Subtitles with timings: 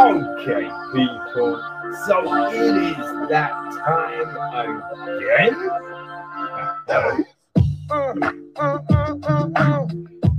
[0.00, 1.62] Okay, people.
[2.06, 2.14] So
[2.48, 3.52] it is that
[3.84, 4.32] time
[5.06, 5.54] again.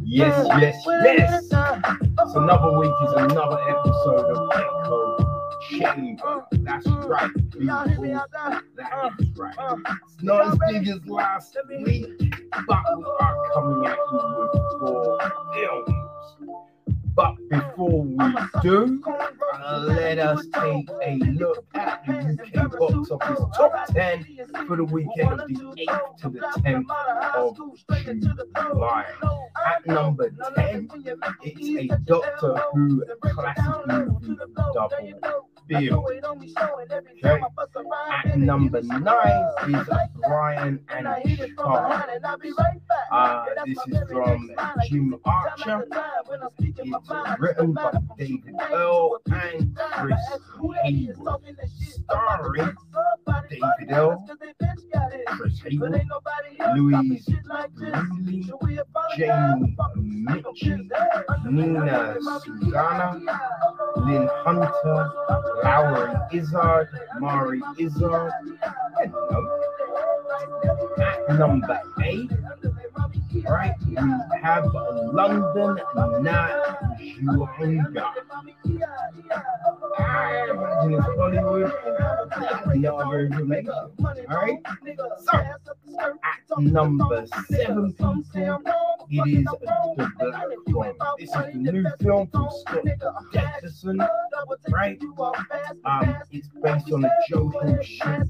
[0.04, 1.44] Yes, yes, yes.
[1.44, 5.00] It's another week is another episode of Echo
[5.70, 6.44] Chamber.
[6.64, 7.66] That's right, people.
[7.68, 7.88] That
[9.20, 9.78] is right.
[10.08, 11.56] It's not as big as last
[11.86, 12.08] week,
[12.68, 15.20] but we are coming at you with four
[15.54, 16.02] films.
[17.14, 18.18] But before we
[18.62, 19.04] do,
[19.54, 24.26] uh, let us take a look at the UK box office top 10
[24.68, 26.86] for the weekend of the 8th to the 10th
[27.36, 27.58] of
[28.72, 29.06] July.
[29.66, 30.90] At number 10,
[31.44, 34.38] it's a Doctor Who classic movie
[34.74, 36.06] double bill.
[37.24, 37.42] Okay.
[38.26, 39.00] At number 9
[39.70, 39.88] is
[40.28, 41.08] Brian and
[41.58, 42.04] Sean.
[43.12, 44.52] Uh, this is from
[44.88, 45.88] Jim Archer.
[46.60, 50.20] It's written by David Earl and Chris
[50.84, 51.42] Hayward.
[52.04, 52.76] Starring
[53.50, 54.26] David Earl,
[55.28, 56.02] Chris Hayward,
[56.76, 58.50] Louise Brealey,
[59.18, 60.78] Jamie Mitchell,
[61.50, 63.40] Nina Sosanya,
[63.98, 65.12] Lynn Hunter,
[65.64, 68.32] Lowri Izzard, Mari Izzard.
[71.30, 72.32] At number eight,
[73.48, 73.96] right, we
[74.42, 74.66] have
[75.14, 75.78] London
[76.24, 76.78] Nat
[77.24, 78.06] Juanga.
[80.00, 81.72] I imagine it's Hollywood.
[82.76, 83.74] No other information.
[84.30, 84.60] Alright?
[85.20, 87.96] So, at number seven,
[89.10, 89.58] it is The
[89.96, 90.38] Black
[90.72, 90.94] Phone.
[91.20, 92.86] This is the new film from Scott
[93.34, 93.98] Derrickson,
[94.70, 95.00] right?
[95.86, 98.28] Um, it's based on a Joe Hill short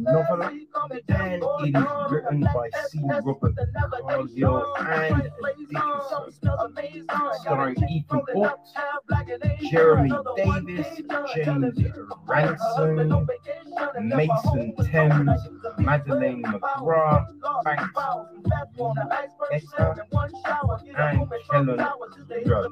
[0.00, 3.00] novel, and it is written by C.
[3.04, 3.54] Robert
[4.02, 5.30] Cargill and
[5.70, 6.32] Derrickson,
[7.40, 8.58] starring Ethan Hawke,
[9.70, 10.86] Jeremy Davies,
[11.34, 11.78] James
[12.26, 13.26] Ransone,
[14.00, 15.40] Mason Thames,
[15.78, 17.26] Madeleine McGraw,
[17.64, 17.98] Banks
[19.52, 20.06] Esther,
[20.96, 21.78] and Kellen
[22.44, 22.68] Drudd.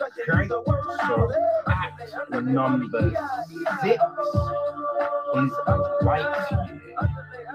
[0.00, 1.32] Okay, so
[1.66, 3.10] at number
[3.82, 4.02] six
[5.36, 5.52] is
[6.02, 6.80] Lightyear.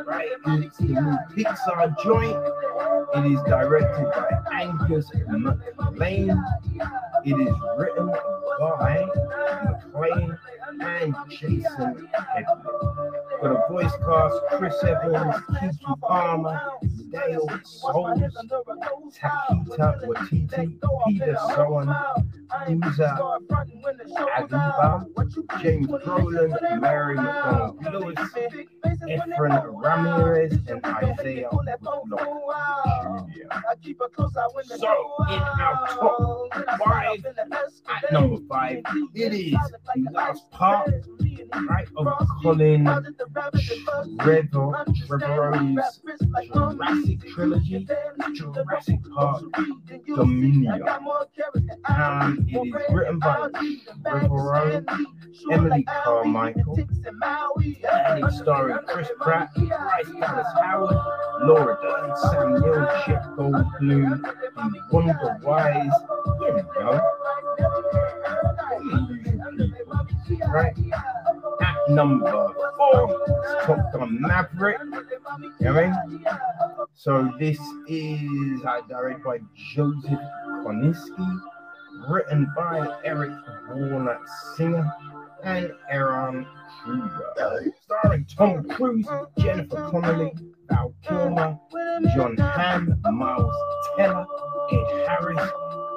[0.05, 2.37] Right, it's the new Pixar joint.
[3.15, 6.43] It is directed by Angus MacLane.
[7.25, 8.07] It is written
[8.59, 9.05] by
[9.65, 10.37] MacLane
[10.81, 12.09] and Jason.
[13.43, 16.61] For the voice cast, Chris Evans, Keke Palmer,
[17.11, 18.21] Dale Soules,
[19.19, 21.93] Taika Waititi, Peter Sohn,
[22.69, 23.39] Uzo
[24.37, 28.17] Aduba, James Brolin, Mary McDonald Lewis,
[28.85, 33.93] Efren Ramirez, and Isaiah Whitlock Jr.
[34.77, 34.91] So,
[35.29, 38.83] in our top five, at number five,
[39.13, 39.57] it is
[40.13, 40.93] last part
[41.69, 42.85] right, of Colin
[44.19, 46.01] Trevor, Trevorrow's
[46.53, 47.87] Jurassic trilogy,
[48.33, 49.43] Jurassic Park
[50.07, 50.83] Dominion.
[51.85, 53.49] Um, it is written by
[54.05, 55.05] Trevorrow,
[55.51, 56.79] Emily Carmichael,
[57.91, 60.97] and it's starring Chris Pratt, Bryce Dallas Howard,
[61.43, 65.91] Laura Dern, Samuel Jeff Goldblum, and Wanda Wise.
[66.41, 67.01] You know,
[70.47, 70.75] right?
[71.89, 73.25] Number four,
[73.63, 74.79] Top Gun Maverick.
[75.59, 76.25] You know I mean?
[76.93, 79.39] So this is uh, directed by
[79.73, 81.41] Joseph Kosinski,
[82.07, 83.33] written by Eric
[83.69, 84.17] Warren
[84.55, 84.93] Singer
[85.43, 86.45] and Ehren
[86.83, 89.07] Kruger, starring Tom Cruise,
[89.37, 90.31] Jennifer Connelly,
[90.69, 91.57] Val Kilmer,
[92.15, 93.55] Jon Hamm, Miles
[93.97, 94.25] Teller,
[94.71, 95.51] Ed Harris,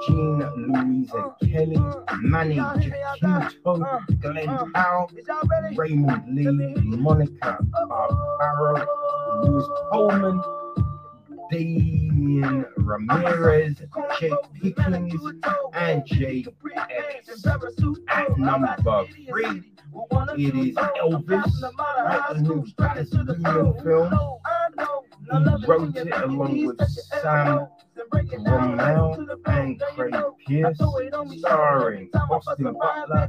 [0.04, 1.78] Jean Louise and Kelly,
[2.20, 5.10] Manny Jacinto, Glen Powell,
[5.74, 7.58] Raymond Lee, Monica
[7.88, 8.86] Barbaro,
[9.42, 10.42] Lewis Pullman,
[11.50, 13.80] Damian Ramirez,
[14.20, 15.10] Jake Picking,
[15.72, 16.44] and Jay
[16.74, 17.46] X.
[18.08, 18.76] At number
[19.28, 19.62] three,
[20.36, 22.64] it is Elvis, right, a new
[23.82, 24.12] film.
[25.32, 26.88] He wrote it along with
[27.22, 30.14] Sam Bromell and Craig
[30.46, 30.78] Pierce,
[31.38, 33.28] starring Austin Butler,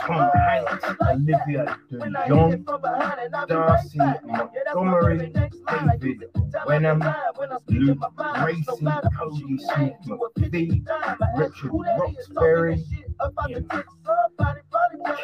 [0.00, 2.64] Tom Hanks, Olivia DeJonge,
[3.48, 5.32] Dacre Montgomery,
[6.00, 6.24] David
[6.66, 7.00] Wenham,
[7.68, 10.86] Luke Bracey, Cody Smith McPhee,
[11.36, 12.80] Richard Roxburgh,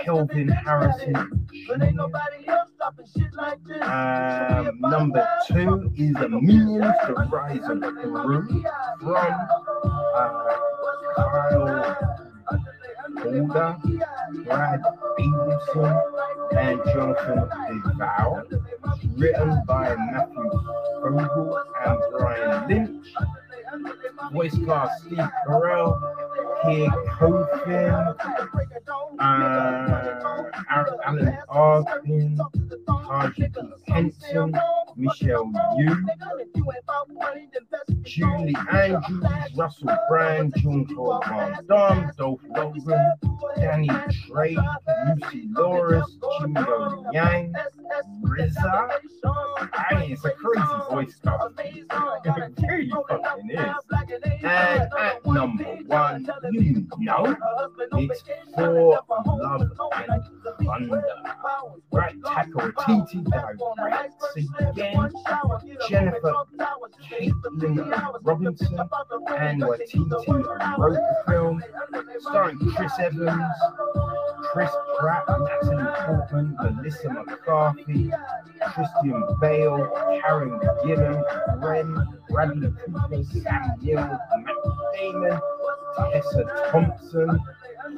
[0.02, 1.46] Kelvin Harrison.
[3.82, 8.64] Um, number two is a Minions, The Rise of Gru
[13.54, 13.76] uh,
[14.44, 14.80] Brad
[16.56, 17.48] and Jonathan.
[19.16, 20.50] Written by Matthew
[21.02, 23.06] Fogel and Brian Lynch.
[24.32, 25.98] Voice cast Steve Carell,
[26.62, 28.14] Pierre Coffin,
[29.18, 32.38] uh, Alan Arkin,
[33.88, 34.54] Henson,
[34.96, 36.06] Michelle Yeoh,
[38.02, 39.24] Julie Andrews,
[39.56, 43.12] Russell Brand, John Paul Van Damme, Dolph Lundgren,
[43.56, 43.88] Danny
[44.26, 44.58] Drake,
[45.06, 47.54] Lucy Lawless, Jimbo Yang,
[48.24, 48.90] RZA.
[49.74, 51.52] I mean, it's a crazy voice cast.
[51.58, 51.84] It
[52.68, 53.61] really fucking is.
[54.42, 57.36] And at number one, you know,
[57.92, 58.22] it's
[58.56, 59.76] Thor Love and
[60.66, 61.12] Thunder.
[61.92, 65.12] Right, Taika Waititi directs again.
[65.88, 66.34] Jennifer
[67.10, 68.78] Caitlin Robinson
[69.36, 71.62] and Waititi wrote the film,
[72.20, 73.42] starring Chris Evans,
[74.52, 78.10] Chris Pratt, Natalie Portman, Melissa McCarthy,
[78.66, 79.90] Christian Bale,
[80.22, 81.22] Karen Gillan,
[81.62, 83.20] Ren, Bradley Cooper,
[83.52, 84.56] Sam Neill, Matt
[84.94, 85.40] Damon,
[86.12, 87.40] Tessa Thompson,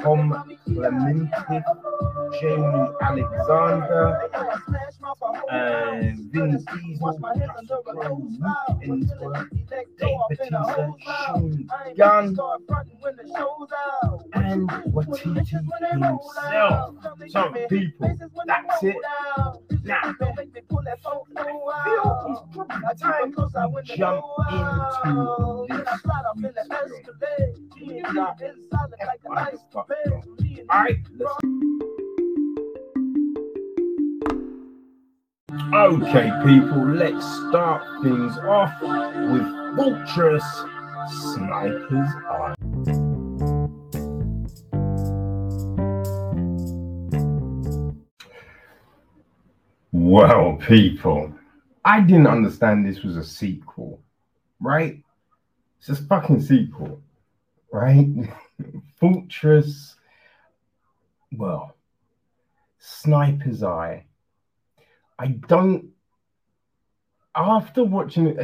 [0.03, 1.63] Tom Clemente,
[2.41, 4.05] Jaimie Alexander,
[5.51, 7.19] and Vin Diesel,
[7.95, 8.19] Luke
[8.83, 10.61] Hemsworth, Dave Bautista,
[11.05, 12.37] Sean Gunn,
[14.35, 16.23] and Waititi himself.
[17.29, 18.17] So, people,
[18.47, 18.97] that's it.
[19.85, 20.03] Now, I
[21.85, 22.09] feel
[22.91, 25.67] it's time to jump into
[27.21, 27.35] this
[29.77, 31.35] Alright, let's
[35.75, 40.45] Okay, people, let's start things off with Fortress
[41.11, 42.55] Sniper's Eye.
[49.91, 51.35] Well, people,
[51.85, 54.01] I didn't understand this was a sequel,
[54.61, 55.03] right?
[55.81, 57.03] It's a fucking sequel,
[57.73, 58.07] right?
[58.99, 59.97] Fortress,
[61.33, 61.77] well,
[62.79, 64.05] Sniper's Eye.
[65.19, 65.91] I don't.
[67.37, 68.37] After watching it,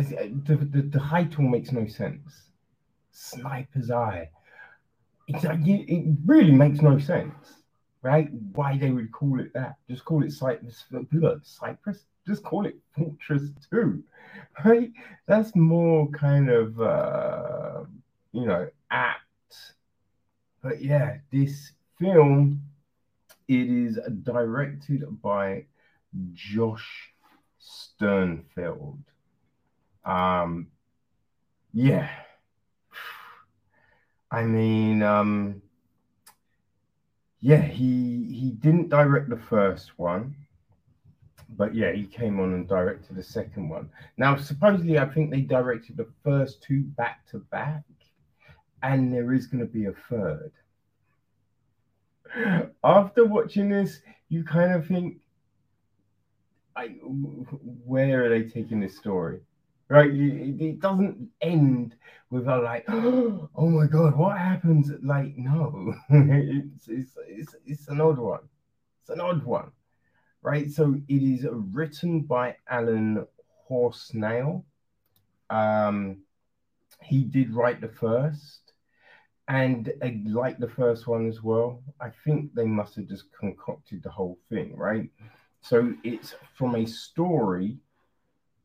[0.47, 2.51] the, the, the title makes no sense.
[3.13, 4.31] Sniper's Eye.
[5.29, 7.61] It's, it really makes no sense
[8.03, 8.29] right?
[8.55, 9.77] Why they would call it that?
[9.89, 10.85] Just call it Cyprus.
[11.43, 12.05] Cyprus.
[12.27, 14.05] Just call it Fortress Two,
[14.65, 14.91] right?
[15.27, 17.85] That's more kind of uh,
[18.33, 19.21] you know apt.
[20.63, 22.63] But yeah, this film
[23.49, 25.65] it is directed by
[26.33, 27.13] Josh
[27.61, 29.03] Sternfeld.
[30.05, 30.69] Um,
[31.73, 32.09] yeah.
[34.31, 35.63] I mean, um,
[37.41, 40.37] yeah, he he didn't direct the first one,
[41.57, 43.91] but yeah, he came on and directed the second one.
[44.17, 47.83] Now, supposedly, I think they directed the first two back to back,
[48.83, 50.53] and there is going to be a third.
[52.85, 55.19] After watching this, you kind of think,
[56.77, 56.87] I,
[57.85, 59.41] where are they taking this story?
[59.91, 60.11] right?
[60.11, 61.97] It doesn't end
[62.31, 64.91] with a like, oh my god, what happens?
[65.03, 68.49] Like, no, it's, it's it's it's an odd one.
[69.03, 69.73] It's an odd one,
[70.41, 70.71] right?
[70.71, 73.27] So it is written by Alan
[73.69, 74.65] Horsnail.
[75.51, 76.19] Um,
[77.03, 78.70] he did write the first,
[79.51, 79.93] and
[80.27, 81.83] like the first one as well.
[82.01, 85.11] I think they must have just concocted the whole thing, right?
[85.61, 87.79] So it's from a story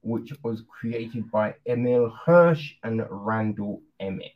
[0.01, 4.31] which was created by Emile Hirsch and Randall Emmett.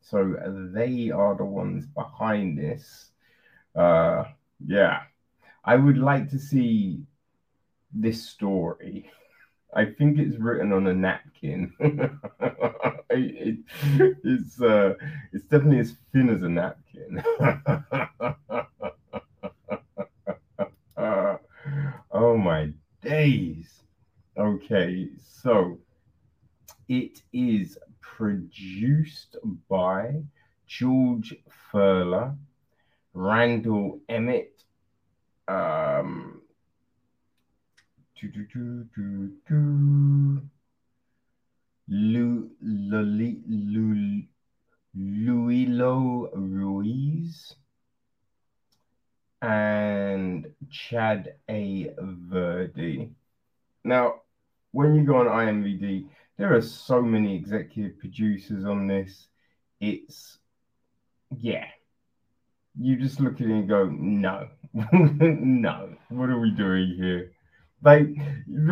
[0.00, 0.36] So
[0.72, 3.10] they are the ones behind this.
[3.74, 4.24] Uh,
[4.64, 5.00] yeah,
[5.64, 7.02] I would like to see
[7.92, 9.10] this story.
[9.74, 11.72] I think it's written on a napkin.
[13.10, 13.58] it,
[14.24, 14.94] it's uh,
[15.32, 17.22] it's definitely as thin as a napkin.
[20.96, 21.36] uh,
[22.12, 22.72] oh my
[23.02, 23.82] days.
[24.36, 25.08] Okay,
[25.42, 25.78] so
[26.88, 29.36] it is produced
[29.68, 30.22] by
[30.66, 31.34] George
[31.72, 32.36] Furla,
[33.12, 34.62] Randall Emmett,
[35.48, 36.44] um, do, do, do, do, do,
[37.68, 38.07] Lu, Luli, Lu,
[44.96, 47.54] Luilo Ruiz,
[49.40, 51.90] and Chad A.
[52.00, 53.10] Verdi.
[53.84, 54.22] Now,
[54.72, 59.28] when you go on IMDb, there are so many executive producers on this.
[59.80, 60.38] It's
[61.36, 61.66] yeah,
[62.76, 64.48] you just look at it and go, no,
[64.92, 67.32] no, what are we doing here?
[67.82, 68.08] Like,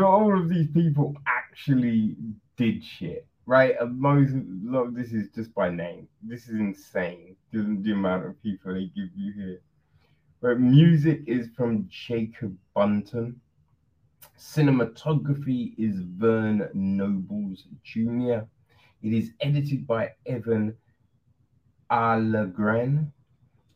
[0.03, 2.17] all of these people actually
[2.57, 3.75] did shit, right?
[3.81, 4.33] And most,
[4.65, 6.09] look, this is just by name.
[6.23, 9.61] This is insane, the, the amount of people they give you here.
[10.41, 13.41] But music is from Jacob Bunton.
[14.39, 18.45] Cinematography is Vern Nobles Jr.
[19.03, 20.77] It is edited by Evan
[21.91, 23.13] Allegren.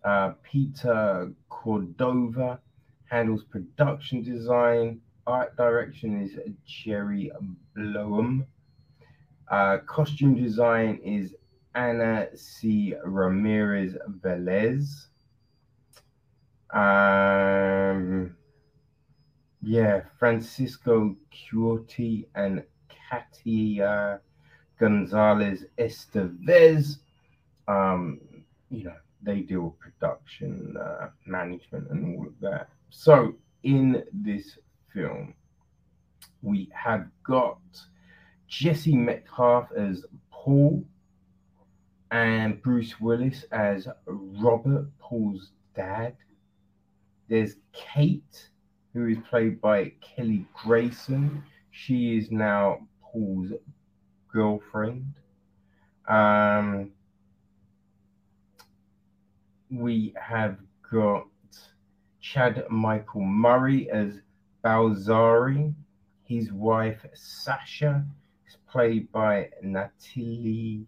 [0.05, 2.59] Uh, Peter Cordova
[3.05, 5.01] handles production design.
[5.27, 7.31] Art direction is Jerry
[7.77, 8.47] Bloem.
[9.51, 11.35] Uh, costume design is
[11.75, 12.95] Anna C.
[13.05, 15.07] Ramirez Velez.
[16.73, 18.37] Um,
[19.63, 24.21] yeah, Francisco Curti and Katia
[24.79, 26.99] Gonzalez Estevez.
[27.69, 28.21] Um,
[28.71, 32.71] you know, they deal with production, uh, management, and all of that.
[32.89, 34.59] So, in this
[34.93, 35.35] film,
[36.43, 37.59] we have got
[38.49, 40.85] Jesse Metcalfe as Paul
[42.11, 46.17] and Bruce Willis as Robert, Paul's dad.
[47.29, 48.49] There's Kate,
[48.93, 51.43] who is played by Kelly Greyson.
[51.71, 53.53] She is now Paul's
[54.33, 55.15] girlfriend.
[56.09, 56.91] Um,
[59.71, 60.59] we have
[60.91, 61.27] got
[62.21, 64.21] Chad Michael Murray as
[64.65, 65.75] Balzari.
[66.25, 68.05] His wife Sasha
[68.47, 70.85] is played by Natali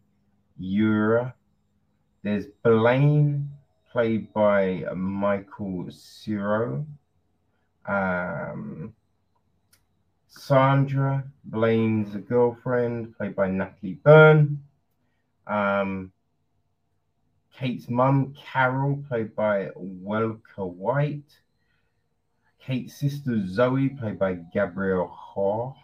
[0.59, 1.35] Yura.
[2.23, 3.51] There's Blaine,
[3.91, 6.87] played by Michael Sirow.
[7.87, 8.95] Um,
[10.29, 14.63] Sandra, Blaine's girlfriend, played by Natalie Byrne.
[15.47, 16.13] Um,
[17.53, 21.42] Kate's mum, Carol, played by Welker White.
[22.65, 25.75] Kate's sister, Zoe, played by Gabrielle Haugh.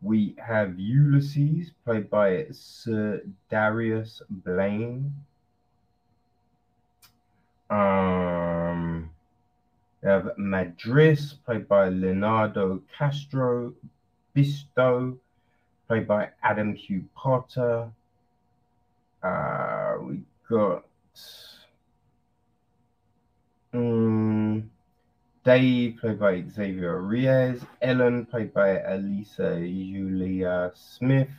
[0.00, 5.12] We have Ulysses, played by Sir Darius Blaine.
[7.68, 9.10] Um,
[10.02, 13.74] we have Madris, played by Leonardo Castro.
[14.34, 15.18] Bisto,
[15.88, 17.90] played by Adam Hugh Potter.
[19.22, 20.84] Uh, we got
[23.74, 24.70] um,
[25.42, 27.64] Dave, played by Xavier Reyes.
[27.80, 31.30] Ellen, played by Elisa Julia Smith.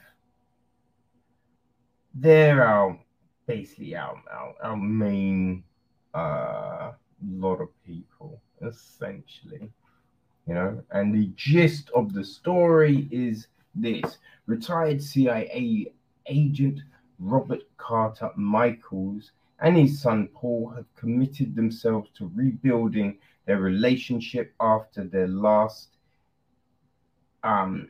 [2.16, 3.00] They're our
[3.46, 5.64] basically our, our, our main
[6.16, 6.94] uh,
[7.24, 9.70] lot of people, essentially.
[10.48, 14.18] You know, and the gist of the story is this
[14.48, 15.94] retired CIA
[16.26, 16.80] agent
[17.20, 25.04] Robert Carter Michaels and his son Paul have committed themselves to rebuilding their relationship after
[25.04, 25.90] their last
[27.44, 27.90] um,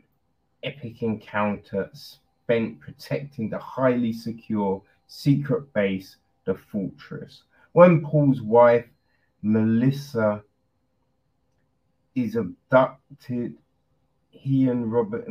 [0.64, 7.44] epic encounter spent protecting the highly secure secret base, the fortress.
[7.74, 8.86] When Paul's wife,
[9.42, 10.44] Melissa,
[12.16, 13.56] is abducted,
[14.30, 15.28] he and Robert.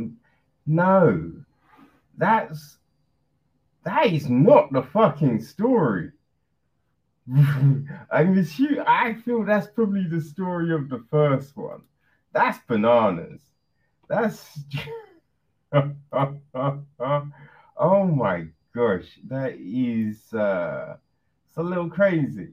[0.66, 1.32] No,
[2.16, 2.78] that's
[3.84, 6.12] that is not the fucking story.
[8.10, 11.82] I'm assuming, I feel that's probably the story of the first one.
[12.32, 13.40] That's bananas.
[14.08, 14.58] That's
[17.76, 20.96] oh my gosh, that is uh
[21.48, 22.50] it's a little crazy.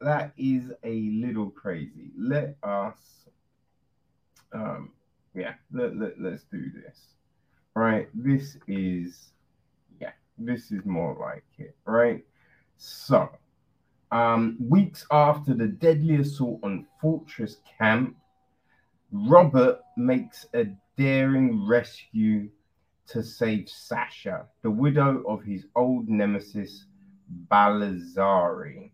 [0.00, 2.10] That is a little crazy.
[2.16, 2.98] Let us
[4.52, 4.92] um
[5.34, 6.98] yeah, let, let, let's do this.
[7.74, 9.32] Right, this is
[10.00, 12.24] yeah, this is more like it, right?
[12.76, 13.30] So
[14.10, 18.16] um, weeks after the deadly assault on Fortress Camp,
[19.12, 22.48] Robert makes a daring rescue
[23.06, 26.84] to save Sasha, the widow of his old nemesis,
[27.50, 28.90] Balazari.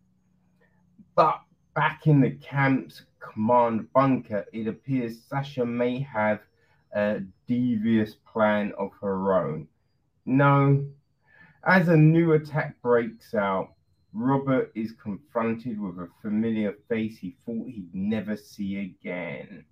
[1.17, 1.41] But
[1.75, 6.41] back in the camp's command bunker, it appears Sasha may have
[6.95, 9.67] a devious plan of her own.
[10.27, 10.87] No,
[11.67, 13.75] as a new attack breaks out,
[14.15, 19.65] Robert is confronted with a familiar face he thought he'd never see again.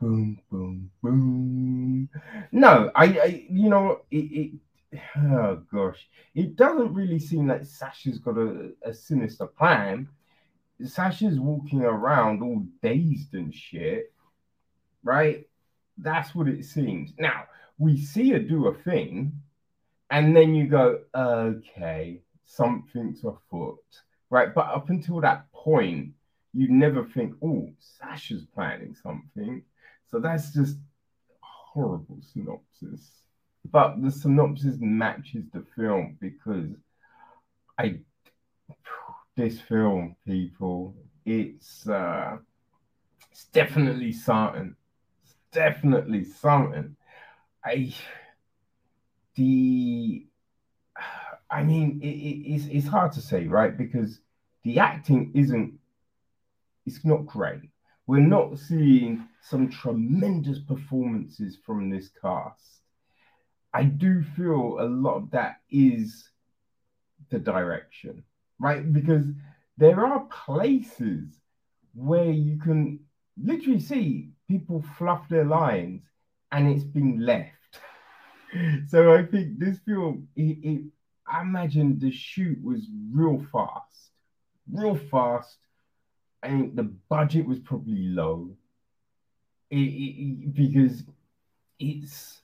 [0.00, 2.08] Boom, boom, boom.
[2.50, 8.18] No, I, I you know, it, it, oh gosh, it doesn't really seem like Sasha's
[8.18, 10.08] got a, a sinister plan.
[10.84, 14.12] Sasha's walking around all dazed and shit,
[15.04, 15.46] right?
[15.96, 17.12] That's what it seems.
[17.18, 17.44] Now,
[17.78, 19.32] we see her do a thing,
[20.10, 23.78] and then you go, okay, something's afoot,
[24.30, 24.54] right?
[24.54, 26.12] But up until that point,
[26.52, 29.62] you never think, oh, Sasha's planning something.
[30.10, 30.76] So that's just
[31.40, 33.10] horrible synopsis.
[33.70, 36.68] But the synopsis matches the film because
[37.78, 37.98] I
[39.36, 42.36] this film, people, it's uh
[43.32, 44.76] it's definitely something.
[45.24, 46.96] It's definitely something.
[47.64, 47.92] I
[49.34, 50.26] the
[51.54, 53.76] I mean it, it, it's it's hard to say, right?
[53.76, 54.18] Because
[54.64, 55.78] the acting isn't
[56.84, 57.70] it's not great.
[58.06, 62.80] We're not seeing some tremendous performances from this cast.
[63.72, 66.28] I do feel a lot of that is
[67.30, 68.24] the direction,
[68.58, 68.92] right?
[68.92, 69.24] Because
[69.78, 71.40] there are places
[71.94, 73.00] where you can
[73.42, 76.02] literally see people fluff their lines
[76.52, 77.80] and it's been left.
[78.88, 80.84] so I think this film, it, it,
[81.34, 84.12] I imagine the shoot was real fast,
[84.70, 85.56] real fast.
[86.44, 88.56] I think the budget was probably low
[89.70, 91.02] it, it, because
[91.80, 92.40] it's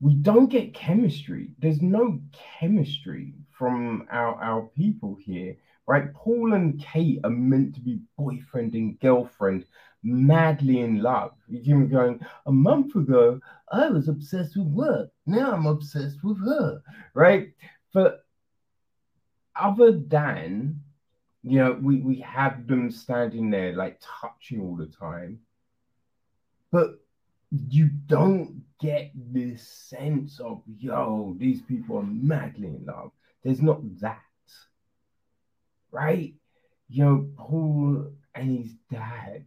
[0.00, 1.52] we don't get chemistry.
[1.58, 2.20] There's no
[2.60, 5.56] chemistry from our, our people here,
[5.86, 6.12] right?
[6.12, 9.64] Paul and Kate are meant to be boyfriend and girlfriend,
[10.02, 11.32] madly in love.
[11.48, 13.40] You can going, a month ago,
[13.72, 15.10] I was obsessed with work.
[15.24, 16.82] Now I'm obsessed with her,
[17.14, 17.48] right?
[17.94, 18.26] But
[19.56, 20.82] other than,
[21.44, 25.38] you know, we, we have them standing there like touching all the time,
[26.72, 27.00] but
[27.50, 33.12] you don't get this sense of, yo, these people are madly in love.
[33.44, 34.18] There's not that,
[35.92, 36.34] right?
[36.88, 39.44] You know, Paul and his dad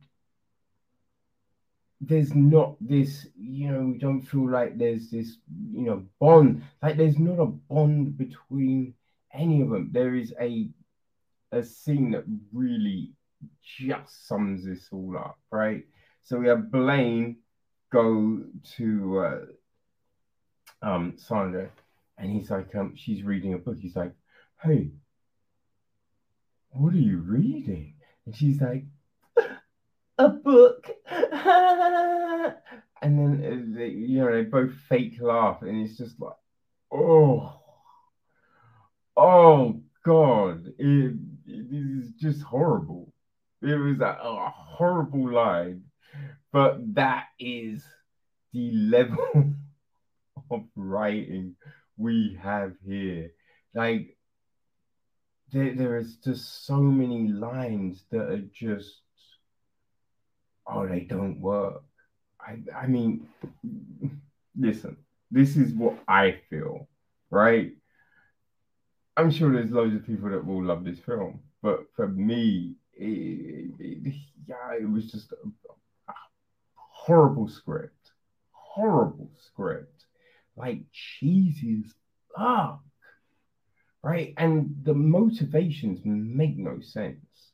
[1.99, 5.37] there's not this, you know, we don't feel like there's this,
[5.71, 6.63] you know, bond.
[6.81, 8.93] Like there's not a bond between
[9.33, 9.89] any of them.
[9.91, 10.69] There is a
[11.51, 13.13] a scene that really
[13.63, 15.85] just sums this all up, right?
[16.23, 17.37] So we have Blaine
[17.91, 18.41] go
[18.75, 21.69] to uh, um Sandra,
[22.17, 23.77] and he's like, um, she's reading a book.
[23.79, 24.13] He's like,
[24.61, 24.91] hey,
[26.71, 27.95] what are you reading?
[28.25, 28.85] And she's like,
[30.17, 30.89] a book.
[33.01, 36.33] and then uh, they, you know they both fake laugh, and it's just like,
[36.91, 37.59] oh,
[39.15, 43.13] oh God, it, it is just horrible.
[43.61, 45.83] It was a, a horrible line,
[46.51, 47.83] but that is
[48.53, 49.53] the level
[50.51, 51.55] of writing
[51.97, 53.31] we have here.
[53.73, 54.17] Like
[55.51, 59.01] there, there is just so many lines that are just
[60.67, 61.83] oh, they don't work.
[62.39, 63.27] I, I mean,
[64.57, 64.97] listen,
[65.31, 66.87] this is what I feel,
[67.29, 67.71] right?
[69.15, 73.71] I'm sure there's loads of people that will love this film, but for me, it,
[73.79, 74.13] it,
[74.47, 75.35] yeah, it was just a,
[76.09, 76.13] a
[76.75, 78.11] horrible script,
[78.51, 80.05] horrible script,
[80.55, 81.93] like cheesy as
[82.35, 82.81] fuck,
[84.03, 84.33] right?
[84.37, 87.51] And the motivations make no sense,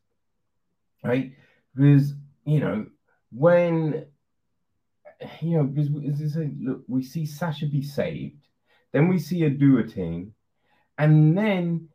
[1.04, 1.32] right?
[1.76, 2.14] Because
[2.46, 2.86] you know
[3.36, 4.06] when
[5.42, 5.90] you know, because
[6.22, 8.48] as I say, look, we see Sasha be saved,
[8.92, 10.34] then we see her do a thing,
[10.98, 11.90] and then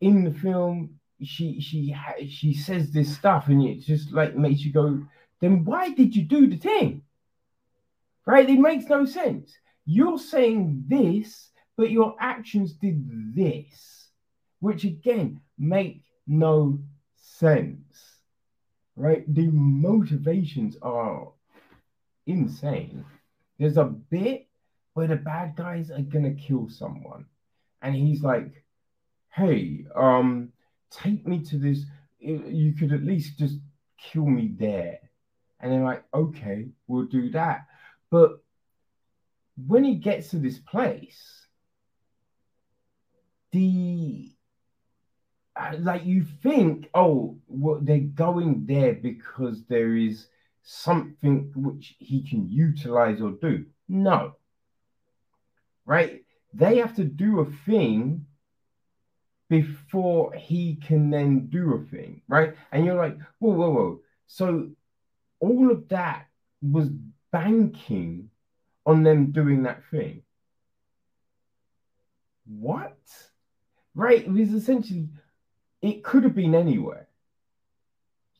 [0.00, 1.94] in the film she she
[2.28, 5.00] she says this stuff, and it just like makes you go,
[5.40, 7.02] then why did you do the thing?
[8.26, 8.48] Right?
[8.48, 9.52] It makes no sense.
[9.84, 14.08] You're saying this, but your actions did this,
[14.60, 16.78] which again make no
[17.16, 18.11] sense
[18.96, 19.24] right?
[19.34, 21.32] The motivations are
[22.26, 23.04] insane.
[23.58, 24.48] There's a bit
[24.94, 27.26] where the bad guys are gonna kill someone,
[27.80, 28.64] and he's like,
[29.30, 30.52] "Hey, um,
[30.90, 31.86] take me to this.
[32.18, 33.58] You could at least just
[33.96, 34.98] kill me there."
[35.60, 37.66] And they're like, "Okay, we'll do that."
[38.10, 38.42] But
[39.66, 41.46] when he gets to this place,
[43.52, 44.34] the
[45.78, 50.26] like you think, oh, well, they're going there because there is
[50.62, 53.66] something which he can utilize or do.
[53.88, 54.36] No.
[55.84, 56.24] Right?
[56.54, 58.26] They have to do a thing
[59.48, 62.54] before he can then do a thing, right?
[62.70, 64.00] And you're like, whoa, whoa, whoa.
[64.26, 64.70] So
[65.40, 66.26] all of that
[66.62, 66.88] was
[67.30, 68.30] banking
[68.86, 70.22] on them doing that thing.
[72.46, 72.96] What?
[73.94, 74.22] Right?
[74.22, 75.08] It was essentially
[75.82, 77.08] it could have been anywhere.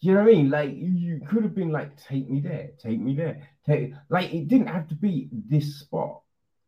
[0.01, 0.51] You know what I mean?
[0.51, 4.49] Like you could have been like, take me there, take me there, take like it
[4.49, 6.23] didn't have to be this spot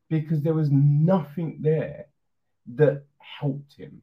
[0.09, 2.07] because there was nothing there
[2.77, 4.03] that helped him.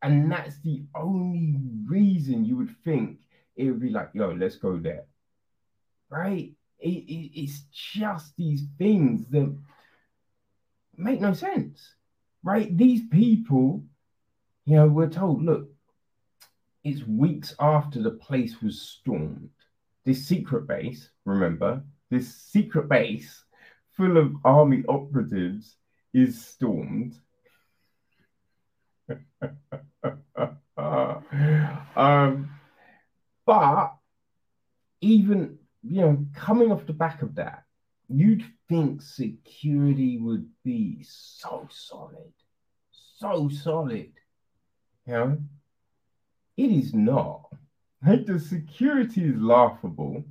[0.00, 3.20] And that's the only reason you would think
[3.54, 5.04] it would be like, yo, let's go there.
[6.08, 6.52] Right?
[6.80, 9.56] It, it, it's just these things that
[10.96, 11.94] make no sense.
[12.42, 12.76] Right?
[12.76, 13.84] These people,
[14.64, 15.68] you know, we're told, look,
[16.84, 19.50] it's weeks after the place was stormed.
[20.04, 23.44] This secret base, remember, this secret base
[23.96, 25.76] full of army operatives
[26.12, 27.14] is stormed.
[31.96, 32.50] um,
[33.46, 33.94] but
[35.00, 37.64] even you know, coming off the back of that,
[38.08, 42.32] you'd think security would be so solid,
[42.90, 44.12] so solid.
[45.06, 45.38] Know,
[46.56, 47.48] it is not.
[48.06, 50.24] Like the security is laughable,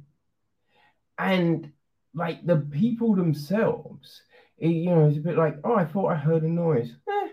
[1.18, 1.72] and
[2.14, 4.22] like the people themselves,
[4.58, 6.94] it, you know, it's a bit like, oh, I thought I heard a noise.
[7.10, 7.28] Eh.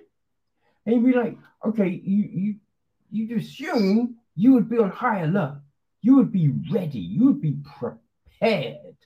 [0.87, 2.55] And you'd be like, okay, you you
[3.11, 5.61] you assume you would be on high alert,
[6.01, 8.96] you would be ready, you would be prepared.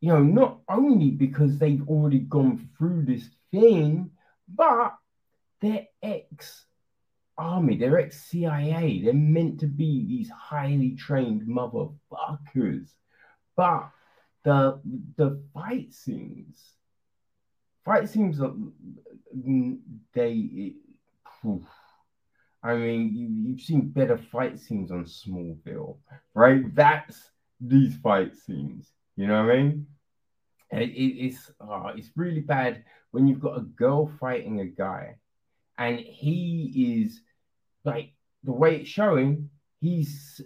[0.00, 4.10] You know, not only because they've already gone through this thing,
[4.48, 4.94] but
[5.60, 6.66] they're ex
[7.36, 12.88] army, they're ex CIA, they're meant to be these highly trained motherfuckers.
[13.56, 13.90] But
[14.44, 14.80] the
[15.16, 16.60] the fight scenes,
[17.84, 19.78] fight scenes, mm,
[20.12, 20.74] they.
[22.62, 25.98] I mean, you, you've seen better fight scenes on Smallville,
[26.32, 26.74] right?
[26.74, 28.90] That's these fight scenes.
[29.16, 29.86] You know what I mean?
[30.70, 35.16] It, it, it's oh, it's really bad when you've got a girl fighting a guy,
[35.78, 37.20] and he is
[37.84, 40.40] like the way it's showing, he's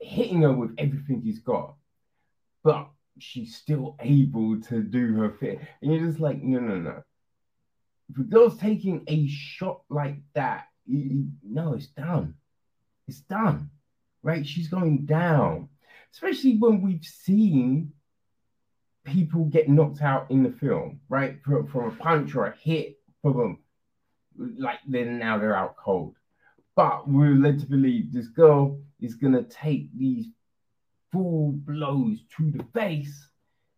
[0.00, 1.74] hitting her with everything he's got,
[2.62, 5.66] but she's still able to do her thing.
[5.82, 7.02] And you're just like, no, no, no.
[8.10, 12.34] If a girl's taking a shot like that, no, it's done.
[13.06, 13.70] It's done.
[14.22, 14.46] Right?
[14.46, 15.68] She's going down.
[16.12, 17.92] Especially when we've seen
[19.04, 21.42] people get knocked out in the film, right?
[21.44, 23.58] From, from a punch or a hit them.
[24.38, 26.14] Like then now they're out cold.
[26.76, 30.26] But we're led to believe this girl is gonna take these
[31.10, 33.28] full blows to the face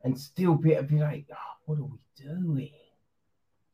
[0.05, 2.73] and still be be like, oh, what are we doing?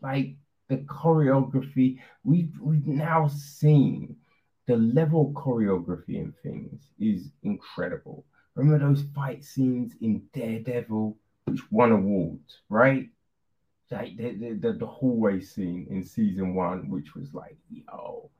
[0.00, 0.36] Like
[0.68, 4.16] the choreography, we've we've now seen
[4.66, 8.24] the level of choreography and things is incredible.
[8.54, 13.08] Remember those fight scenes in Daredevil, which won awards, right?
[13.90, 18.30] Like the, the, the, the hallway scene in season one, which was like, yo,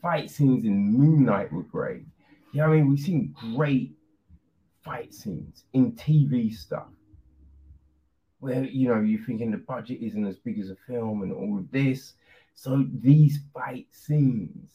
[0.00, 2.06] fight scenes in Moon Knight were great.
[2.52, 3.92] Yeah, I mean, we've seen great
[4.84, 6.88] fight scenes in TV stuff
[8.44, 11.56] where you know you're thinking the budget isn't as big as a film and all
[11.58, 12.12] of this.
[12.54, 14.70] So these fight scenes,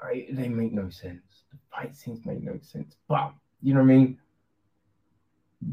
[0.00, 1.42] right, they make no sense.
[1.50, 2.96] The fight scenes make no sense.
[3.08, 4.18] But you know what I mean?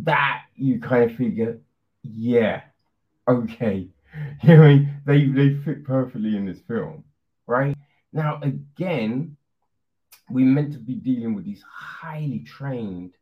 [0.04, 1.60] That you kind of figure,
[2.02, 2.62] yeah,
[3.28, 3.90] okay.
[4.44, 4.86] You know?
[5.08, 7.04] They they fit perfectly in this film,
[7.48, 7.76] right?
[8.12, 9.36] Now again,
[10.30, 13.16] we're meant to be dealing with these highly trained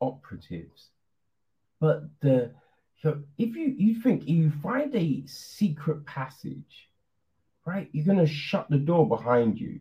[0.00, 0.88] operatives.
[1.80, 2.52] But the
[3.02, 6.88] so if you you think you find a secret passage,
[7.66, 9.80] right, you're gonna shut the door behind you.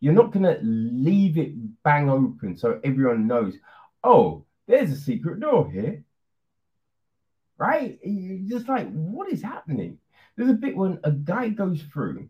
[0.00, 1.52] You're not gonna leave it
[1.84, 3.54] bang open so everyone knows,
[4.02, 6.04] oh, there's a secret door here.
[7.58, 7.98] Right?
[8.02, 9.98] You're just like, what is happening?
[10.36, 12.28] There's a bit when a guy goes through,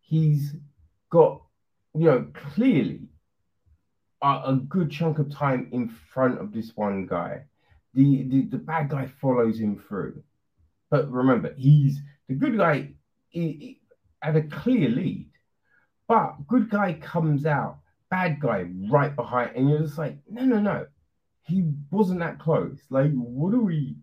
[0.00, 0.54] he's
[1.10, 1.42] got
[1.94, 3.08] you know, clearly
[4.22, 7.44] a, a good chunk of time in front of this one guy.
[7.94, 10.24] The, the the bad guy follows him through,
[10.90, 12.94] but remember, he's the good guy.
[13.28, 13.80] He, he
[14.20, 15.30] had a clear lead,
[16.08, 17.78] but good guy comes out,
[18.10, 20.86] bad guy right behind, and you're just like, no, no, no,
[21.44, 22.80] he wasn't that close.
[22.90, 23.96] Like, what do we?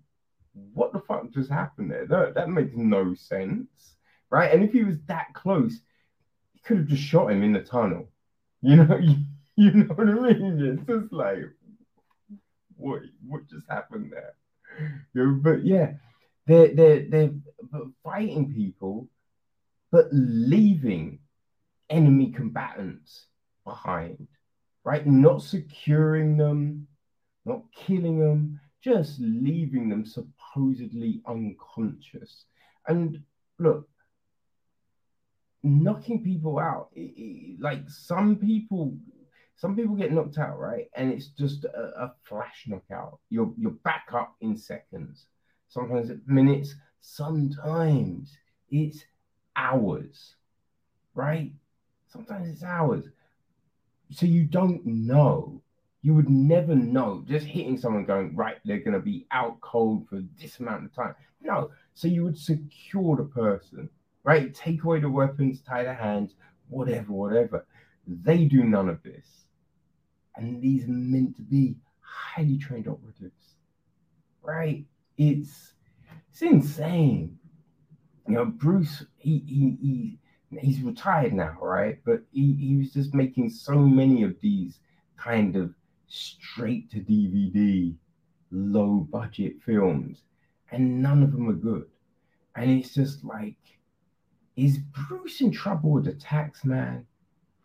[0.54, 2.06] What the fuck just happened there?
[2.06, 3.96] That that makes no sense,
[4.30, 4.52] right?
[4.54, 5.80] And if he was that close,
[6.54, 8.10] he could have just shot him in the tunnel.
[8.62, 9.16] You know, you,
[9.56, 10.78] you know what I mean?
[10.80, 11.40] It's just like,
[12.76, 14.34] what what just happened there?
[15.14, 15.94] You know, but yeah,
[16.48, 17.32] they're they're they're
[18.04, 19.08] fighting people,
[19.92, 21.20] but leaving
[21.90, 23.28] enemy combatants
[23.66, 24.28] behind,
[24.84, 25.06] right?
[25.06, 26.88] Not securing them,
[27.46, 30.06] not killing them, just leaving them
[30.54, 32.46] supposedly unconscious.
[32.88, 33.22] And
[33.60, 33.88] look,
[35.64, 36.90] knocking people out.
[36.94, 38.98] It, it, like some people,
[39.56, 40.88] some people get knocked out, right?
[40.96, 43.20] And it's just a, a flash knockout.
[43.30, 45.28] You're you're back up in seconds.
[45.70, 46.76] Sometimes minutes.
[47.02, 48.38] Sometimes
[48.70, 49.06] it's
[49.56, 50.36] hours.
[51.16, 51.52] right?
[52.08, 53.06] Sometimes it's hours.
[54.12, 55.62] So you don't know.
[56.04, 60.08] You would never know just hitting someone going, right, they're going to be out cold
[60.10, 61.16] for this amount of time.
[61.42, 61.72] No.
[61.94, 63.90] So you would secure the person,
[64.24, 64.54] right?
[64.54, 66.34] Take away the weapons, tie the hands,
[66.70, 67.66] whatever, whatever.
[68.08, 69.28] They do none of this.
[70.36, 73.56] And these are meant to be highly trained operatives,
[74.42, 74.86] right?
[75.18, 75.74] It's
[76.32, 77.38] it's insane.
[78.28, 80.20] You know, Bruce, he he, he
[80.60, 82.00] he's retired now, right?
[82.06, 84.80] But he, he was just making so many of these
[85.18, 85.74] kind of
[86.12, 87.96] straight to DVD,
[88.52, 90.24] low budget films,
[90.72, 91.86] and none of them are good.
[92.56, 93.56] And it's just like,
[94.58, 97.06] is Bruce in trouble with the tax man?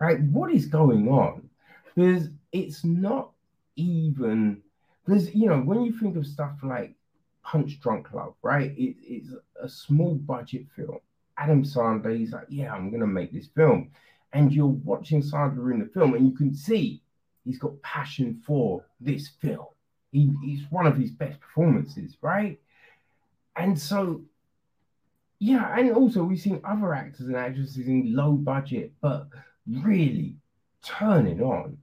[0.01, 0.21] Right?
[0.21, 1.49] What is going on?
[1.95, 3.33] Because it's not
[3.77, 4.63] even
[5.05, 6.95] because you know when you think of stuff like
[7.43, 8.73] Punch Drunk Love, right?
[8.77, 9.31] It, it's
[9.61, 10.99] a small budget film.
[11.39, 13.91] Adam Sandler, he's like, yeah, I'm gonna make this film,
[14.33, 17.03] and you're watching Sandler in the film, and you can see
[17.47, 19.67] he's got passion for this film.
[20.13, 22.59] He, he's one of his best performances, right?
[23.55, 24.23] And so,
[25.39, 29.29] yeah, and also we've seen other actors and actresses in low budget, but
[29.67, 30.37] really
[30.83, 31.79] turning on.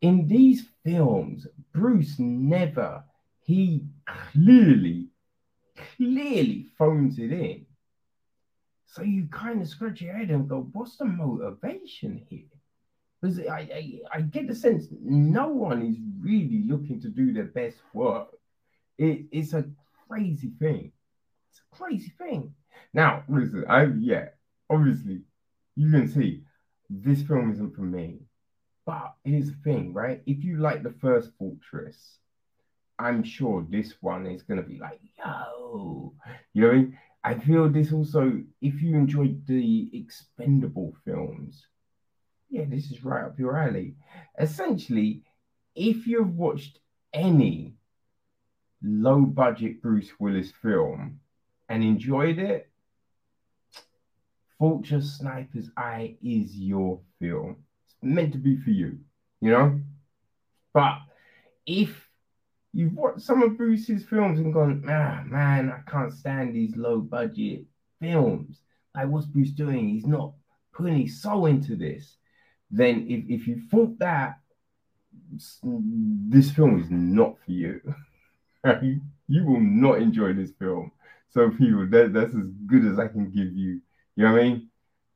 [0.00, 3.02] In these films, Bruce never,
[3.42, 5.08] he clearly,
[5.96, 7.66] clearly phones it in.
[8.86, 12.55] So you kind of scratch your head and go, what's the motivation here?
[13.26, 17.44] Because I, I, I get the sense no one is really looking to do their
[17.44, 18.28] best work.
[18.98, 19.64] It, it's a
[20.08, 20.92] crazy thing.
[21.50, 22.54] It's a crazy thing.
[22.94, 24.28] Now, listen, I yeah,
[24.70, 25.22] obviously,
[25.74, 26.42] you can see
[26.88, 28.20] this film isn't for me.
[28.84, 30.22] But here's the thing, right?
[30.26, 32.18] If you like the first Fortress,
[32.96, 36.14] I'm sure this one is gonna be like, yo,
[36.52, 36.92] you know.
[37.24, 41.66] I, feel this also, if you enjoyed the expendable films,
[42.48, 43.94] yeah, this is right up your alley.
[44.38, 45.22] Essentially,
[45.74, 46.78] if you've watched
[47.12, 47.74] any
[48.82, 51.20] low budget Bruce Willis film
[51.68, 52.70] and enjoyed it,
[54.58, 57.56] Fortress Sniper's Eye is your film.
[57.84, 58.98] It's meant to be for you,
[59.40, 59.80] you know?
[60.72, 60.98] But
[61.66, 62.08] if
[62.72, 67.00] you've watched some of Bruce's films and gone, ah, man, I can't stand these low
[67.00, 67.64] budget
[68.00, 68.60] films.
[68.94, 69.88] Like, what's Bruce doing?
[69.88, 70.32] He's not
[70.72, 72.16] putting his soul into this.
[72.70, 74.38] Then, if, if you thought that,
[75.32, 77.80] this film is not for you.
[79.28, 80.90] you will not enjoy this film.
[81.30, 83.80] So, people, that, that's as good as I can give you.
[84.16, 84.68] You know what I mean?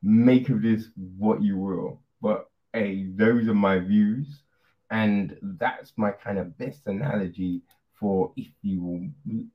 [0.03, 1.99] Make of this what you will.
[2.21, 4.27] But hey, those are my views.
[4.89, 7.61] And that's my kind of best analogy
[7.97, 9.47] for if you will, you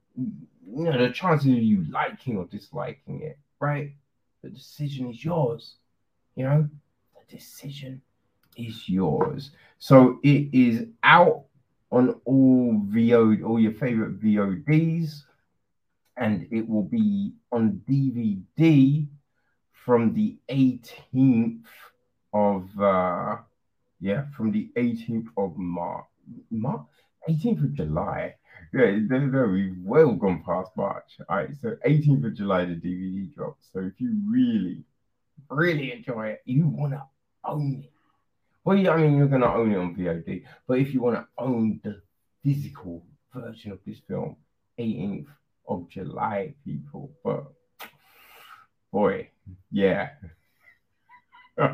[0.64, 3.92] know, the chances of you liking or disliking it, right?
[4.42, 5.74] The decision is yours.
[6.36, 6.68] You know,
[7.28, 8.02] decision
[8.56, 9.50] is yours.
[9.78, 11.44] So it is out
[11.90, 15.22] on all VOD, all your favorite VODs,
[16.16, 19.06] and it will be on DVD
[19.72, 21.62] from the 18th
[22.32, 23.36] of uh
[24.00, 26.04] yeah, from the 18th of March.
[26.50, 26.86] March
[27.28, 28.34] 18th of July.
[28.72, 31.18] Yeah, they're we've well gone past March.
[31.28, 33.68] All right, so 18th of July, the DVD drops.
[33.72, 34.82] So if you really,
[35.50, 37.02] really enjoy it, you want to
[37.48, 37.90] own it.
[38.64, 41.26] Well, I mean, you're going to own it on VOD, but if you want to
[41.38, 42.02] own the
[42.42, 44.36] physical version of this film,
[44.78, 45.26] 18th
[45.68, 47.12] of July, people.
[47.24, 47.44] But
[48.92, 49.30] boy,
[49.70, 50.10] yeah.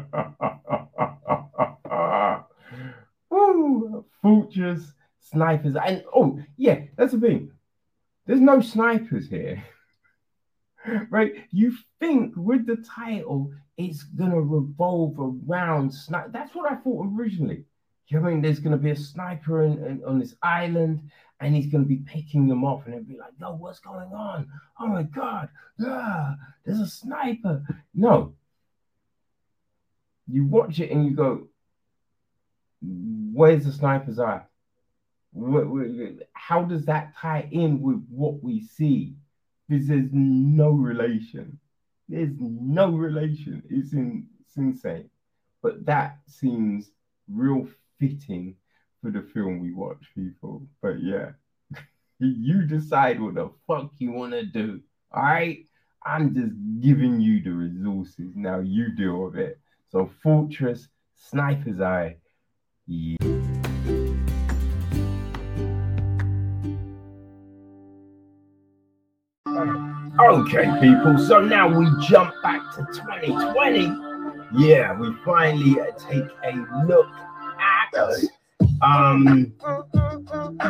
[3.30, 4.04] Woo!
[4.20, 7.50] Fortress, snipers, and oh yeah, that's the thing.
[8.26, 9.64] There's no snipers here.
[11.10, 11.32] Right?
[11.50, 16.32] You think with the title it's gonna revolve around snipe.
[16.32, 17.64] That's what I thought originally.
[18.08, 18.42] You know I mean?
[18.42, 21.00] There's gonna be a sniper in, in, on this island,
[21.40, 24.46] and he's gonna be picking them off, and it'll be like, "Yo, what's going on?
[24.78, 25.48] Oh my god,
[25.80, 27.64] ah, there's a sniper."
[27.94, 28.34] No,
[30.28, 31.48] you watch it and you go,
[32.82, 34.42] where's the sniper's eye?
[36.32, 39.14] How does that tie in with what we see?
[39.72, 41.58] Because there's no relation.
[42.06, 43.62] There's no relation.
[43.70, 45.08] It's, in, it's insane.
[45.62, 46.90] But that seems
[47.26, 47.66] real
[47.98, 48.56] fitting
[49.00, 50.66] for the film we watch, people.
[50.82, 51.30] But yeah,
[52.18, 54.82] you decide what the fuck you want to do.
[55.10, 55.64] All right.
[56.04, 58.34] I'm just giving you the resources.
[58.36, 59.58] Now you deal with it.
[59.88, 62.16] So, Fortress, Sniper's Eye,
[62.86, 63.61] yeah.
[70.32, 71.18] Okay, people.
[71.18, 74.12] So now we jump back to 2020
[74.54, 77.08] yeah, we finally take a look
[77.58, 78.14] at.
[78.82, 79.52] Um,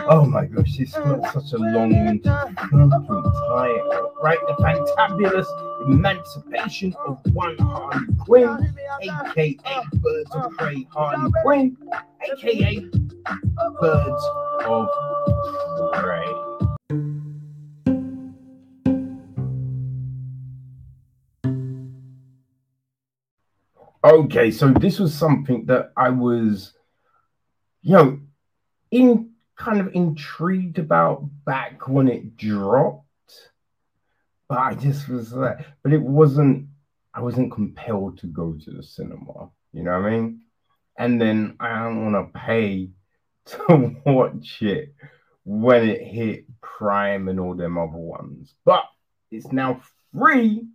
[0.08, 4.38] oh my gosh, it's got such a long fucking title, right?
[4.46, 9.56] The fantabulous emancipation of one Harley Quinn, aka
[9.94, 11.76] Birds of Prey Harley Quinn,
[12.30, 12.86] aka
[13.80, 14.24] Birds
[14.64, 14.88] of
[15.94, 16.51] Prey.
[24.04, 26.72] Okay, so this was something that I was,
[27.82, 28.18] you know,
[28.90, 33.06] in kind of intrigued about back when it dropped,
[34.48, 36.66] but I just was like, but it wasn't,
[37.14, 40.40] I wasn't compelled to go to the cinema, you know what I mean?
[40.98, 42.90] And then I don't want to pay
[43.46, 44.96] to watch it
[45.44, 48.82] when it hit Prime and all them other ones, but
[49.30, 49.80] it's now
[50.12, 50.66] free,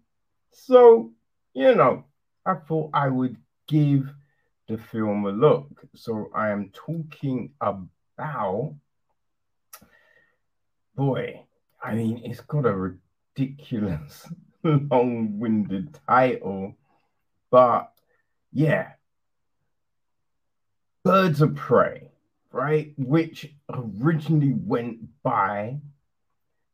[0.54, 1.12] so
[1.54, 2.06] you know
[2.48, 3.36] I thought I would
[3.68, 4.10] give
[4.70, 5.68] the film a look.
[5.96, 8.74] So I am talking about,
[10.96, 11.42] boy,
[11.84, 14.26] I mean, it's got a ridiculous
[14.64, 16.76] long winded title,
[17.52, 17.92] but
[18.54, 18.92] yeah,
[21.04, 22.10] Birds of Prey,
[22.52, 22.94] right?
[22.98, 25.80] Which originally went by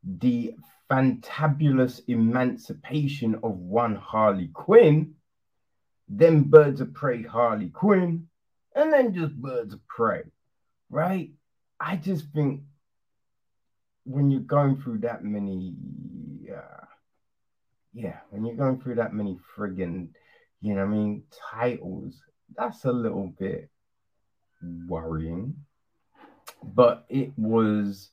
[0.04, 0.56] the
[0.90, 5.16] fantabulous emancipation of one Harley Quinn
[6.08, 8.28] then Birds of Prey Harley Quinn,
[8.76, 10.24] and then just Birds of Prey,
[10.90, 11.32] right?
[11.80, 12.62] I just think
[14.06, 15.76] when you're going through that many,
[16.52, 16.86] uh,
[17.94, 20.10] yeah, when you're going through that many friggin',
[20.62, 22.22] you know I mean, titles,
[22.56, 23.70] that's a little bit
[24.88, 25.56] worrying.
[26.64, 28.10] But it was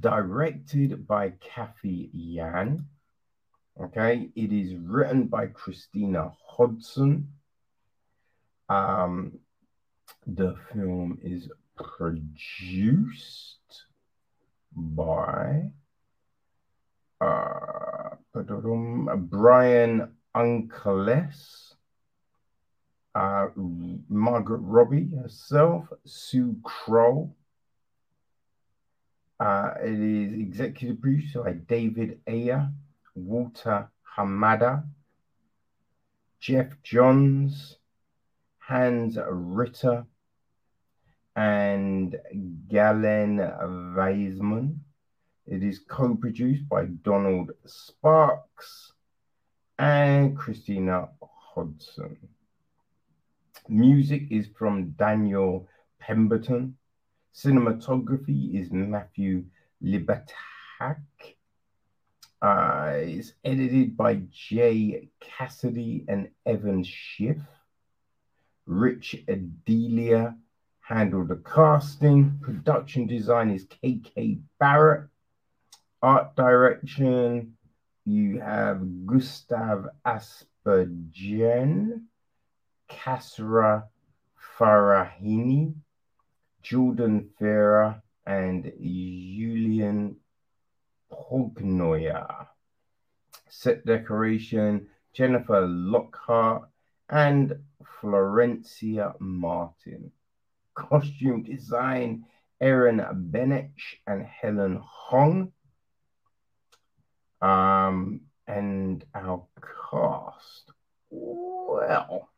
[0.00, 2.86] directed by Cathy Yan
[3.82, 7.28] Okay, it is written by Christina Hodson.
[8.68, 9.38] Um,
[10.26, 13.56] the film is produced
[14.76, 15.70] by
[17.22, 21.74] uh, Bryan Unkeless,
[23.14, 27.34] uh, Margaret Robbie herself, Sue Kroll.
[29.40, 32.70] Uh, it is executive produced by David Ayer,
[33.14, 34.84] Walter Hamada,
[36.40, 37.76] Geoff Johns,
[38.58, 40.06] Hans Ritter,
[41.36, 42.16] and
[42.68, 44.76] Galen Vaisman.
[45.46, 48.92] It is co produced by Donald Sparks
[49.78, 52.16] and Christina Hodson.
[53.68, 55.68] Music is from Daniel
[55.98, 56.76] Pemberton.
[57.34, 59.44] Cinematography is Matthew
[59.82, 61.36] Libatique.
[62.42, 67.36] Uh, it's edited by Jay Cassidy and Evan Schiff.
[68.64, 70.36] Rich Adelia
[70.80, 72.38] handled the casting.
[72.40, 75.08] Production design is KK Barrett.
[76.02, 77.56] Art direction,
[78.06, 82.04] you have Gustav Aspegren,
[82.88, 83.84] Kasra
[84.58, 85.74] Farahani,
[86.62, 90.16] Jordan Farah, and Julian
[91.12, 92.46] Pognoya.
[93.48, 96.66] Set decoration, Jennifer Lukehart
[97.08, 100.12] and Florencia Martin.
[100.74, 102.24] Costume design,
[102.60, 102.98] Erin
[103.30, 105.52] Benach and Helen Hong.
[107.42, 109.46] Um, and our
[109.90, 110.72] cast,
[111.10, 112.28] well,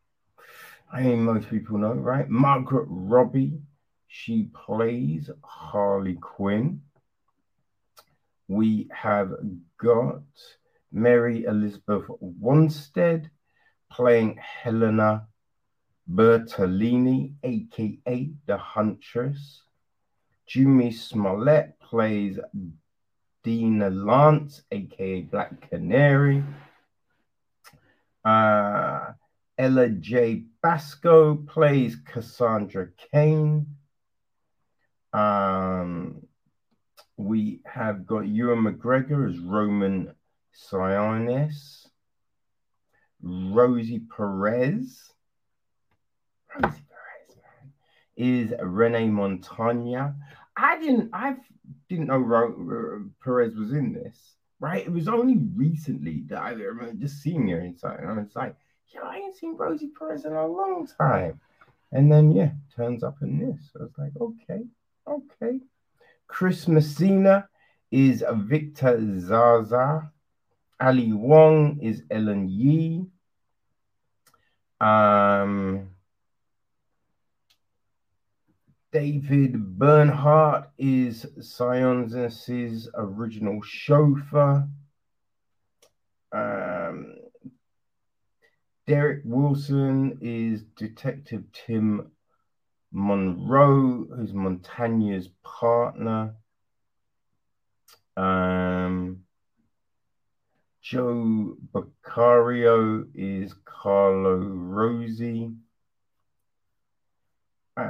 [0.91, 2.29] I mean, most people know, right?
[2.29, 3.59] Margaret Robbie,
[4.07, 6.81] she plays Harley Quinn
[8.47, 9.31] we have
[9.77, 10.21] got
[10.91, 13.29] Mary Elizabeth Winstead
[13.91, 15.27] playing Helena
[16.11, 19.63] Bertinelli, aka the Huntress.
[20.49, 22.37] Jurnee Smollett plays
[23.43, 26.43] Dinah Lance, aka Black Canary.
[28.23, 29.13] Uh,
[29.57, 30.43] Ella J.
[30.61, 33.67] Basco plays Cassandra Cain.
[35.11, 36.22] Um,
[37.23, 40.13] we have got Ewan McGregor as Roman
[40.53, 41.87] Sionis,
[43.21, 45.11] Rosie Perez.
[46.53, 47.73] Rosie Perez, man,
[48.17, 50.13] is Renee Montoya.
[50.57, 51.35] I didn't, I
[51.87, 54.35] didn't know Ro- Perez was in this.
[54.59, 58.35] Right, it was only recently that I remember just seeing her inside, and I was
[58.35, 58.55] like,
[58.93, 61.39] "Yeah, I ain't seen Rosie Perez in a long time."
[61.91, 63.71] And then, yeah, turns up in this.
[63.77, 64.65] I was like, "Okay,
[65.05, 65.59] okay."
[66.27, 67.47] Chris Messina
[67.91, 70.09] is Victor Zsasz.
[70.79, 73.05] Ali Wong is Ellen Yee.
[74.81, 75.89] Um,
[78.91, 84.67] David Bernhardt is Sionis's original chauffeur.
[86.31, 87.15] Um,
[88.85, 92.11] Derek Wilson is Detective Tim
[92.93, 96.35] Monroe, who's Montoya's partner.
[98.15, 99.23] Um,
[100.81, 105.55] Joe Beccario is Carlo Rosi.
[107.75, 107.83] Uh,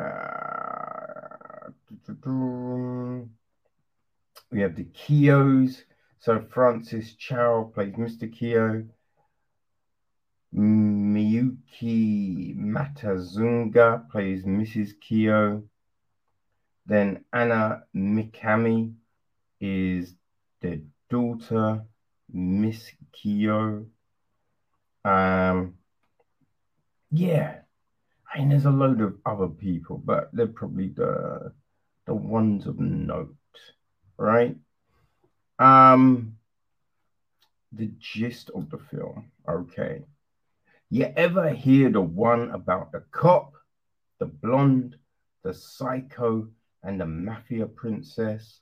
[4.52, 5.84] we have the Keoghs.
[6.20, 8.32] So François Chau plays Mr.
[8.32, 8.88] Keogh.
[11.74, 14.94] Miyuki Matsunaga plays Mrs.
[15.00, 15.64] Keogh.
[16.86, 18.94] Then Anna Mikami
[19.60, 20.16] is
[20.62, 21.84] the daughter,
[22.32, 23.86] Miss Keogh.
[25.06, 25.76] Um,
[27.12, 27.60] yeah,
[28.34, 31.54] I mean, there's a load of other people, but they're probably the
[32.06, 33.36] the ones of note,
[34.18, 34.58] right?
[35.60, 36.38] Um,
[37.72, 40.04] the gist of the film, okay.
[40.94, 43.54] You ever hear the one about the cop,
[44.20, 44.96] the blonde,
[45.44, 46.48] the psycho,
[46.84, 48.60] and the mafia princess?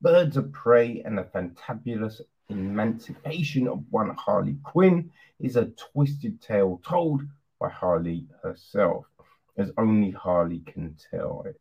[0.00, 5.10] Birds of Prey and the fantabulous emancipation of one Harley Quinn
[5.40, 7.22] is a twisted tale told
[7.58, 9.06] by Harley herself,
[9.56, 11.60] as only Harley can tell it.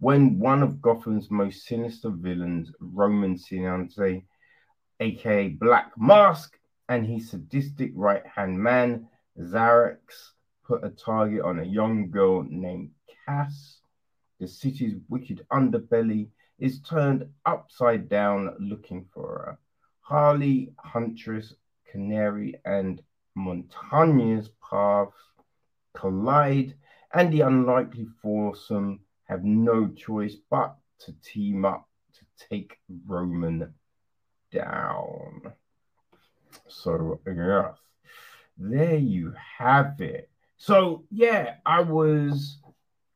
[0.00, 4.24] When one of Gotham's most sinister villains, Roman Sionis,
[4.98, 9.06] aka Black Mask, and his sadistic right hand man,
[9.38, 10.32] Zsasz
[10.64, 12.90] put a target on a young girl named
[13.26, 13.80] Cass.
[14.38, 16.28] The city's wicked underbelly
[16.58, 19.58] is turned upside down looking for her.
[20.00, 21.54] Harley, Huntress,
[21.90, 23.02] Canary, and
[23.36, 25.16] Montoya's paths
[25.94, 26.74] collide,
[27.12, 33.74] and the unlikely foursome have no choice but to team up to take Roman
[34.52, 35.52] down.
[36.68, 37.74] So, yes
[38.56, 40.30] there you have it.
[40.56, 42.58] So yeah, I was,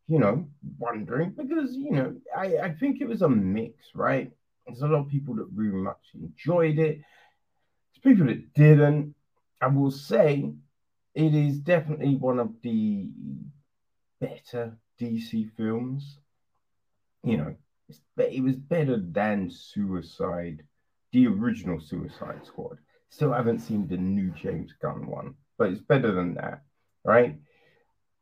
[0.08, 4.30] you know, wondering because you know, I, I think it was a mix, right?
[4.66, 7.00] There's a lot of people that really much enjoyed it.
[7.00, 9.14] There's people that didn't.
[9.60, 10.52] I will say
[11.14, 13.08] it is definitely one of the
[14.20, 16.18] better DC films.
[17.24, 17.54] You know,
[18.18, 20.62] it was better than Suicide,
[21.12, 22.78] the original Suicide Squad.
[23.10, 26.62] Still haven't seen the new James Gunn one, but it's better than that,
[27.04, 27.36] right?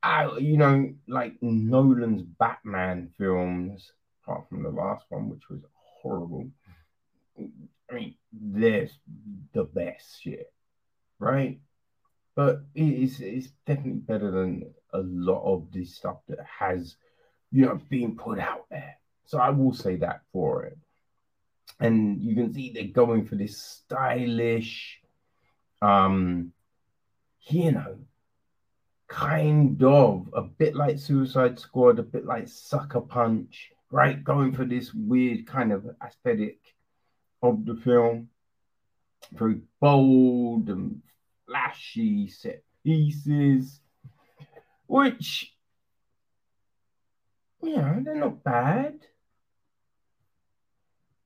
[0.03, 3.91] I, you know, like Nolan's Batman films,
[4.23, 6.49] apart from the last one, which was horrible.
[7.91, 8.93] I mean, there's
[9.53, 10.53] the best shit,
[11.19, 11.61] right?
[12.35, 16.97] But it's it's definitely better than a lot of this stuff that has,
[17.51, 18.99] you know, been put out there.
[19.25, 20.79] So I will say that for it
[21.81, 25.01] and you can see they're going for this stylish,
[25.83, 26.53] um,
[27.49, 27.99] you know,
[29.09, 34.23] kind of a bit like Suicide Squad, a bit like Sucker Punch, right?
[34.23, 36.59] Going for this weird kind of aesthetic
[37.43, 38.29] of the film.
[39.33, 41.03] Very bold and
[41.47, 43.81] flashy set pieces,
[44.87, 45.53] which,
[47.63, 49.01] you know, they're not bad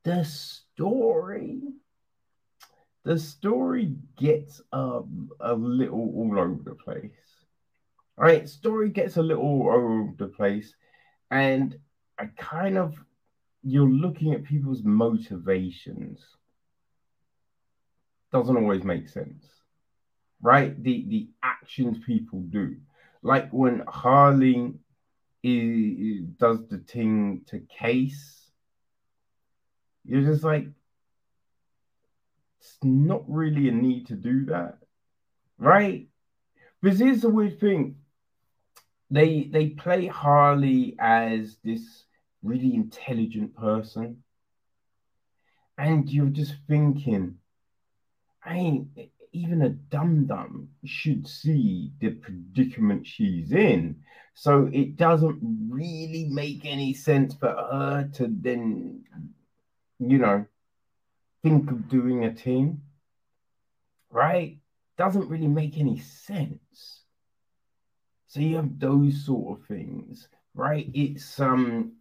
[0.04, 1.60] the story
[3.04, 7.10] the story gets um, a little all over the place.
[8.18, 8.48] All right?
[8.48, 10.74] Story gets a little all over the place.
[11.30, 11.78] And
[12.18, 12.94] i kind of
[13.62, 16.24] you're looking at people's motivations.
[18.32, 19.46] Doesn't always make sense.
[20.42, 20.80] Right?
[20.82, 22.76] The the actions people do.
[23.22, 24.74] Like when harley
[25.42, 28.39] is, does the thing to case
[30.04, 30.66] you're just like,
[32.60, 34.78] it's not really a need to do that,
[35.58, 36.06] right?
[36.80, 37.96] Because here's the weird thing:
[39.10, 42.04] they they play Harley as this
[42.42, 44.22] really intelligent person,
[45.78, 47.36] and you're just thinking,
[48.44, 48.88] I ain't
[49.32, 53.96] even a dum dum should see the predicament she's in.
[54.34, 55.38] So it doesn't
[55.68, 59.04] really make any sense for her to then
[60.00, 60.46] you know,
[61.42, 62.82] think of doing a team,
[64.10, 64.58] right?
[64.96, 67.02] Doesn't really make any sense.
[68.28, 70.88] So you have those sort of things, right?
[70.94, 71.92] It's um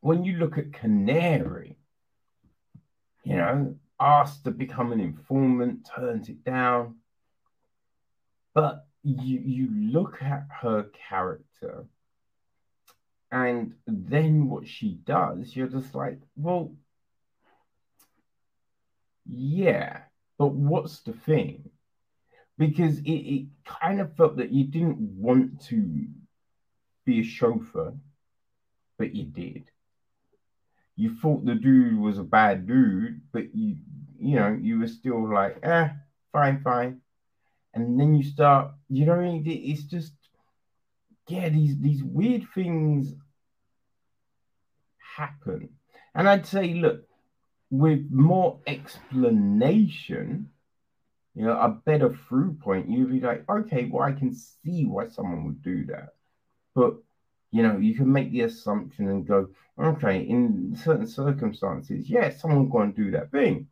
[0.00, 1.78] when you look at Canary,
[3.24, 6.96] you know, asked to become an informant, turns it down.
[8.54, 11.86] But you you look at her character
[13.32, 16.72] and then what she does, you're just like, well,
[19.32, 20.00] yeah,
[20.38, 21.70] but what's the thing?
[22.58, 26.06] Because it, it kind of felt that you didn't want to
[27.04, 27.94] be a chauffeur,
[28.98, 29.64] but you did.
[30.96, 33.76] You thought the dude was a bad dude, but you,
[34.18, 35.88] you know, you were still like, eh,
[36.32, 37.00] fine, fine.
[37.72, 40.12] And then you start, you know, it's just,
[41.28, 43.14] yeah, these these weird things
[45.16, 45.70] happen.
[46.14, 47.04] And I'd say, look,
[47.70, 50.50] with more explanation,
[51.34, 55.08] you know, a better through point, you'd be like, okay, well, I can see why
[55.08, 56.14] someone would do that.
[56.74, 56.96] But
[57.52, 59.48] you know, you can make the assumption and go,
[59.78, 63.66] okay, in certain circumstances, yeah, someone going to do that thing.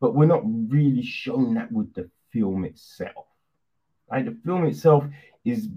[0.00, 3.26] But we're not really shown that with the film itself.
[4.10, 5.04] Like the film itself
[5.44, 5.68] is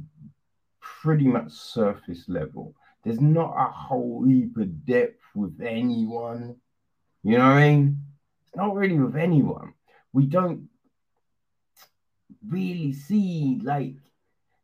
[0.79, 2.75] pretty much surface level.
[3.03, 6.57] There's not a whole heap of depth with anyone.
[7.23, 7.97] You know what I mean?
[8.45, 9.73] It's not really with anyone.
[10.13, 10.69] We don't
[12.47, 13.95] really see like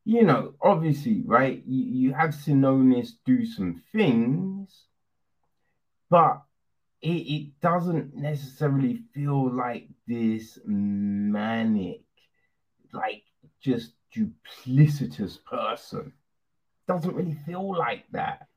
[0.07, 1.61] you know, obviously, right?
[1.67, 4.85] You, you have Sionis do some things,
[6.09, 6.43] but
[7.01, 12.03] it, it doesn't necessarily feel like this manic,
[12.93, 13.23] like
[13.59, 16.13] just duplicitous person.
[16.87, 18.47] Doesn't really feel like that.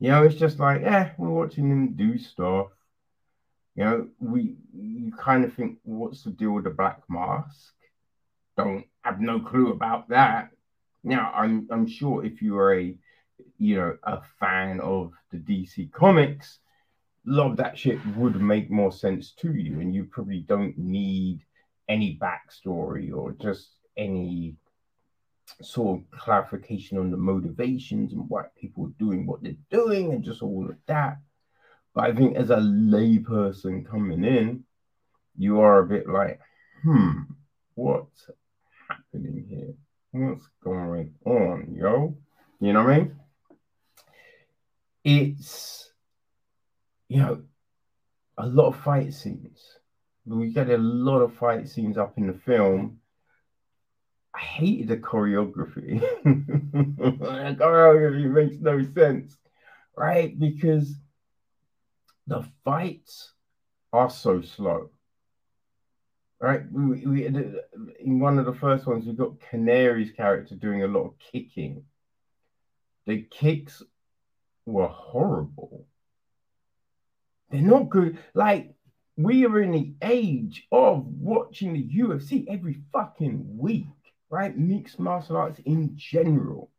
[0.00, 2.66] You know, it's just like, yeah, we're watching him do stuff.
[3.78, 7.74] You know, we you kind of think, what's the deal with the black mask?
[8.56, 10.50] Don't have no clue about that.
[11.04, 12.96] Now, I'm I'm sure if you are a
[13.56, 16.58] you know a fan of the DC comics,
[17.24, 20.76] a lot of that shit would make more sense to you, and you probably don't
[20.76, 21.44] need
[21.88, 24.56] any backstory or just any
[25.62, 30.24] sort of clarification on the motivations and why people are doing what they're doing and
[30.24, 31.18] just all of that.
[31.94, 34.64] But I think as a layperson coming in,
[35.36, 36.40] you are a bit like,
[36.82, 37.22] hmm,
[37.74, 38.30] what's
[38.88, 39.74] happening here?
[40.12, 42.16] What's going on, yo?
[42.60, 43.20] You know what I mean?
[45.04, 45.92] It's,
[47.08, 47.42] you know,
[48.36, 49.78] a lot of fight scenes.
[50.26, 53.00] We get a lot of fight scenes up in the film
[54.38, 56.00] I hated the choreography.
[56.24, 59.36] the choreography makes no sense,
[59.96, 60.38] right?
[60.38, 60.94] Because
[62.28, 63.32] the fights
[63.92, 64.90] are so slow.
[66.40, 70.86] Right, we, we in one of the first ones we got Canary's character doing a
[70.86, 71.82] lot of kicking.
[73.06, 73.82] The kicks
[74.64, 75.86] were horrible.
[77.50, 78.18] They're not good.
[78.34, 78.72] Like
[79.16, 83.86] we are in the age of watching the UFC every fucking week
[84.30, 84.56] right?
[84.56, 86.70] Mixed martial arts in general.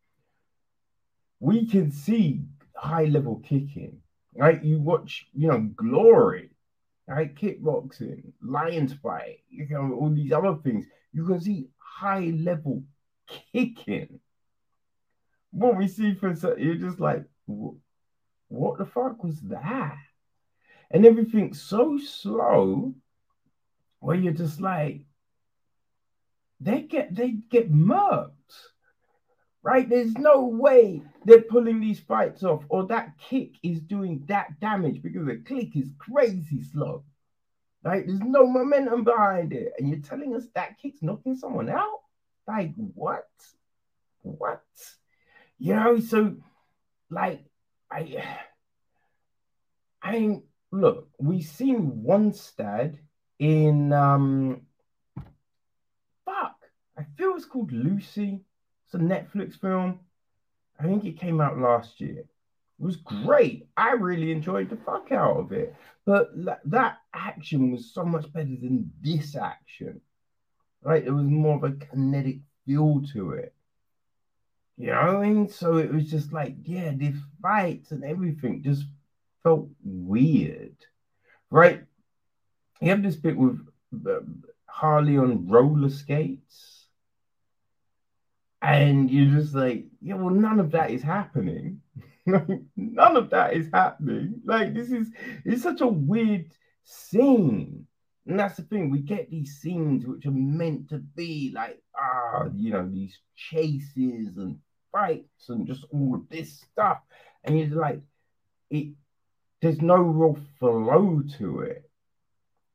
[1.40, 2.42] We can see
[2.74, 3.99] high level kicking,
[4.34, 4.62] right?
[4.62, 6.50] You watch, you know, glory,
[7.06, 7.34] right?
[7.34, 10.86] Kickboxing, lions fight, you know, all these other things.
[11.12, 12.84] You can see high level
[13.52, 14.20] kicking.
[15.50, 19.96] What we see for you're just like, what the fuck was that?
[20.90, 22.94] And everything's so slow
[24.00, 25.02] where you're just like,
[26.60, 28.30] they get they get murked.
[29.62, 29.88] Right?
[29.88, 35.02] There's no way they're pulling these fights off, or that kick is doing that damage
[35.02, 37.04] because the click is crazy slow.
[37.84, 39.72] Like There's no momentum behind it.
[39.78, 42.00] And you're telling us that kick's knocking someone out?
[42.46, 43.28] Like, what?
[44.22, 44.62] What?
[45.58, 46.36] You know, so
[47.10, 47.44] like
[47.90, 48.24] I
[50.02, 52.98] I mean, look, we've seen one stud
[53.38, 54.62] in um
[56.24, 56.56] fuck,
[56.96, 58.40] I feel it's called Lucy.
[58.92, 60.00] It's a Netflix film.
[60.80, 62.18] I think it came out last year.
[62.18, 63.68] It was great.
[63.76, 65.76] I really enjoyed the fuck out of it.
[66.04, 66.32] But
[66.64, 70.00] that action was so much better than this action.
[70.82, 71.04] Right?
[71.04, 73.54] It was more of a kinetic feel to it.
[74.76, 75.48] You know what I mean?
[75.48, 78.86] So it was just like, yeah, the fights and everything just
[79.44, 80.74] felt weird.
[81.48, 81.84] Right?
[82.80, 83.60] You have this bit with
[84.04, 84.20] uh,
[84.66, 86.79] Harley on roller skates
[88.62, 91.80] and you're just like, yeah, well, none of that is happening.
[92.26, 94.40] none of that is happening.
[94.44, 95.08] Like this is
[95.44, 96.46] it's such a weird
[96.84, 97.86] scene.
[98.26, 102.44] And that's the thing, we get these scenes which are meant to be like, ah,
[102.54, 104.58] you know, these chases and
[104.92, 106.98] fights and just all of this stuff.
[107.42, 108.02] And you're like,
[108.70, 108.88] it
[109.62, 111.90] there's no real flow to it.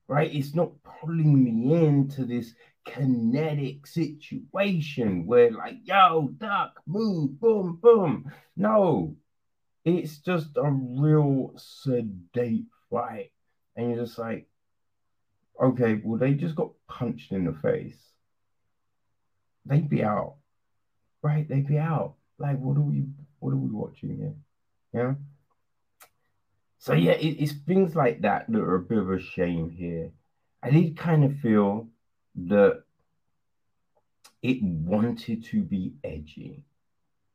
[0.08, 0.34] Right?
[0.34, 2.54] It's not pulling me into this
[2.86, 8.32] kinetic situation where like, yo, duck, move, boom, boom.
[8.56, 9.16] No,
[9.84, 13.32] it's just a real sedate fight.
[13.76, 14.48] And you're just like,
[15.62, 17.98] okay, well, they just got punched in the face.
[19.66, 20.36] They'd be out.
[21.22, 21.48] Right?
[21.48, 22.16] They'd be out.
[22.38, 23.06] Like, what are we
[23.40, 24.36] what are we watching here?
[24.94, 25.14] Yeah.
[26.80, 30.12] So yeah, it, it's things like that that are a bit of a shame here.
[30.62, 31.88] I did kind of feel
[32.36, 32.84] that
[34.42, 36.64] it wanted to be edgy,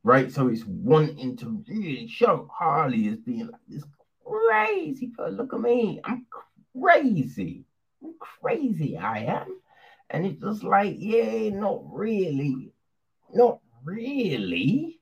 [0.05, 0.31] right?
[0.31, 3.85] So it's wanting to really show Harley as being like this
[4.25, 5.37] crazy person.
[5.37, 6.27] Look at me, I'm
[6.75, 7.65] crazy.
[8.03, 9.61] I'm crazy, I am.
[10.11, 12.73] And it's just like, yeah, not really.
[13.33, 15.01] Not really.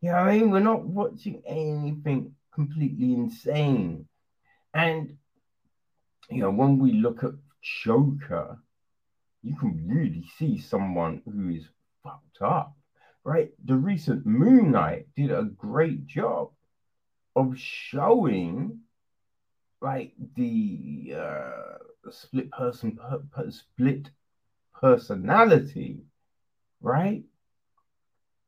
[0.00, 0.50] You know what I mean?
[0.50, 4.06] We're not watching anything completely insane.
[4.72, 5.16] And,
[6.30, 8.58] you know, when we look at Joker,
[9.42, 11.68] you can really see someone who is
[12.02, 12.74] fucked up,
[13.24, 13.50] right?
[13.64, 16.50] The recent Moon Knight did a great job
[17.36, 18.80] of showing
[19.80, 24.10] like the uh, split person per, per, split
[24.78, 26.04] personality,
[26.80, 27.22] right?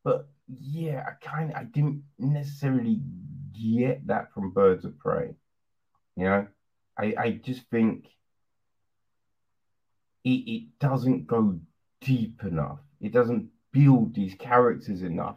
[0.05, 3.01] But yeah, I kind of I didn't necessarily
[3.53, 5.35] get that from Birds of Prey.
[6.17, 6.47] You know,
[6.99, 8.09] I I just think
[10.25, 11.59] it, it doesn't go
[12.01, 12.79] deep enough.
[13.01, 15.37] It doesn't build these characters enough.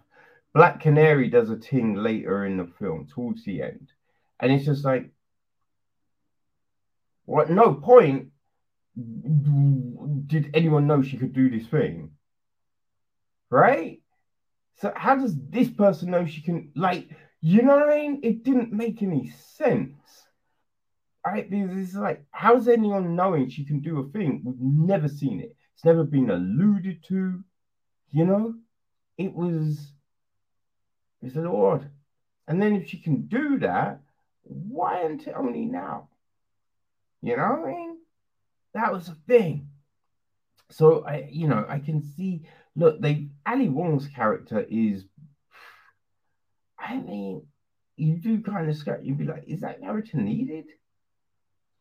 [0.54, 3.92] Black Canary does a thing later in the film towards the end,
[4.40, 5.10] and it's just like,
[7.26, 7.50] what?
[7.50, 8.30] No point
[10.28, 12.12] did anyone know she could do this thing,
[13.50, 14.02] right?
[14.76, 17.10] So how does this person know she can like?
[17.42, 18.22] You know what I mean?
[18.24, 20.25] It didn't make any sense.
[21.26, 21.50] Right?
[21.50, 24.42] Because it's like, how's anyone knowing she can do a thing?
[24.46, 25.56] We've never seen it.
[25.74, 27.44] It's never been alluded to.
[28.12, 28.54] You know,
[29.18, 29.92] it was
[31.22, 31.90] it's a little odd.
[32.48, 34.02] And then if she can do that,
[34.44, 36.10] why until only now?
[37.22, 37.98] You know what I mean?
[38.76, 39.70] That was a thing.
[40.70, 42.44] So I, you know, I can see.
[42.76, 45.06] Look, they Ali Wong's character is.
[46.78, 47.48] I mean,
[47.96, 49.00] you do kind of scratch.
[49.02, 50.66] You'd be like, is that character needed?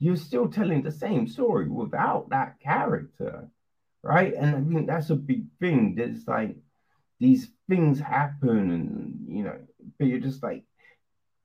[0.04, 3.48] You're still telling the same story without that character,
[4.02, 4.34] right?
[4.34, 5.94] And I mean that's a big thing.
[5.94, 6.56] There's like
[7.20, 9.58] these things happen, and you know,
[9.98, 10.64] but you're just like,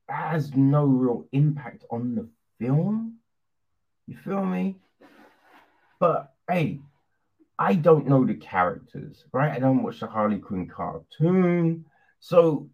[0.10, 2.28] has no real impact on the
[2.60, 3.20] film.
[4.07, 4.76] You feel me?
[5.99, 6.82] But hey,
[7.57, 9.53] I don't know the characters, right?
[9.53, 11.86] I don't watch the Harley Quinn cartoon.
[12.20, 12.70] So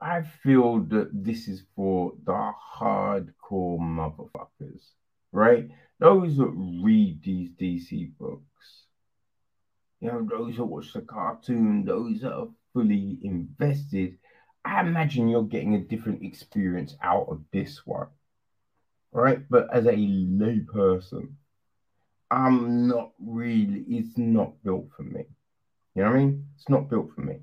[0.00, 4.90] I feel that this is for the hardcore motherfuckers,
[5.32, 5.70] right?
[5.98, 8.84] Those that read these DC books,
[10.00, 14.18] you know, those that watch the cartoon, those that are fully invested.
[14.66, 18.08] I imagine you're getting a different experience out of this one,
[19.12, 19.48] right?
[19.48, 21.32] But as a layperson,
[22.30, 25.24] I'm not really, it's not built for me.
[25.94, 26.48] You know what I mean?
[26.56, 27.36] It's not built for me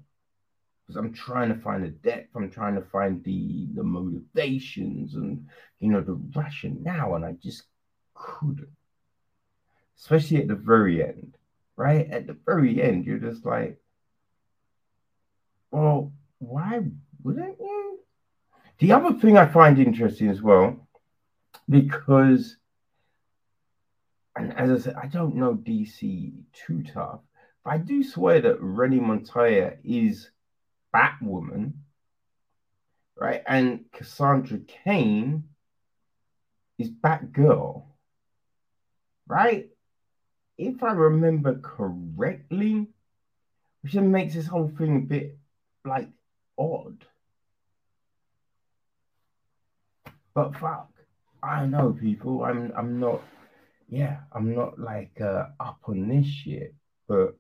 [0.86, 5.48] because I'm trying to find the depth, I'm trying to find the the motivations and
[5.80, 7.64] you know the rationale, and I just
[8.14, 8.68] couldn't.
[9.98, 11.38] Especially at the very end,
[11.78, 12.10] right?
[12.10, 13.80] At the very end, you're just like,
[15.72, 16.82] well, why
[17.24, 18.00] wouldn't you?
[18.80, 20.88] The other thing I find interesting as well,
[21.70, 22.58] because,
[24.36, 27.22] and as I said, I don't know DC too tough,
[27.64, 30.30] but I do swear that Renee Montoya is
[30.94, 31.74] Batwoman,
[33.16, 33.42] right?
[33.48, 35.44] And Cassandra Cain
[36.78, 37.84] is Batgirl,
[39.28, 39.70] right?
[40.58, 42.88] If I remember correctly,
[43.82, 45.38] which makes this whole thing a bit
[45.86, 46.10] like
[46.58, 47.06] odd.
[50.34, 50.90] But fuck,
[51.42, 52.44] I know people.
[52.44, 53.22] I'm I'm not
[53.90, 56.74] yeah, I'm not like uh, up on this shit.
[57.08, 57.36] But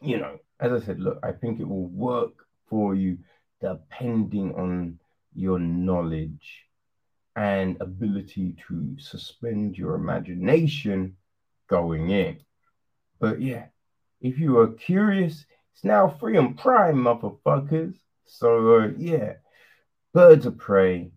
[0.00, 3.18] you know, as I said, look, I think it will work for you
[3.60, 4.98] depending on
[5.34, 6.64] your knowledge
[7.36, 11.16] and ability to suspend your imagination
[11.68, 12.38] going in.
[13.20, 13.66] But yeah,
[14.20, 15.44] if you are curious,
[15.74, 17.96] it's now free on Prime, motherfuckers.
[18.24, 19.34] So uh, yeah,
[20.12, 21.12] Birds of Prey.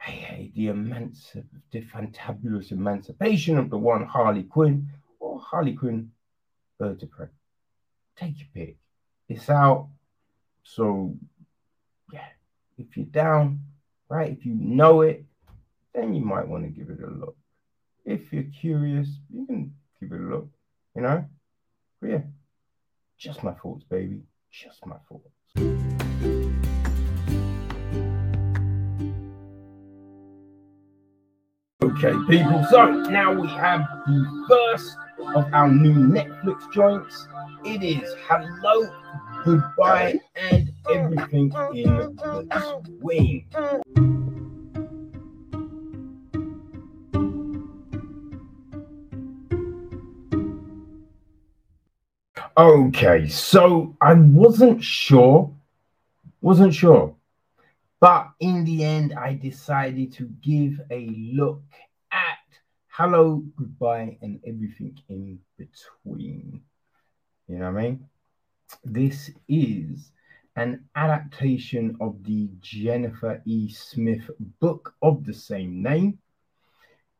[0.00, 4.88] Hey, hey, the emancip- the fantabulous emancipation of the one Harley Quinn
[5.20, 6.10] or Harley Quinn,
[6.78, 7.28] Birds of Prey.
[8.16, 8.76] Take your pick.
[9.28, 9.88] It's out.
[10.62, 11.14] So,
[12.12, 12.26] yeah,
[12.78, 13.60] if you're down,
[14.08, 15.24] right, if you know it,
[15.94, 17.36] then you might want to give it a look.
[18.04, 20.48] If you're curious, you can give it a look,
[20.94, 21.24] you know.
[22.00, 22.22] But yeah,
[23.18, 24.22] just my thoughts, baby.
[24.50, 25.32] Just my thoughts.
[31.82, 32.64] Okay, people.
[32.70, 37.28] So now we have the first of our new Netflix joints.
[37.64, 38.88] It is Hello,
[39.44, 42.16] Goodbye, and Everything in
[42.48, 43.46] Between.
[52.58, 55.52] Okay, so I wasn't sure,
[56.40, 57.14] wasn't sure,
[58.00, 61.62] but in the end, I decided to give a look
[62.98, 66.62] Hello, Goodbye, and everything in between.
[67.46, 68.08] You know what I mean?
[68.86, 70.12] This is
[70.56, 73.68] an adaptation of the Jennifer E.
[73.70, 74.30] Smith
[74.60, 76.18] book of the same name.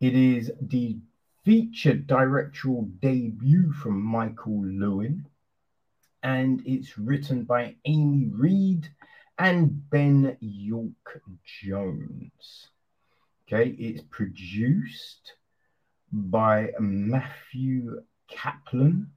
[0.00, 0.96] It is the
[1.44, 5.26] featured directorial debut from Michael Lewen,
[6.22, 8.88] and it's written by Amy Reed
[9.38, 12.68] and Ben York Jones.
[13.46, 15.34] Okay, it's produced
[16.12, 19.10] by Matthew Kaplan.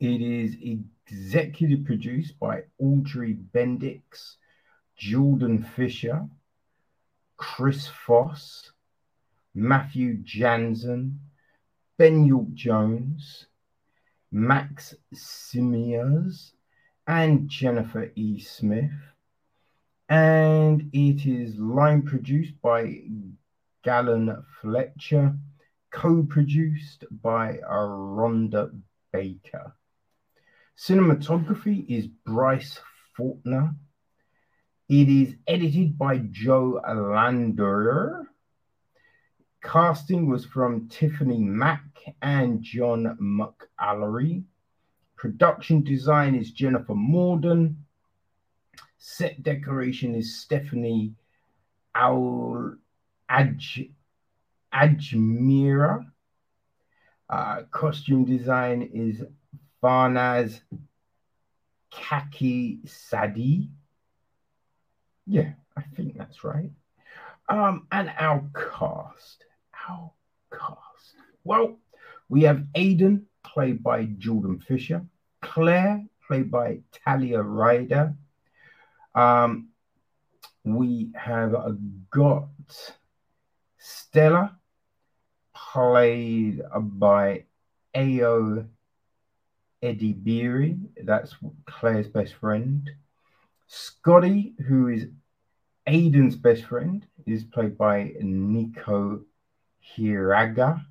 [0.00, 0.56] It is
[1.08, 4.36] executive produced by Audrey Bendix,
[4.96, 6.26] Jordan Fisher,
[7.36, 8.72] Chris Foss,
[9.54, 11.20] Matthew Jansen,
[11.98, 13.46] Ben York Jones,
[14.30, 16.54] Max Simiers,
[17.06, 18.40] and Jennifer E.
[18.40, 18.90] Smith.
[20.08, 23.02] And it is line produced by
[23.82, 25.36] Galen Fletcher,
[25.90, 28.70] co produced by Rhonda
[29.12, 29.74] Baker.
[30.76, 32.80] Cinematography is Bryce
[33.16, 33.74] Faulkner.
[34.88, 38.26] It is edited by Joe Lander
[39.62, 41.84] Casting was from Tiffany Mack
[42.20, 44.42] and John McAllery.
[45.16, 47.84] Production design is Jennifer Morden.
[48.98, 51.14] Set decoration is Stephanie
[51.94, 52.74] Al
[53.32, 53.90] Aj,
[54.74, 56.06] Ajmira.
[57.28, 59.22] Uh, costume design is
[59.82, 60.60] Farnaz
[61.90, 63.70] Kaki Sadi.
[65.26, 66.70] Yeah, I think that's right.
[67.48, 69.44] Um, and our cast
[69.88, 70.12] our
[70.52, 71.14] cast?
[71.44, 71.78] Well,
[72.28, 75.04] we have Aidan, played by Jordan Fisher,
[75.40, 78.14] Claire, played by Talia Ryder.
[79.14, 79.68] Um,
[80.64, 81.54] we have
[82.10, 82.48] got
[83.84, 84.56] Stella,
[85.54, 87.44] played by
[87.96, 88.68] Ayo
[89.82, 90.78] Edebiri.
[91.02, 91.34] That's
[91.66, 92.88] Claire's best friend.
[93.66, 95.06] Scotty, who is
[95.88, 99.22] Aidan's best friend, is played by Nico
[99.96, 100.84] Hiraga.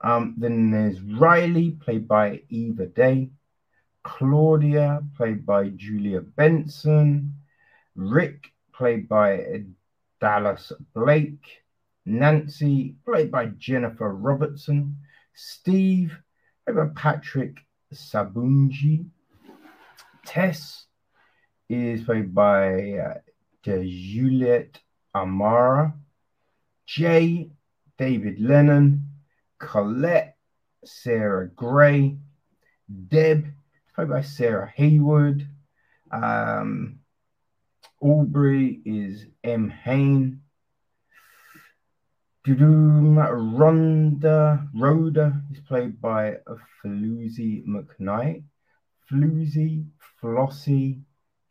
[0.00, 3.30] Um, then there's Riley, played by Eva Day.
[4.04, 7.34] Claudia, played by Julia Benson.
[7.96, 9.64] Rick, played by
[10.20, 11.63] Dallas Blake.
[12.06, 14.96] Nancy, played by Jennifer Robertson.
[15.34, 16.16] Steve,
[16.64, 17.58] played by Patrick
[17.92, 19.06] Sabongui.
[20.26, 20.86] Tess
[21.68, 23.14] is played by uh,
[23.62, 24.78] Juliet
[25.14, 25.94] Amara.
[26.86, 27.50] Jay
[27.96, 29.08] David Lennon,
[29.58, 30.36] Colette,
[30.84, 32.18] Sarah Gray,
[33.08, 33.46] Deb,
[33.94, 35.48] played by Sarah Haywood.
[36.10, 36.98] Um,
[38.00, 39.70] Aubrey is M.
[39.70, 40.40] Hain.
[42.46, 46.36] Rhonda Rhoda is played by
[46.82, 48.42] Floozy McKnight.
[49.10, 49.86] Floozy,
[50.20, 51.00] Flossie,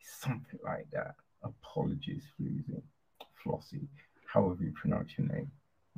[0.00, 1.16] something like that.
[1.42, 2.80] Apologies, Floozy,
[3.42, 3.88] Flossie,
[4.26, 5.50] however you pronounce your name.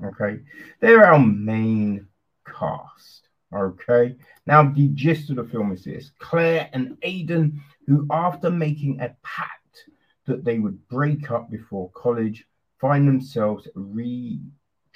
[0.03, 0.41] Okay,
[0.81, 2.07] they're our main
[2.47, 3.29] cast.
[3.55, 4.17] Okay,
[4.47, 9.15] now the gist of the film is this Claire and Aidan, who after making a
[9.23, 9.91] pact
[10.25, 12.47] that they would break up before college,
[12.81, 13.69] find themselves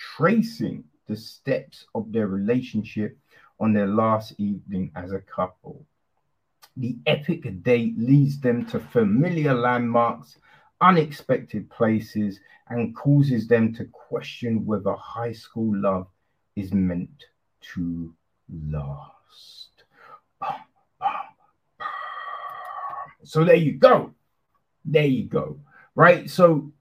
[0.01, 3.17] retracing the steps of their relationship
[3.59, 5.85] on their last evening as a couple.
[6.77, 10.39] The epic date leads them to familiar landmarks
[10.81, 16.07] unexpected places and causes them to question whether high school love
[16.57, 17.27] is meant
[17.75, 18.15] to
[18.69, 19.69] last.
[23.25, 24.15] So there you go.
[24.85, 25.61] There you go.
[25.95, 26.31] Right.
[26.31, 26.73] So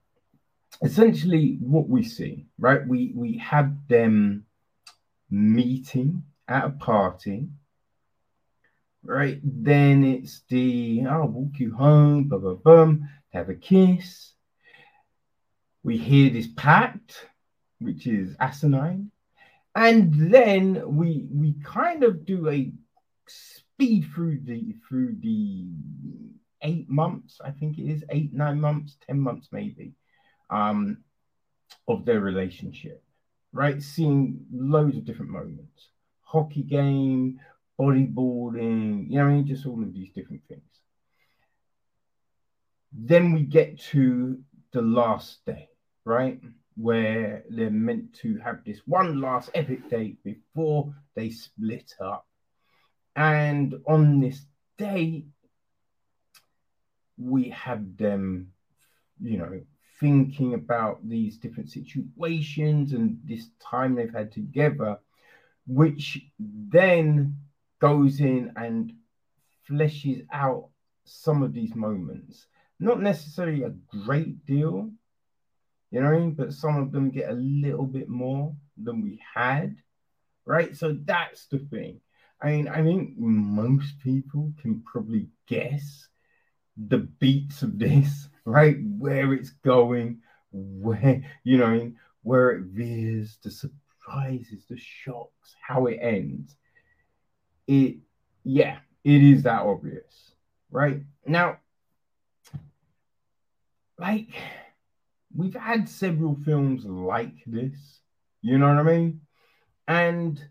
[0.82, 2.86] essentially what we see, right?
[2.86, 4.46] We we have them
[5.30, 7.48] meeting at a party.
[9.02, 9.40] Right.
[9.42, 12.94] Then it's the I'll walk you home, blah blah blah
[13.32, 14.32] have a kiss.
[15.82, 17.26] We hear this pact,
[17.78, 19.10] which is asinine.
[19.74, 22.72] and then we we kind of do a
[23.26, 25.68] speed through the through the
[26.62, 29.94] eight months, I think it is eight, nine months, ten months maybe,
[30.50, 30.98] um,
[31.88, 33.02] of their relationship,
[33.52, 33.82] right?
[33.82, 35.88] Seeing loads of different moments,
[36.22, 37.40] hockey game,
[37.78, 40.62] bodyboarding, you know, I mean, just all of these different things.
[42.92, 44.38] Then we get to
[44.72, 45.68] the last day,
[46.04, 46.40] right?
[46.76, 52.26] Where they're meant to have this one last epic date before they split up.
[53.16, 54.44] And on this
[54.76, 55.24] day,
[57.16, 58.52] we have them,
[59.20, 59.60] you know,
[60.00, 64.98] thinking about these different situations and this time they've had together,
[65.66, 67.36] which then
[67.80, 68.92] goes in and
[69.68, 70.68] fleshes out
[71.04, 72.46] some of these moments.
[72.78, 73.74] Not necessarily a
[74.04, 74.90] great deal,
[75.90, 76.32] you know what I mean?
[76.32, 79.76] But some of them get a little bit more than we had,
[80.46, 80.74] right?
[80.76, 82.00] So that's the thing.
[82.40, 86.08] I mean, I think most people can probably guess
[86.76, 88.76] the beats of this, right?
[88.98, 90.20] Where it's going,
[90.52, 91.92] where, you know,
[92.22, 96.56] where it veers, the surprises, the shocks, how it ends.
[97.66, 97.96] It,
[98.44, 100.32] yeah, it is that obvious,
[100.70, 101.02] right?
[101.26, 101.58] Now,
[103.98, 104.30] like,
[105.34, 108.00] we've had several films like this,
[108.42, 109.20] you know what I mean?
[109.86, 110.42] And,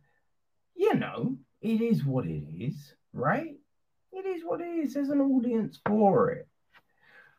[0.76, 3.58] you know, it is what it is, right?
[4.12, 4.94] It is what it is.
[4.94, 6.48] There's an audience for it.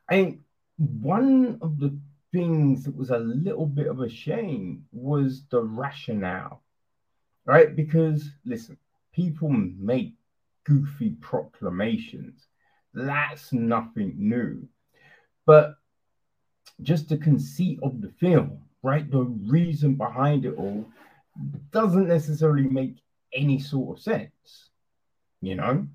[0.08, 0.40] I think
[0.80, 1.96] one of the
[2.32, 6.62] things that was a little bit of a shame was the rationale,
[7.44, 7.76] right?
[7.76, 8.78] Because listen,
[9.12, 10.14] people make
[10.64, 12.46] goofy proclamations.
[12.94, 14.68] That's nothing new.
[15.46, 15.76] But
[16.82, 19.10] just the conceit of the film, right?
[19.10, 20.86] The reason behind it all
[21.70, 22.96] doesn't necessarily make
[23.34, 24.70] any sort of sense,
[25.42, 25.86] you know?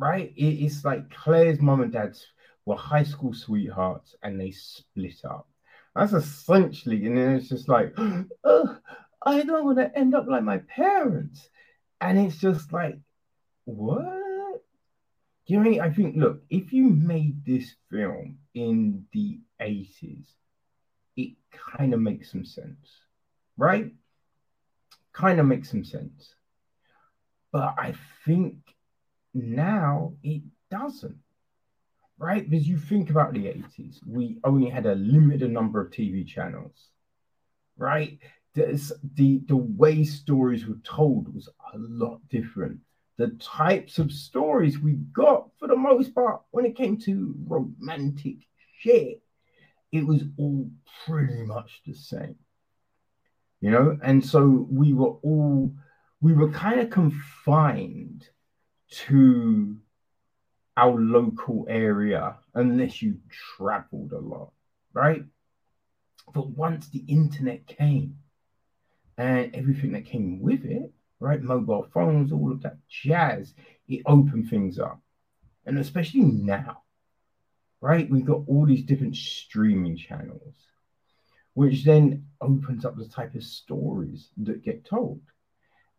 [0.00, 0.32] right?
[0.34, 2.16] It's like Claire's mom and dad
[2.70, 5.48] were high school sweethearts and they split up.
[5.96, 7.92] That's essentially, and then it's just like,
[8.44, 8.78] oh,
[9.22, 11.48] I don't want to end up like my parents.
[12.00, 12.96] And it's just like,
[13.64, 14.62] what?
[15.46, 15.80] You know I mean?
[15.80, 20.26] I think, look, if you made this film in the 80s,
[21.16, 23.00] it kind of makes some sense,
[23.56, 23.92] right?
[25.12, 26.34] Kind of makes some sense.
[27.50, 27.94] But I
[28.24, 28.58] think
[29.34, 31.18] now it doesn't,
[32.20, 32.48] right?
[32.48, 36.90] Because you think about the 80s, we only had a limited number of TV channels,
[37.78, 38.18] right?
[38.54, 42.80] There's, the, the way stories were told was a lot different.
[43.16, 48.36] The types of stories we got, for the most part, when it came to romantic
[48.80, 49.22] shit,
[49.90, 50.70] it was all
[51.06, 52.36] pretty much the same,
[53.62, 53.98] you know?
[54.04, 55.72] And so we were all,
[56.20, 58.28] we were kind of confined
[58.90, 59.78] to
[60.76, 63.18] our local area unless you
[63.56, 64.52] traveled a lot,
[64.92, 65.24] right?
[66.32, 68.18] But once the internet came
[69.18, 71.42] and everything that came with it, right?
[71.42, 73.54] Mobile phones, all of that jazz,
[73.88, 75.00] it opened things up.
[75.66, 76.82] And especially now,
[77.80, 78.08] right?
[78.08, 80.54] We've got all these different streaming channels,
[81.54, 85.20] which then opens up the type of stories that get told.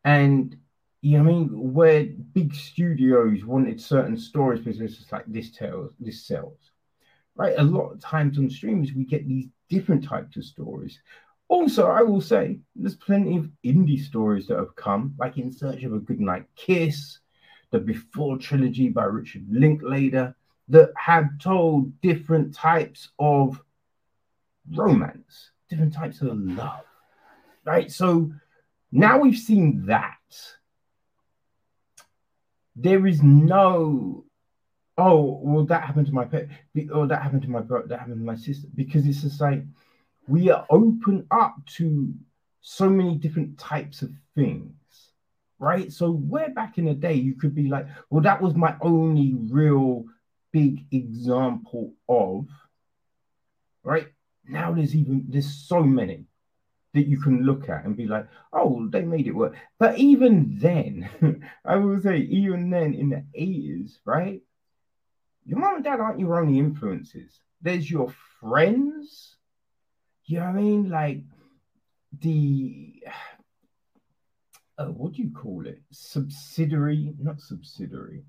[0.04, 0.58] And
[1.02, 1.74] you know I mean?
[1.74, 6.72] Where big studios wanted certain stories it's like this tells, this sells,
[7.36, 7.56] right?
[7.58, 11.00] A lot of times on streams, we get these different types of stories.
[11.48, 15.84] Also, I will say there's plenty of indie stories that have come, like In Search
[15.84, 17.20] of a Goodnight Kiss,
[17.72, 20.36] the Before trilogy by Richard Linklater,
[20.70, 23.60] that have told different types of
[24.74, 26.86] romance, different types of love,
[27.66, 27.92] right?
[27.92, 28.32] So
[28.92, 30.16] now we've seen that
[32.76, 34.24] there is no
[34.98, 36.48] oh well that happened to my pet
[36.92, 39.42] or oh, that happened to my brother that happened to my sister because it's just
[39.42, 39.64] like
[40.28, 42.14] we are open up to
[42.62, 44.74] so many different types of things
[45.60, 45.94] right?
[45.94, 49.36] So where back in the day you could be like well that was my only
[49.36, 50.06] real
[50.52, 52.48] big example of
[53.84, 54.08] right?
[54.48, 56.26] Now there's even there's so many
[56.94, 59.56] that you can look at and be like, oh, they made it work.
[59.80, 61.10] But even then,
[61.66, 64.42] I will say, even then in the 80s, right?
[65.46, 67.40] Your mom and dad aren't your only influences.
[67.62, 69.38] There's your friends.
[70.26, 70.90] You know what I mean?
[70.90, 71.24] Like
[72.20, 73.04] the
[74.78, 75.82] uh, what do you call it?
[75.92, 78.24] Subsidiary, not subsidiary.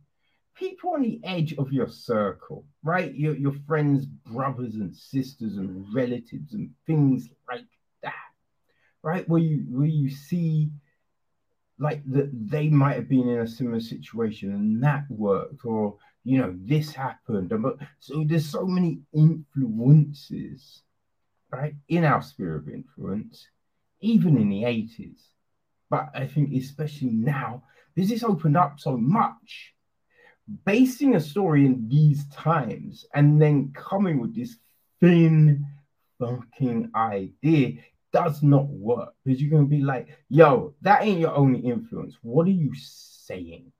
[0.55, 3.13] People on the edge of your circle, right?
[3.15, 7.65] Your your friends, brothers and sisters and relatives and things like
[9.03, 9.29] right?
[9.29, 10.71] Where you where you see
[11.79, 16.39] like that they might have been in a similar situation and that worked, or you
[16.39, 17.51] know, this happened.
[17.51, 20.83] But so there's so many influences,
[21.51, 23.47] right, in our sphere of influence,
[24.01, 25.21] even in the 80s.
[25.91, 27.65] But I think especially now,
[27.97, 29.75] this opened up so much,
[30.65, 34.57] basing a story in these times and then coming with this
[35.01, 35.67] thin
[36.19, 37.79] fucking idea
[38.13, 42.17] does not work because you're going to be like, yo, that ain't your only influence.
[42.23, 43.73] What are you saying?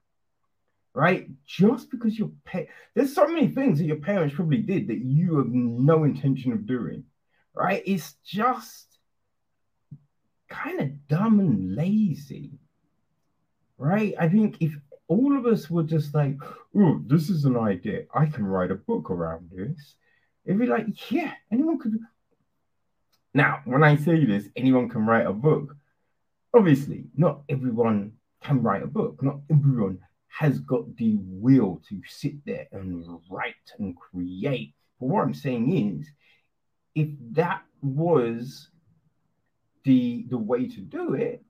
[0.93, 1.29] Right?
[1.45, 5.37] Just because your pet, there's so many things that your parents probably did that you
[5.37, 7.03] have no intention of doing.
[7.55, 7.83] Right?
[7.85, 8.87] It's just
[10.49, 12.59] kind of dumb and lazy.
[13.77, 14.13] Right?
[14.19, 14.73] I think if
[15.07, 16.37] all of us were just like,
[16.75, 19.95] oh, this is an idea, I can write a book around this.
[20.45, 21.97] It'd be like, yeah, anyone could
[23.33, 25.75] now, when I say this, anyone can write a book.
[26.53, 28.13] Obviously, not everyone
[28.43, 29.23] can write a book.
[29.23, 34.73] Not everyone has got the will to sit there and write and create.
[34.99, 36.07] But what I'm saying is,
[36.95, 38.69] if that was
[39.83, 41.43] the the way to do it,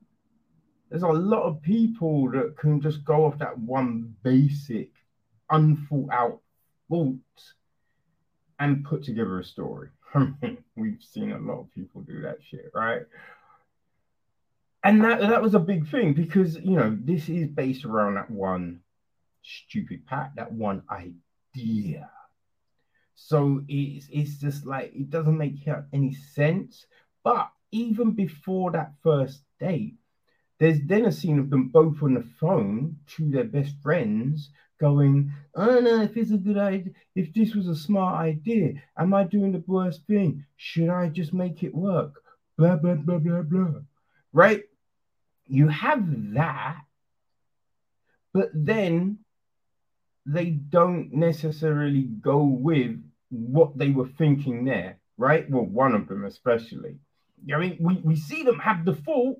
[0.88, 4.90] there's a lot of people that can just go off that one basic,
[5.50, 6.40] unthought out
[6.88, 7.18] thought
[8.58, 9.88] and put together a story.
[10.14, 13.02] I mean, we've seen a lot of people do that shit, right?
[14.82, 18.30] And that that was a big thing because you know this is based around that
[18.30, 18.80] one
[19.42, 22.10] stupid pack, that one idea.
[23.14, 26.86] So it's it's just like it doesn't make any sense.
[27.22, 29.94] But even before that first date,
[30.58, 34.50] there's then a scene of them both on the phone to their best friends
[34.84, 38.74] going, don't know if it's a good idea, if this was a smart idea.
[38.98, 40.44] Am I doing the worst thing?
[40.56, 42.12] Should I just make it work?
[42.58, 43.80] Blah, blah, blah, blah, blah.
[44.32, 44.62] Right?
[45.46, 46.02] You have
[46.34, 46.76] that,
[48.34, 49.18] but then
[50.26, 55.48] they don't necessarily go with what they were thinking there, right?
[55.50, 56.96] Well, one of them especially.
[57.52, 59.38] I mean, we, we see them have the fault,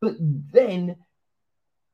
[0.00, 0.96] but then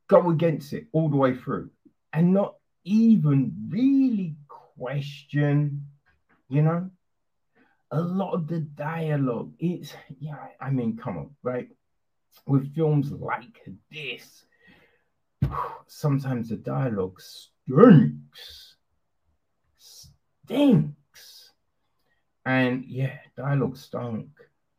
[0.08, 1.70] go against it all the way through
[2.12, 2.54] and not
[2.84, 4.34] even really
[4.76, 5.86] question,
[6.48, 6.90] you know,
[7.90, 9.52] a lot of the dialogue.
[9.58, 11.68] It's, yeah, I mean, come on, right?
[12.46, 14.44] With films like this,
[15.86, 18.76] sometimes the dialogue stinks.
[19.76, 21.50] Stinks.
[22.44, 24.28] And yeah, dialogue stunk.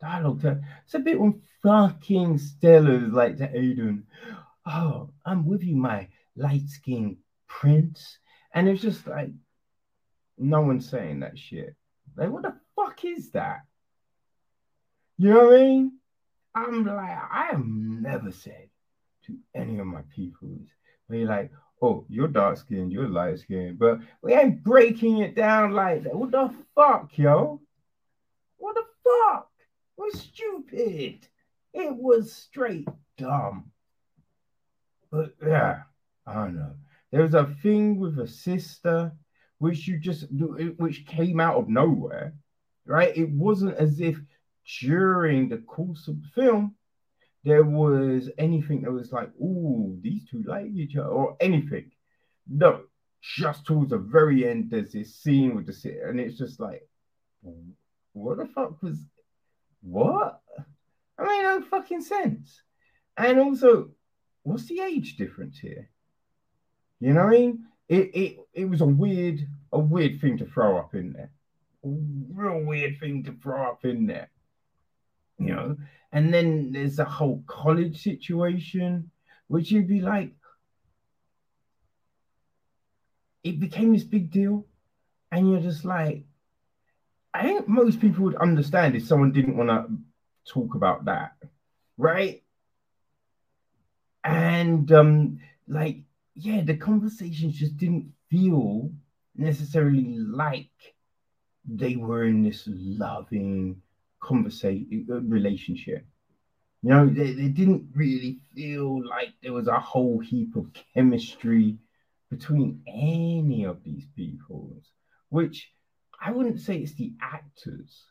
[0.01, 0.43] Dialogue,
[0.83, 4.03] it's a bit when fucking Stella's like to Aiden.
[4.65, 7.17] Oh, I'm with you, my light skinned
[7.59, 8.17] Prince.
[8.53, 9.29] And it's just like,
[10.37, 11.75] no one's saying that shit.
[12.15, 13.61] Like, what the fuck is that?
[15.17, 15.93] You know what I mean?
[16.55, 18.69] I'm like, I have never said
[19.25, 20.67] to any of my peoples,
[21.07, 21.51] where like,
[21.81, 26.15] oh, you're dark skinned, you're light skinned, but we ain't breaking it down like that.
[26.15, 27.61] What the fuck, yo?
[28.57, 29.49] What the fuck?
[29.97, 31.27] We're stupid.
[31.73, 32.87] It was straight
[33.17, 33.71] dumb.
[35.11, 35.83] But yeah,
[36.25, 36.73] I don't know.
[37.13, 39.11] There was a thing with a sister
[39.59, 42.33] which you just which came out of nowhere,
[42.87, 43.15] right?
[43.15, 44.17] It wasn't as if
[44.81, 46.75] during the course of the film
[47.43, 51.91] there was anything that was like, oh, these two like each other or anything.
[52.47, 52.81] No,
[53.21, 56.81] just towards the very end, there's this scene with the sister, and it's just like,
[58.13, 58.97] what the fuck was
[59.83, 60.41] what?
[61.19, 62.59] I mean, no fucking sense.
[63.15, 63.91] And also,
[64.41, 65.91] what's the age difference here?
[67.03, 67.65] You know what I mean?
[67.89, 71.31] It it it was a weird a weird thing to throw up in there.
[71.83, 74.29] A real weird thing to throw up in there.
[75.37, 75.77] You know,
[76.13, 79.11] and then there's the whole college situation,
[79.47, 80.31] which you'd be like,
[83.43, 84.65] it became this big deal,
[85.29, 86.23] and you're just like,
[87.33, 89.89] I think most people would understand if someone didn't want to
[90.49, 91.33] talk about that,
[91.97, 92.43] right?
[94.23, 95.97] And um, like
[96.35, 98.91] yeah, the conversations just didn't feel
[99.35, 100.69] necessarily like
[101.65, 103.81] they were in this loving
[104.19, 106.05] conversation uh, relationship.
[106.81, 111.77] You know, they, they didn't really feel like there was a whole heap of chemistry
[112.29, 114.81] between any of these people,
[115.29, 115.71] which
[116.21, 118.03] I wouldn't say it's the actors.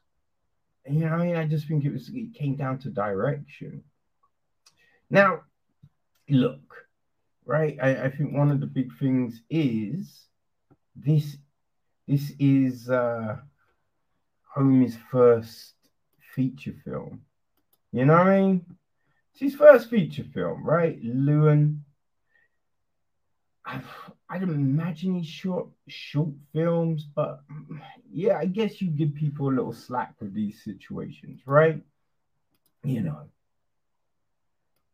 [0.88, 3.84] You know, I mean, I just think it was it came down to direction.
[5.10, 5.42] Now,
[6.28, 6.86] look,
[7.44, 7.76] right?
[7.82, 10.26] I, I think one of the big things is
[10.96, 11.36] this
[12.06, 13.36] this is uh
[14.56, 15.74] Homie's first
[16.34, 17.22] feature film.
[17.92, 18.66] You know what I mean?
[19.32, 21.02] It's his first feature film, right?
[21.02, 21.84] Lewen.
[23.64, 23.86] I've,
[24.28, 27.42] I'd imagine he's short short films, but
[28.12, 31.80] yeah, I guess you give people a little slack with these situations, right?
[32.82, 33.28] You know.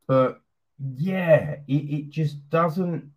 [0.06, 0.40] But
[0.78, 3.10] yeah, it, it just doesn't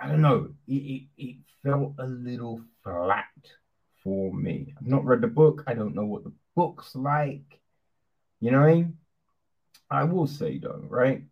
[0.00, 3.24] I don't know, it, it, it felt a little flat
[4.02, 4.74] for me.
[4.76, 7.60] I've not read the book, I don't know what the book's like.
[8.40, 8.98] You know what I mean?
[9.90, 11.22] I will say though, right?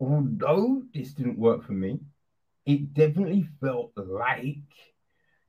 [0.00, 2.00] Although this didn't work for me,
[2.64, 4.56] it definitely felt like,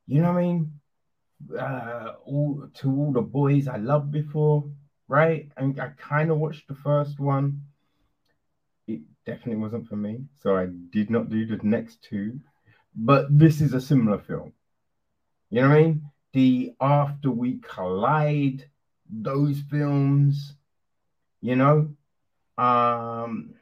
[0.07, 0.73] you know what I mean?
[1.57, 4.69] Uh, all to all the boys I loved before,
[5.07, 5.49] right?
[5.55, 7.61] And I kind of watched the first one.
[9.29, 12.39] It definitely wasn't for me, so I did not do the next two.
[12.95, 14.53] But this is a similar film.
[15.51, 16.03] You know what I mean?
[16.33, 18.67] The After We Collide,
[19.07, 20.55] those films,
[21.41, 21.93] you know,
[22.57, 23.53] um,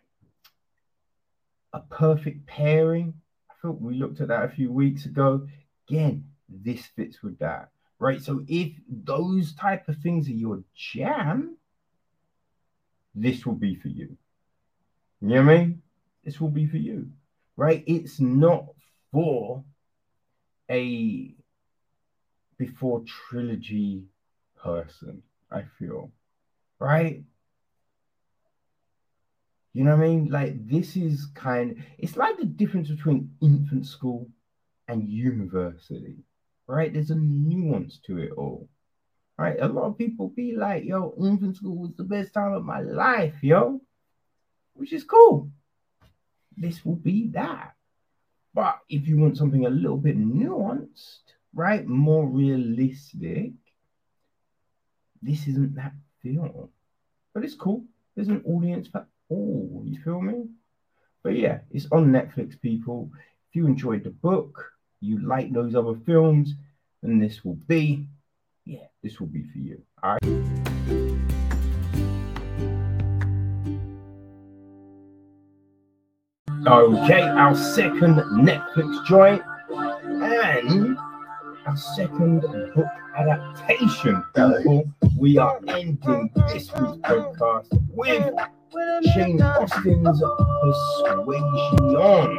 [1.73, 3.13] a perfect pairing.
[3.51, 5.47] I thought we looked at that a few weeks ago.
[5.89, 8.21] Again, this fits with that, right?
[8.21, 11.57] So if those type of things are your jam,
[13.13, 14.15] this will be for you.
[15.21, 15.81] You know what I mean?
[16.23, 17.09] This will be for you,
[17.55, 17.83] right?
[17.87, 18.65] It's not
[19.11, 19.63] for
[20.69, 21.33] a
[22.57, 24.03] before trilogy
[24.61, 26.11] person, I feel,
[26.79, 27.23] right?
[29.73, 30.29] You know what I mean?
[30.29, 34.27] Like this is kind it's like the difference between infant school
[34.87, 36.17] and university,
[36.67, 36.91] right?
[36.91, 38.67] There's a nuance to it all.
[39.37, 39.57] Right?
[39.61, 42.81] A lot of people be like, yo, infant school was the best time of my
[42.81, 43.79] life, yo.
[44.77, 45.49] Which is cool.
[46.55, 47.73] This will be that.
[48.53, 51.85] But if you want something a little bit nuanced, right?
[51.85, 53.51] More realistic,
[55.21, 56.69] this isn't that film.
[57.33, 57.83] But it's cool.
[58.15, 59.83] There's an audience for all.
[59.85, 60.45] you feel me?
[61.23, 63.11] But yeah, it's on Netflix, people.
[63.49, 64.71] If you enjoyed the book,
[65.01, 66.55] you like those other films,
[67.03, 68.07] then this will be,
[68.65, 69.81] yeah, this will be for you.
[70.01, 70.36] All right.
[76.67, 79.41] Okay, our second Netflix joint
[79.71, 80.97] and
[81.65, 82.85] our second book
[83.17, 84.21] adaptation.
[85.17, 88.33] We are ending this week's podcast with
[89.15, 90.21] Jane Austen's
[91.15, 92.37] Persuasion.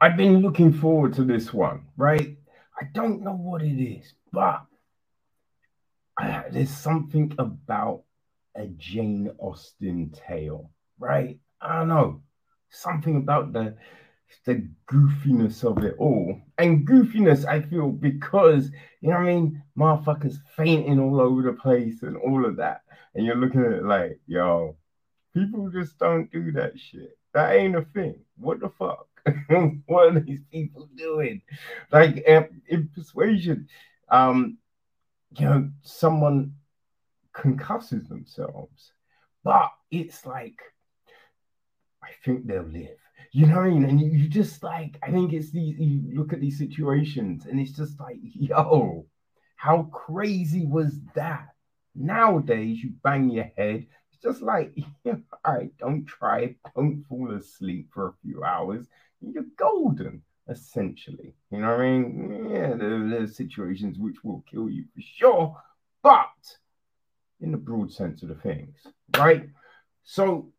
[0.00, 2.38] I've been looking forward to this one, right?
[2.80, 4.64] I don't know what it is, but
[6.18, 8.04] uh, there's something about
[8.56, 11.38] a Jane Austen tale, right?
[11.60, 12.22] I don't know.
[12.70, 13.76] Something about the
[14.44, 16.40] the goofiness of it all.
[16.58, 19.62] And goofiness, I feel, because, you know what I mean?
[19.78, 22.82] Motherfuckers fainting all over the place and all of that.
[23.14, 24.76] And you're looking at it like, yo,
[25.32, 27.16] people just don't do that shit.
[27.32, 28.16] That ain't a thing.
[28.36, 29.06] What the fuck?
[29.86, 31.42] what are these people doing?
[31.90, 33.68] Like um, in persuasion,
[34.08, 34.58] um,
[35.36, 36.54] you know, someone
[37.34, 38.92] concusses themselves,
[39.42, 40.60] but it's like,
[42.02, 42.98] I think they'll live
[43.34, 43.84] you know what I mean?
[43.84, 47.58] And you, you just like, I think it's these, you look at these situations and
[47.58, 49.06] it's just like, yo,
[49.56, 51.48] how crazy was that?
[51.96, 53.86] Nowadays, you bang your head.
[54.12, 54.72] It's just like,
[55.06, 56.56] all right, don't try it.
[56.76, 58.86] Don't fall asleep for a few hours.
[59.20, 61.34] You're golden, essentially.
[61.50, 62.50] You know what I mean?
[62.52, 65.56] Yeah, there, there's situations which will kill you for sure,
[66.04, 66.56] but
[67.40, 68.76] in the broad sense of the things,
[69.16, 69.48] right?
[70.04, 70.52] So,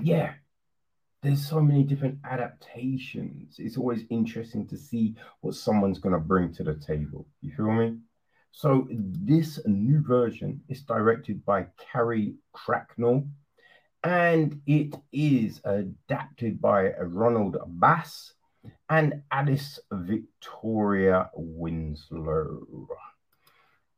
[0.00, 0.34] yeah,
[1.22, 3.56] there's so many different adaptations.
[3.58, 7.26] It's always interesting to see what someone's going to bring to the table.
[7.40, 7.98] You feel me?
[8.50, 13.26] So this new version is directed by Carrie Cracknell
[14.04, 18.34] and it is adapted by Ronald Bass
[18.90, 22.88] and Alice Victoria Winslow.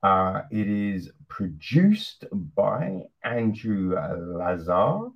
[0.04, 3.96] Uh, it is produced by Andrew
[4.36, 5.08] Lazar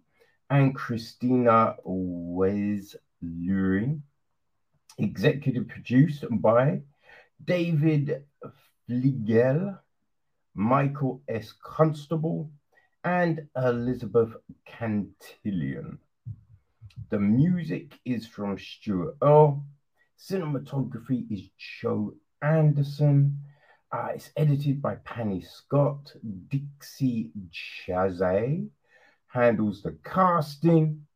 [0.48, 4.00] and Christina Weiss Lurie.
[4.96, 6.80] Executive produced by
[7.44, 8.24] David
[8.88, 9.78] Fliegel,
[10.54, 11.52] Michael S.
[11.62, 12.50] Constable,
[13.04, 14.32] and Elizabeth
[14.64, 15.98] Cantillon.
[17.10, 19.62] The music is from Stuart Earl.
[20.18, 23.38] Cinematography is Joe Anderson.
[23.90, 26.12] Uh, it's edited by Penny Scott,
[26.48, 28.68] Dixie Chassay,
[29.28, 31.06] handles the casting.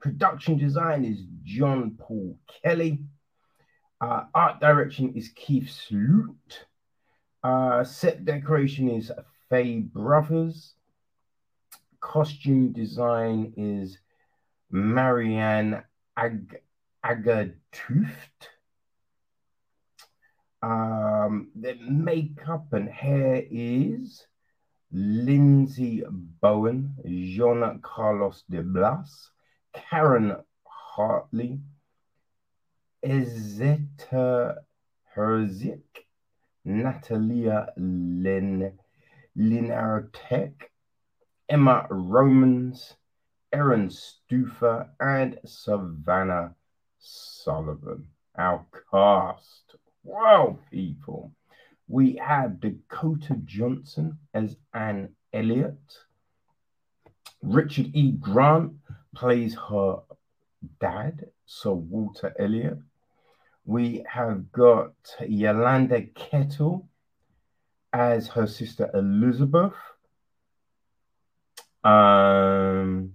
[0.00, 3.00] Production design is John Paul Kelly.
[4.00, 6.66] Uh, art direction is Keith Sloot.
[7.42, 9.10] Uh, set decoration is
[9.48, 10.74] Fay Brothers.
[12.00, 13.98] Costume design is
[14.70, 15.82] Marianne
[16.16, 16.62] Ag-
[17.04, 18.49] Agertoft.
[20.62, 24.26] Um, the makeup and hair is
[24.92, 29.30] Lindsay Bowen, Jean Carlos de Blas,
[29.72, 31.60] Karen Hartley,
[33.02, 34.56] Ezeta
[35.16, 36.04] Herzik,
[36.64, 38.78] Natalia Lin,
[39.38, 40.54] Linartek,
[41.48, 42.96] Emma Romans,
[43.52, 46.54] Erin Stufer, and Savannah
[46.98, 48.08] Sullivan.
[48.36, 49.79] Our cast.
[50.02, 51.32] Wow, people.
[51.88, 55.78] We have Dakota Johnson as Anne Elliot.
[57.42, 58.12] Richard E.
[58.12, 58.72] Grant
[59.14, 60.00] plays her
[60.80, 62.78] dad, Sir Walter Elliot.
[63.64, 64.94] We have got
[65.26, 66.88] Yolanda Kettle
[67.92, 69.74] as her sister Elizabeth.
[71.82, 73.14] Um,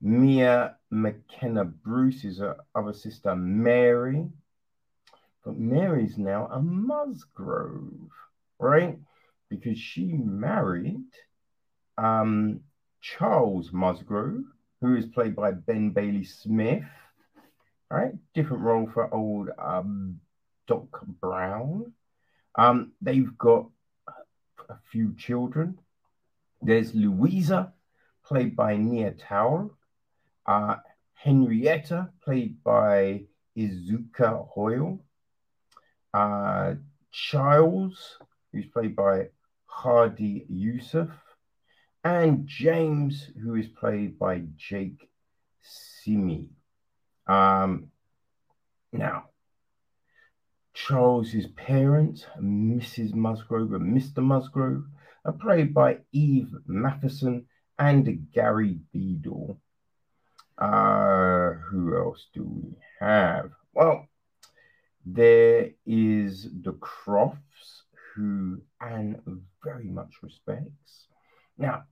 [0.00, 4.28] Mia McKenna Bruce is her other sister Mary.
[5.48, 8.10] But Mary's now a Musgrove,
[8.58, 8.98] right?
[9.48, 11.06] Because she married
[11.96, 12.60] um,
[13.00, 14.44] Charles Musgrove,
[14.82, 16.84] who is played by Ben Bailey Smith,
[17.90, 18.12] right?
[18.34, 20.20] Different role for old um,
[20.66, 21.94] Doc Brown.
[22.54, 23.70] Um, they've got
[24.68, 25.78] a few children.
[26.60, 27.72] There's Louisa,
[28.22, 29.70] played by Nia Towle.
[30.44, 30.76] Uh,
[31.14, 33.22] Henrietta, played by
[33.56, 35.00] Izuka Hoyle
[36.14, 36.74] uh,
[37.12, 38.18] Childs,
[38.52, 39.28] who's played by
[39.66, 41.10] Hardy Youssef,
[42.04, 45.08] and James, who is played by Jake
[45.62, 46.48] Simi.
[47.26, 47.88] Um,
[48.92, 49.24] now,
[50.74, 53.14] Charles's parents, Mrs.
[53.14, 54.22] Musgrove and Mr.
[54.22, 54.84] Musgrove,
[55.24, 57.46] are played by Eve Matheson
[57.78, 59.60] and Gary Beadle.
[60.56, 63.50] Uh, who else do we have?
[63.74, 64.07] Well,
[65.04, 67.82] there is the Crofts,
[68.14, 69.20] who Anne
[69.62, 71.08] very much respects.
[71.56, 71.84] Now,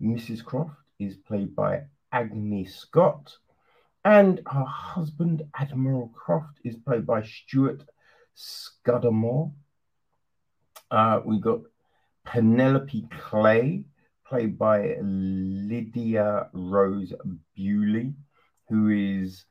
[0.00, 0.44] Mrs.
[0.44, 3.36] Croft is played by Agni Scott,
[4.04, 7.82] and her husband, Admiral Croft, is played by Stuart
[8.34, 9.52] Scudamore.
[10.90, 11.60] Uh, we got
[12.24, 13.84] Penelope Clay,
[14.26, 17.12] played by Lydia Rose
[17.56, 18.14] Bewley,
[18.68, 19.44] who is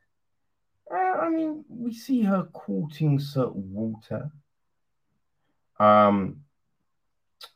[0.91, 4.31] uh, I mean, we see her courting Sir Walter.
[5.79, 6.41] Um,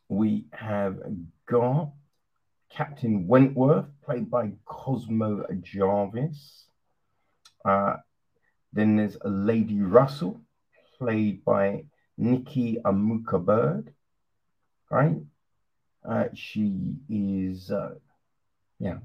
[0.09, 0.99] we have
[1.45, 1.91] got
[2.69, 6.65] Captain Wentworth, played by Cosmo Jarvis.
[7.63, 7.97] Uh,
[8.73, 10.41] then there's Lady Russell,
[10.97, 11.85] played by
[12.17, 13.93] Nikki Amuka Bird.
[14.89, 15.17] Right?
[16.07, 17.95] Uh, she is, uh,
[18.79, 18.99] yeah,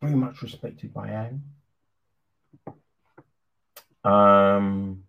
[0.00, 1.42] very much respected by Anne.
[4.04, 5.04] Um,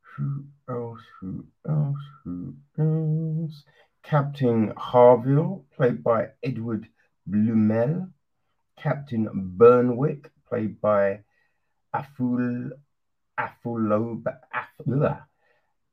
[0.00, 1.00] who else?
[1.20, 1.96] Who else?
[2.24, 3.64] Who else?
[4.02, 6.88] Captain Harville, played by Edward
[7.28, 8.10] Bluemel.
[8.76, 11.20] Captain Benwick, played by
[11.94, 12.70] Aful
[13.38, 15.24] Afulob Afula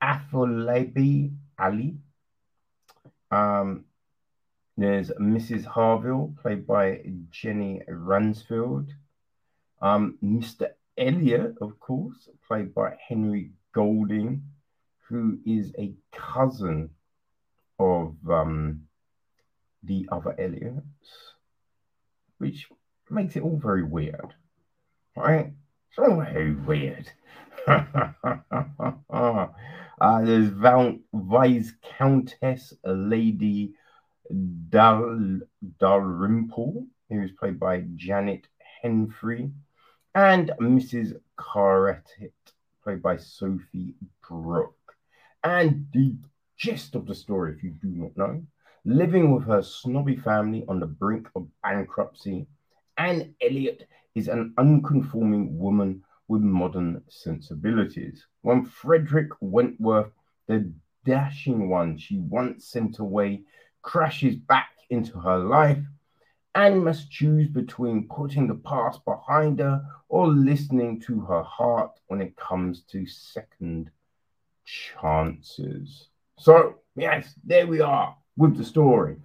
[0.02, 1.98] Afolabi Alli.
[3.32, 3.86] Um,
[4.78, 5.66] there's Mrs.
[5.66, 8.90] Harville, played by Jenny Ransfield.
[9.82, 10.70] Um, Mr.
[10.98, 14.44] Elliot, of course, played by Henry Golding,
[15.10, 16.90] who is a cousin
[17.80, 18.84] of um,
[19.84, 21.34] the other Elliots,
[22.38, 22.68] which
[23.10, 24.34] makes it all very weird,
[25.16, 25.52] right?
[25.90, 27.12] It's all very weird.
[27.68, 29.48] uh,
[30.22, 33.74] there's Val- Vice Countess Lady
[34.70, 35.40] Dal
[35.80, 38.48] Dalrymple, who is played by Janet
[38.84, 39.52] Henfrey
[40.16, 41.20] and Mrs.
[41.38, 42.32] Carteret,
[42.82, 43.96] played by Sophie
[44.28, 44.96] Brooke.
[45.44, 46.16] And the
[46.58, 48.42] gist of the story, if you do not know,
[48.86, 52.48] living with her snobby family on the brink of bankruptcy,
[52.98, 58.26] Anne Elliot is an unconforming woman with modern sensibilities.
[58.42, 60.12] When Frederick Wentworth,
[60.48, 60.72] the
[61.04, 63.42] dashing one she once sent away,
[63.82, 65.84] crashes back into her life,
[66.56, 72.22] Anne must choose between putting the past behind her or listening to her heart when
[72.22, 73.92] it comes to second
[74.64, 76.08] chances.
[76.40, 79.18] So, yes, there we are with the story.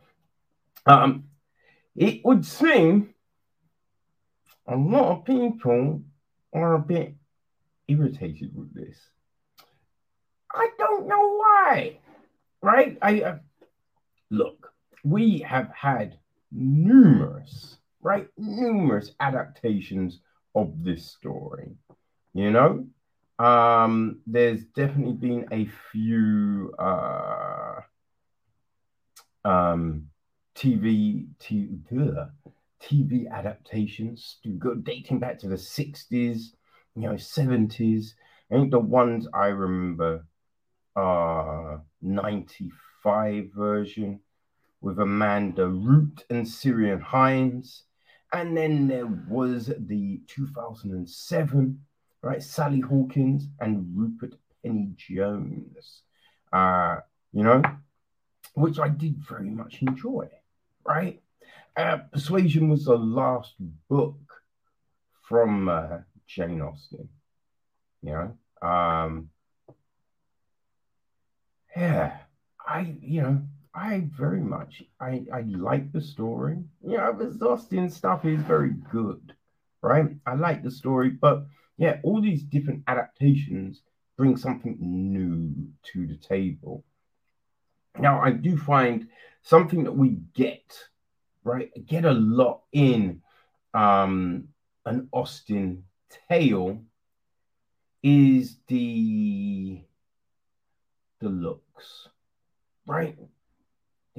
[0.86, 1.24] Um,
[1.94, 3.14] it would seem
[4.66, 6.02] a lot of people
[6.52, 7.14] are a bit
[7.86, 8.96] irritated with this.
[10.52, 11.98] I don't know why,
[12.60, 12.98] right?
[13.00, 13.38] I uh,
[14.30, 14.72] look,
[15.04, 16.18] we have had
[16.52, 20.20] numerous, right, numerous adaptations
[20.54, 21.70] of this story.
[22.34, 22.86] You know,
[23.38, 27.80] um, there's definitely been a few uh,
[29.44, 30.06] um,
[30.54, 32.30] TV, TV,
[32.82, 34.38] TV adaptations
[34.82, 36.54] dating back to the 60s,
[36.94, 38.14] you know, 70s.
[38.50, 40.26] I think the ones I remember
[40.96, 44.20] are 95 version
[44.80, 47.84] with Amanda Root and Ciarán Hinds.
[48.32, 51.80] And then there was the 2007,
[52.22, 52.42] right?
[52.42, 54.34] Sally Hawkins and Rupert
[54.64, 56.02] Penry-Jones,
[56.52, 56.96] uh,
[57.32, 57.62] you know,
[58.54, 60.28] which I did very much enjoy,
[60.84, 61.20] right?
[61.76, 63.54] Uh, Persuasion was the last
[63.88, 64.18] book
[65.22, 67.08] from uh, Jane Austen,
[68.02, 68.68] you know.
[68.68, 69.30] Um,
[71.76, 72.18] yeah,
[72.66, 73.42] I, you know,
[73.74, 76.58] I very much I I like the story.
[76.82, 79.34] You know, the Austen stuff is very good,
[79.82, 80.10] right?
[80.26, 83.82] I like the story, but yeah, all these different adaptations
[84.16, 85.54] bring something new
[85.92, 86.84] to the table.
[87.98, 89.08] Now, I do find
[89.42, 90.76] something that we get,
[91.44, 91.70] right?
[91.86, 93.22] Get a lot in
[93.72, 94.48] um
[94.84, 95.84] an Austen
[96.28, 96.82] tale
[98.02, 99.80] is the
[101.20, 102.08] the looks,
[102.86, 103.16] right?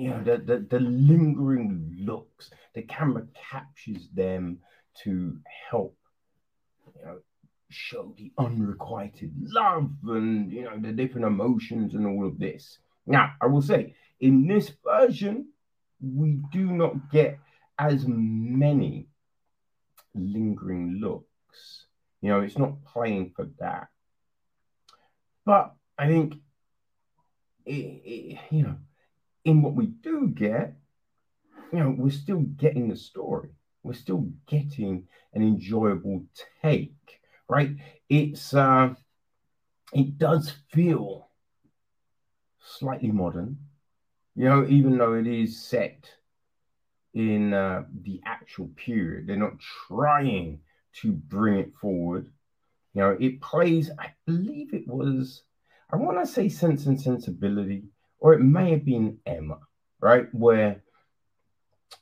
[0.01, 4.57] You know, the, the, the lingering looks, the camera captures them
[5.03, 5.37] to
[5.69, 5.95] help,
[6.95, 7.19] you know,
[7.69, 12.79] show the unrequited love and, you know, the different emotions and all of this.
[13.05, 15.49] Now, I will say, in this version,
[16.01, 17.37] we do not get
[17.77, 19.05] as many
[20.15, 21.85] lingering looks.
[22.21, 23.89] You know, it's not playing for that.
[25.45, 26.35] But I think,
[27.67, 28.77] it, it, you know,
[29.45, 30.75] in what we do get,
[31.71, 33.49] you know, we're still getting the story.
[33.83, 36.25] We're still getting an enjoyable
[36.61, 37.19] take,
[37.49, 37.71] right?
[38.09, 38.93] It's uh
[39.93, 41.29] it does feel
[42.59, 43.57] slightly modern,
[44.35, 46.09] you know, even though it is set
[47.13, 49.27] in uh, the actual period.
[49.27, 50.59] They're not trying
[51.01, 52.31] to bring it forward.
[52.93, 55.43] You know, it plays, I believe it was,
[55.91, 57.83] I want to say Sense and Sensibility
[58.21, 59.57] or it may have been Emma,
[59.99, 60.33] right?
[60.33, 60.81] Where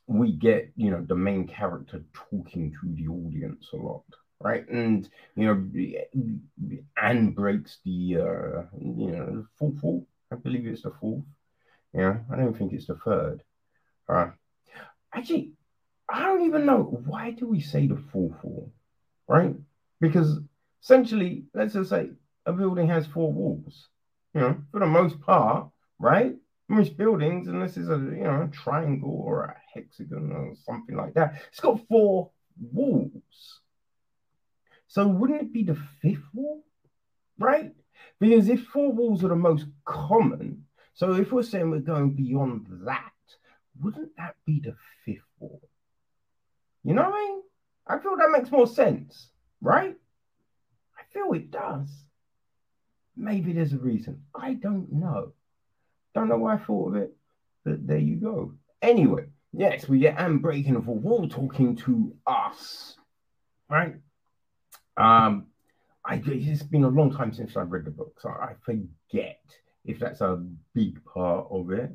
[0.05, 4.03] we get, you know, the main character talking to the audience a lot,
[4.39, 4.67] right?
[4.69, 10.07] And, you know, Anne breaks the, uh, you know, fourth wall.
[10.31, 11.23] I believe it's the fourth.
[11.93, 13.41] Yeah, I don't think it's the third.
[14.07, 14.31] Right.
[15.13, 15.53] Actually,
[16.09, 16.83] I don't even know.
[17.05, 18.71] Why do we say the fourth wall,
[19.27, 19.55] right?
[20.01, 20.39] Because
[20.83, 22.09] essentially, let's just say
[22.45, 23.87] a building has four walls.
[24.33, 25.69] You know, for the most part,
[25.99, 26.35] right?
[26.67, 30.95] Most buildings, and this is a you know a triangle or a hexagon or something
[30.95, 33.59] like that, it's got four walls.
[34.87, 36.63] So wouldn't it be the fifth wall,
[37.37, 37.73] right?
[38.19, 42.67] Because if four walls are the most common, so if we're saying we're going beyond
[42.85, 43.11] that,
[43.81, 45.61] wouldn't that be the fifth wall?
[46.83, 47.41] You know what I mean?
[47.87, 49.29] I feel that makes more sense,
[49.61, 49.95] right?
[50.97, 51.89] I feel it does.
[53.15, 54.23] Maybe there's a reason.
[54.35, 55.33] I don't know.
[56.15, 57.15] Don't know why I thought of it,
[57.63, 58.53] but there you go.
[58.81, 62.95] Anyway, yes, we get Anne breaking the wall talking to us,
[63.69, 63.95] right?
[64.97, 65.47] Um,
[66.05, 69.41] I it's been a long time since I've read the book, so I forget
[69.85, 71.91] if that's a big part of it.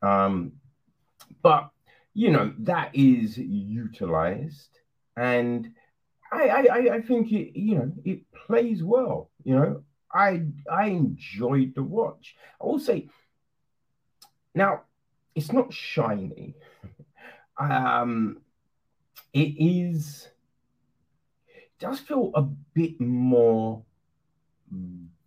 [0.00, 0.52] Um,
[1.42, 1.70] but
[2.14, 4.78] you know that is utilized,
[5.16, 5.72] and
[6.32, 9.30] I, I I think it you know it plays well.
[9.44, 12.34] You know, I I enjoyed the watch.
[12.60, 13.08] I will say
[14.54, 14.82] now,
[15.34, 16.54] it's not shiny.
[17.58, 18.38] um,
[19.32, 20.28] it is
[21.78, 23.82] does feel a bit more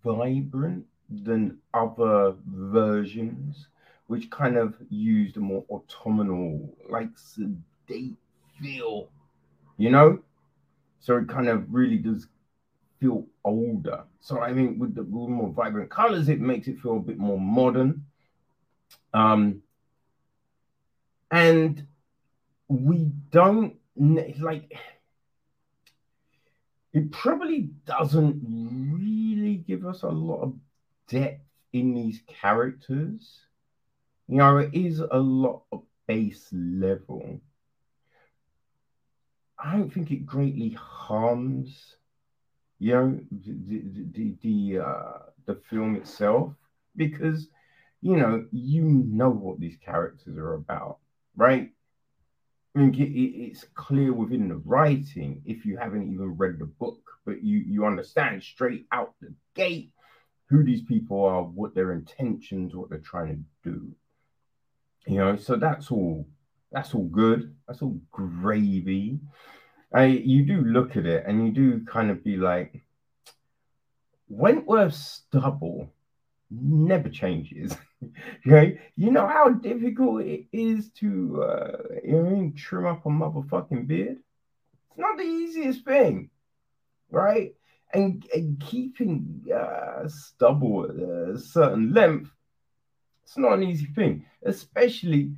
[0.03, 3.67] vibrant than other versions,
[4.07, 8.15] which kind of used a more autumnal, like sedate
[8.59, 9.09] feel,
[9.77, 10.19] you know?
[11.01, 12.27] So it kind of really does
[13.01, 14.03] feel older.
[14.21, 17.39] So I think with the more vibrant colors, it makes it feel a bit more
[17.39, 18.05] modern.
[19.15, 19.61] Um,
[21.31, 21.87] and
[22.67, 23.77] we don't
[24.39, 24.73] like
[26.91, 28.41] it probably doesn't
[28.93, 30.53] really give us a lot of
[31.07, 33.39] depth in these characters.
[34.27, 37.39] You know, it is a lot of base level.
[39.57, 41.95] I don't think it greatly harms,
[42.79, 43.81] you know, the
[44.13, 46.53] the the, uh, the film itself
[46.95, 47.49] because
[48.05, 50.99] you know, you know what these characters are about,
[51.35, 51.71] right?
[52.75, 57.41] I mean, it's clear within the writing if you haven't even read the book, but
[57.43, 59.89] you you understand straight out the gate
[60.49, 63.91] who these people are, what their intentions, what they're trying to do.
[65.07, 66.27] You know, so that's all
[66.71, 67.55] that's all good.
[67.67, 69.19] That's all gravy.
[69.91, 72.83] I you do look at it and you do kind of be like,
[74.29, 75.91] Wentworth stubble
[76.51, 77.75] never changes.
[78.47, 83.87] okay, you know how difficult it is to uh, you know trim up a motherfucking
[83.87, 84.17] beard.
[84.89, 86.29] It's not the easiest thing,
[87.09, 87.53] right?
[87.93, 92.29] And, and keeping uh, stubble at a certain length,
[93.23, 94.25] it's not an easy thing.
[94.43, 95.31] Especially,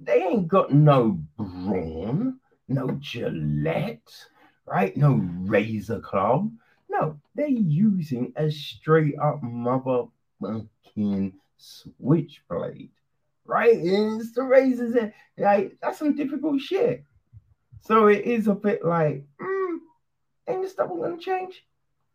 [0.00, 2.38] they ain't got no Braun,
[2.68, 4.12] no Gillette,
[4.66, 4.96] right?
[4.96, 6.52] No razor club.
[6.88, 12.90] No, they're using a straight up motherfucking switchblade,
[13.44, 13.74] right?
[13.74, 17.04] It's the razors, and like that's some difficult shit.
[17.82, 19.78] So it is a bit like, mm,
[20.48, 21.64] ain't the stuff gonna change,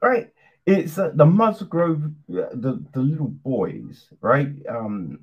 [0.02, 0.32] right?
[0.66, 4.54] It's uh, the Musgrove, uh, the the little boys, right?
[4.70, 5.22] Um,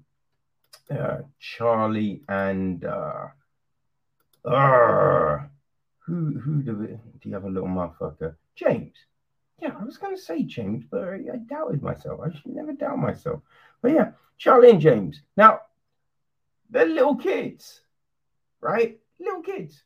[0.91, 3.27] uh, Charlie and uh,
[4.45, 5.39] uh,
[5.99, 6.63] who who
[7.23, 8.37] you have a little motherfucker?
[8.57, 8.95] James.
[9.61, 12.21] Yeah, I was going to say James, but I, I doubted myself.
[12.25, 13.41] I should never doubt myself.
[13.83, 15.23] But yeah, Charlie and James.
[15.37, 15.61] Now,
[16.71, 17.81] they're little kids,
[18.61, 18.99] right?
[19.19, 19.83] Little kids.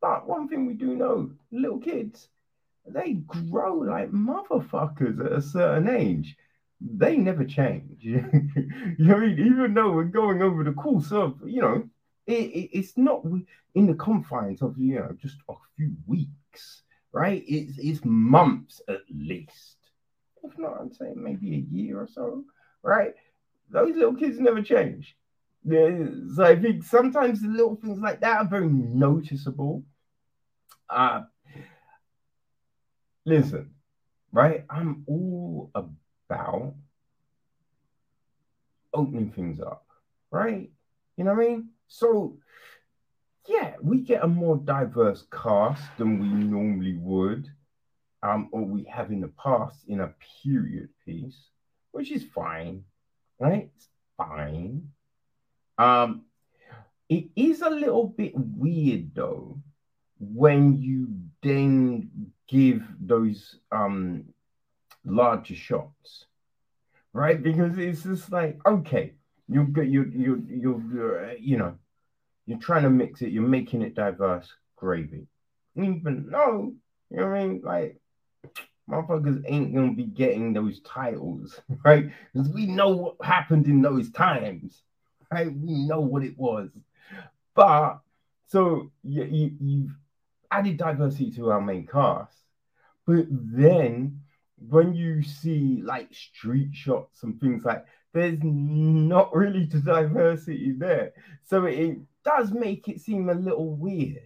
[0.00, 2.28] But one thing we do know, little kids,
[2.86, 6.36] they grow like motherfuckers at a certain age.
[6.80, 7.98] They never change.
[8.00, 8.22] you
[8.98, 11.88] know, even though we're going over the course of, you know,
[12.26, 13.24] it, it, it's not
[13.74, 16.82] in the confines of, you know, just a few weeks,
[17.18, 17.42] right?
[17.48, 19.76] It's, it's months at least.
[20.44, 22.44] If not, I'm saying maybe a year or so,
[22.82, 23.12] right?
[23.70, 25.16] Those little kids never change.
[25.68, 29.82] So I think sometimes the little things like that are very noticeable.
[30.88, 31.22] Uh,
[33.24, 33.70] listen,
[34.30, 34.64] right?
[34.70, 36.74] I'm all about
[38.94, 39.84] opening things up,
[40.30, 40.70] right?
[41.16, 41.70] You know what I mean?
[41.88, 42.38] So,
[43.48, 47.48] yeah, we get a more diverse cast than we normally would,
[48.22, 51.48] um, or we have in the past in a period piece,
[51.92, 52.84] which is fine
[53.38, 53.70] right?
[53.76, 54.88] It's fine.
[55.78, 56.24] Um,
[57.08, 59.60] it is a little bit weird though
[60.18, 61.08] when you
[61.42, 64.24] then give those um
[65.04, 66.26] larger shots,
[67.12, 67.42] right?
[67.42, 69.14] Because it's just like okay,
[69.48, 71.78] you get you you you you you know
[72.48, 75.26] you're trying to mix it, you're making it diverse gravy.
[75.76, 76.72] Even no,
[77.10, 77.60] you know what I mean?
[77.62, 78.00] Like
[78.88, 82.10] motherfuckers ain't gonna be getting those titles, right?
[82.32, 84.82] Because we know what happened in those times,
[85.30, 85.54] right?
[85.54, 86.70] We know what it was.
[87.54, 88.00] But
[88.46, 89.96] so you, you you've
[90.50, 92.34] added diversity to our main cast,
[93.06, 94.20] but then
[94.70, 101.12] when you see like street shots and things like there's not really the diversity there.
[101.44, 104.22] So it does make it seem a little weird.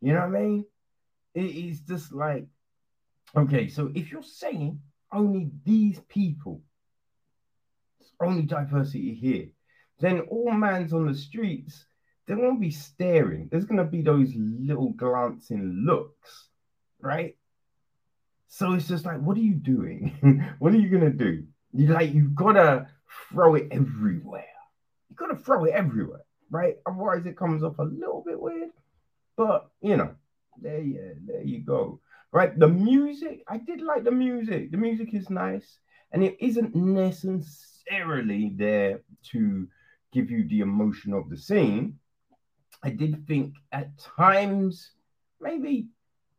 [0.00, 0.64] You know what I mean?
[1.34, 2.46] It is just like
[3.36, 4.80] Okay, so if you're saying
[5.12, 6.62] only these people,
[8.20, 9.48] only diversity here,
[10.00, 11.84] then all man's on the streets,
[12.26, 13.48] they won't be staring.
[13.50, 16.48] There's going to be those little glancing looks,
[17.00, 17.36] right?
[18.48, 20.54] So it's just like, what are you doing?
[20.58, 21.44] what are you going to do?
[21.74, 22.88] You like, you've got to
[23.30, 24.44] throw it everywhere.
[25.08, 26.76] You've got to throw it everywhere, right?
[26.86, 28.70] Otherwise, it comes off a little bit weird.
[29.36, 30.14] But, you know,
[30.60, 32.00] there you, there you go
[32.36, 32.58] right?
[32.58, 34.70] The music, I did like the music.
[34.70, 35.78] The music is nice,
[36.12, 39.00] and it isn't necessarily there
[39.30, 39.66] to
[40.12, 41.98] give you the emotion of the scene.
[42.82, 44.90] I did think at times
[45.40, 45.88] maybe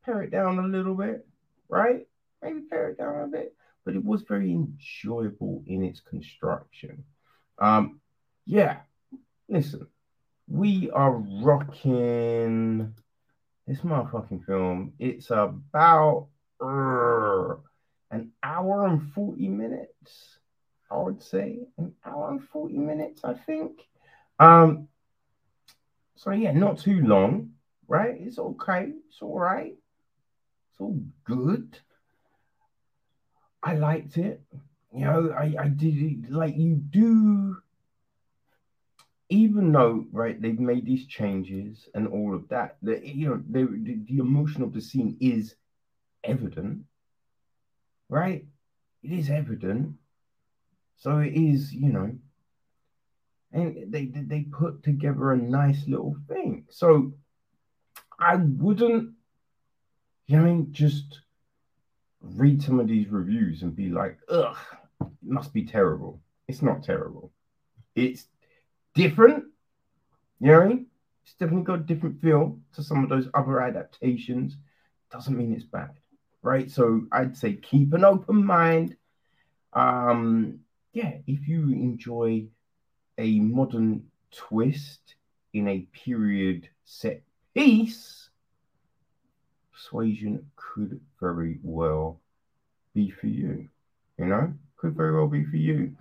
[0.05, 1.27] pare it down a little bit,
[1.67, 2.05] right?
[2.43, 3.55] Maybe pare it down a bit,
[3.87, 7.05] but it was very enjoyable in its construction.
[7.57, 8.01] Um,
[8.45, 8.79] yeah,
[9.47, 9.87] listen,
[10.45, 12.93] we are rocking
[13.65, 16.27] this motherfucking film, it's about
[16.61, 17.55] uh,
[18.11, 20.39] an hour and 40 minutes,
[20.91, 21.59] I would say.
[21.77, 23.87] An hour and 40 minutes, I think.
[24.37, 24.89] Um,
[26.17, 27.51] so yeah, not too long,
[27.87, 28.17] right?
[28.19, 29.75] It's okay, it's all right,
[30.71, 31.79] it's all good.
[33.67, 34.41] I liked it.
[34.93, 37.57] You know, I, I did like you do
[39.29, 43.67] even though right they've made these changes and all of that, the you know the,
[43.83, 45.55] the, the emotion of the scene is
[46.23, 46.85] evident,
[48.07, 48.45] right?
[49.03, 49.95] It is evident.
[50.95, 52.15] So it is, you know,
[53.51, 56.65] and they they put together a nice little thing.
[56.69, 57.11] So
[58.17, 59.11] I wouldn't,
[60.27, 61.19] you know, I mean, just
[62.21, 64.57] read some of these reviews and be like, ugh,
[65.01, 66.21] it must be terrible.
[66.47, 67.31] It's not terrible.
[67.95, 68.27] It's
[68.95, 69.45] different.
[70.39, 70.85] You know what I mean?
[71.23, 74.57] It's definitely got a different feel to some of those other adaptations.
[75.11, 75.91] Doesn't mean it's bad,
[76.41, 76.69] right?
[76.69, 78.95] So I'd say keep an open mind.
[79.73, 80.59] Um,
[80.93, 82.47] yeah, if you enjoy
[83.17, 85.15] a modern twist
[85.53, 87.23] in a period set
[87.53, 88.26] piece,
[89.77, 92.19] Persuasion could very well
[92.95, 93.69] be for you.
[94.17, 95.95] You know, could very well be for you.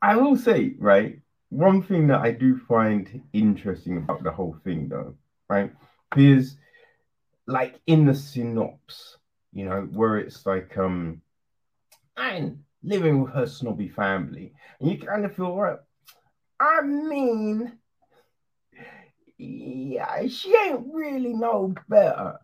[0.00, 4.88] I will say, right, one thing that I do find interesting about the whole thing,
[4.88, 5.16] though,
[5.48, 5.72] right,
[6.16, 6.56] is
[7.46, 9.16] like in the synopsis,
[9.52, 11.20] you know, where it's like, um,
[12.16, 15.78] and living with her snobby family, and you kind of feel, right,
[16.60, 17.72] I mean,
[19.44, 22.38] yeah, she ain't really no better,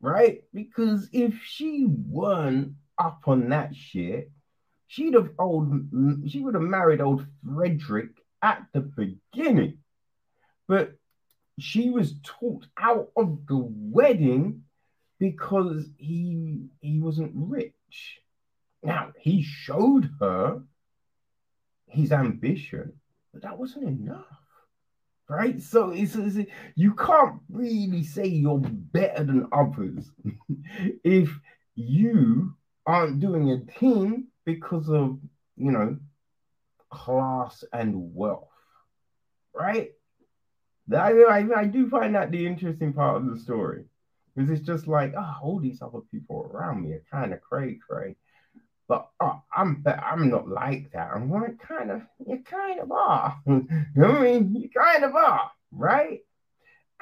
[0.00, 0.42] right?
[0.52, 4.30] Because if she weren't up on that shit,
[4.86, 5.72] she'd have old
[6.26, 8.10] she would have married old Frederick
[8.42, 9.78] at the beginning.
[10.68, 10.96] But
[11.58, 14.62] she was talked out of the wedding
[15.18, 18.20] because he he wasn't rich.
[18.82, 20.62] Now he showed her
[21.86, 22.92] his ambition,
[23.32, 24.43] but that wasn't enough.
[25.28, 25.60] Right?
[25.62, 30.10] So it's, it's you can't really say you're better than others
[31.04, 31.30] if
[31.74, 32.54] you
[32.86, 35.18] aren't doing a team because of
[35.56, 35.96] you know
[36.90, 38.48] class and wealth,
[39.54, 39.90] right?
[40.92, 43.84] I, I, I do find that the interesting part of the story
[44.34, 47.78] because it's just like, oh, all these other people around me are kind of cray
[47.86, 48.16] cray,
[48.88, 51.10] but oh, I'm I'm not like that.
[51.14, 53.40] I'm like kind of you kind of are.
[53.46, 54.54] you know I mean?
[54.54, 56.20] You kind of are, right?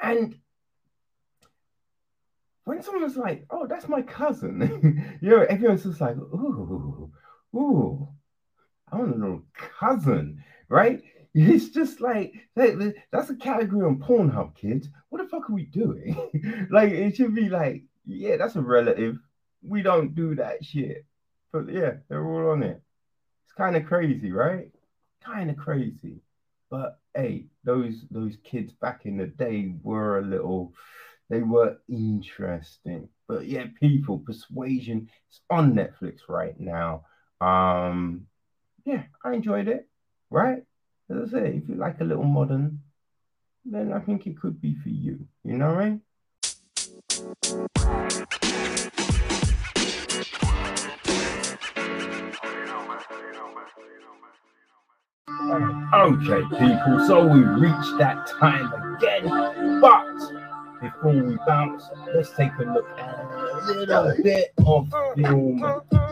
[0.01, 0.35] And
[2.65, 7.11] when someone's like, "Oh, that's my cousin," you know, everyone's just like, "Ooh,
[7.55, 8.07] ooh,
[8.91, 11.01] I want a little cousin," right?
[11.35, 14.87] It's just like that's a category on Pornhub, kids.
[15.09, 16.67] What the fuck are we doing?
[16.69, 19.17] like, it should be like, yeah, that's a relative.
[19.63, 21.05] We don't do that shit.
[21.53, 22.81] But yeah, they're all on it.
[23.45, 24.71] It's kind of crazy, right?
[25.23, 26.19] Kind of crazy.
[26.69, 30.73] But hey, those those kids back in the day were a little
[31.29, 33.07] they were interesting.
[33.27, 37.05] But yeah, people, persuasion is on Netflix right now.
[37.39, 38.27] Um,
[38.85, 39.87] yeah, I enjoyed it,
[40.29, 40.63] right?
[41.09, 42.81] As I say, if you like a little modern,
[43.63, 45.27] then I think it could be for you.
[45.43, 46.01] You know what I mean?
[55.53, 59.79] Okay, people, so we reached that time again.
[59.79, 60.17] But
[60.81, 65.61] before we bounce, let's take a look at a little bit of film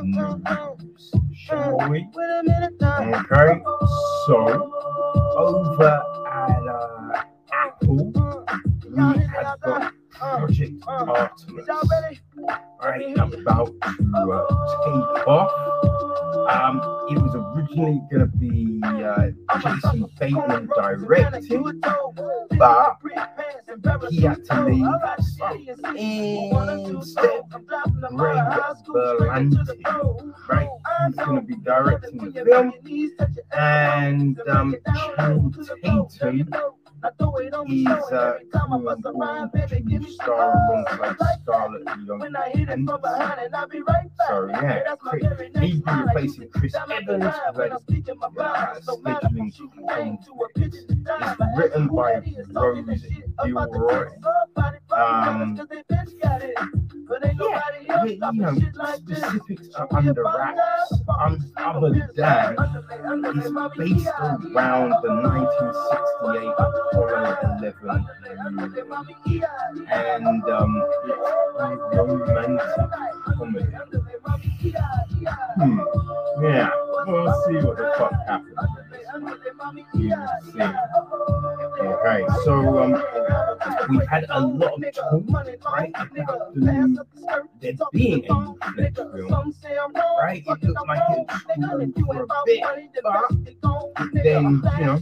[0.04, 2.08] news, shall we?
[2.84, 3.64] Okay,
[4.28, 4.38] so
[5.36, 8.14] over at uh, Apple,
[8.92, 11.68] we have got Project Artemis,
[12.80, 14.46] right, about to uh,
[14.86, 15.91] take off.
[16.50, 16.78] Um,
[17.10, 21.64] it was originally going to be uh, Jason Bateman directing,
[22.58, 22.98] but
[24.10, 24.86] he had to leave.
[25.96, 27.42] Instead,
[28.16, 28.38] Greg
[28.88, 29.84] Berlanti,
[30.50, 30.70] right?
[31.08, 32.74] He's going to be directing the film,
[33.52, 34.76] and um,
[35.16, 35.54] Channing
[36.10, 36.74] Tatum
[37.68, 42.88] He's uh, coming on to star alongside Scarlett Johansson.
[44.28, 44.96] So yeah,
[45.60, 47.24] he's been replacing Chris Evans,
[47.56, 49.52] who had uh, scheduling
[49.90, 50.78] conflicts.
[50.78, 52.22] It's written by
[52.52, 53.04] Rose
[53.44, 54.08] Gilroy.
[54.92, 55.60] Um,
[57.40, 58.56] yeah, you know,
[58.96, 60.94] specifics are under wraps.
[61.20, 62.56] Um, other than
[63.38, 64.08] it's based
[64.56, 68.06] around the 1968 Apollo 11
[69.92, 70.84] and um,
[71.94, 72.60] romantic
[73.26, 73.66] comedy.
[75.56, 75.80] Hmm.
[76.42, 76.70] Yeah,
[77.08, 78.56] we'll see what the fuck happens.
[81.82, 82.92] Okay, so um,
[83.90, 85.24] we've had a lot of talk,
[85.74, 87.06] right, about the,
[87.92, 90.44] being a Netflix film, right?
[90.46, 95.00] It looked like it was for a bit, but then, you know,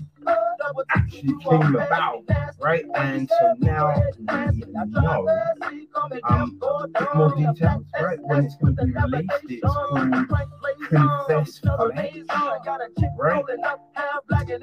[0.90, 2.24] actually came about,
[2.60, 2.86] right?
[2.96, 5.28] And so now we know
[6.30, 6.60] um,
[7.16, 8.20] more details, right?
[8.22, 10.28] When it's going to be released, it's called
[10.90, 11.62] Confess
[13.18, 13.44] right?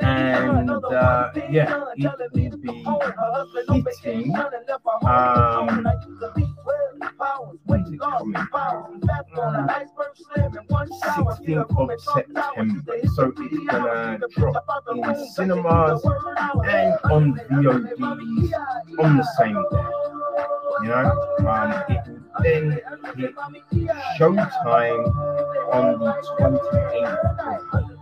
[0.00, 4.34] And uh, yeah, it will be hitting.
[5.06, 5.86] Um,
[7.64, 8.90] when's it coming out?
[11.06, 12.98] 16th of September.
[13.14, 16.02] So it's gonna drop in cinemas
[16.64, 18.42] and on VODs
[18.98, 19.86] on the same day.
[20.82, 21.06] You know,
[21.48, 22.04] um, it
[22.42, 22.80] then
[23.16, 23.34] hit
[24.18, 25.04] Showtime
[25.72, 27.95] on the 28th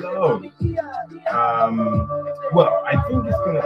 [0.00, 0.42] so
[1.30, 1.32] uh.
[1.32, 2.08] Um,
[2.52, 3.62] well, I think it's gonna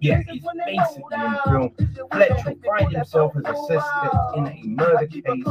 [0.00, 5.44] yeah, it's basically in find himself as a suspect in a murder case,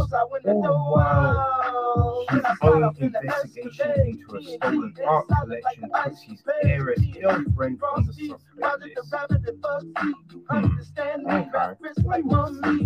[0.45, 8.05] all while his own investigation into a stolen art collection puts his heiress girlfriend on
[8.05, 9.15] the suspect list.
[10.49, 10.65] Hmm.
[11.29, 12.78] Okay.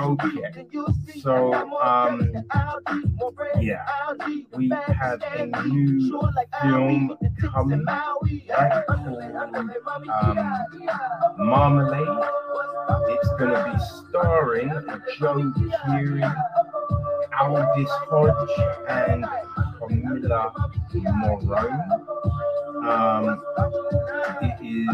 [0.00, 0.66] Okay.
[1.22, 2.32] So um
[3.60, 3.84] yeah,
[4.54, 6.20] we have a new
[6.62, 9.22] film coming right called
[10.22, 10.64] um
[11.38, 12.26] Marmalade.
[13.08, 13.78] It's gonna be
[14.08, 14.68] starring
[15.18, 15.52] Joe
[15.86, 16.34] Keery,
[17.40, 18.50] Aldis Hodge,
[18.88, 19.24] and
[19.80, 20.52] Camila
[21.22, 22.18] Morrone.
[22.84, 23.42] Um,
[24.42, 24.88] it is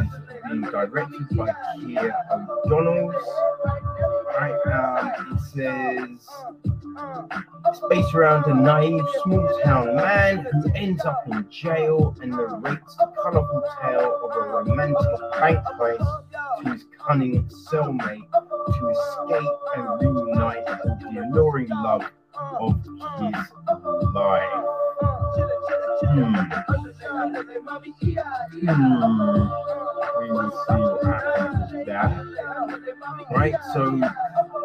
[0.48, 3.12] being directed by Keir O'Donnell.
[4.36, 6.28] Right, um, it says
[7.66, 12.96] it's based around a naive small town man who ends up in jail and narrates
[12.96, 14.96] the colourful tale of a romantic
[15.38, 22.10] bank heist to his cunning cellmate to escape and reunite with the alluring love
[22.60, 22.84] of
[23.20, 23.36] his
[24.14, 24.64] life.
[31.86, 32.10] That.
[33.30, 33.90] Right, so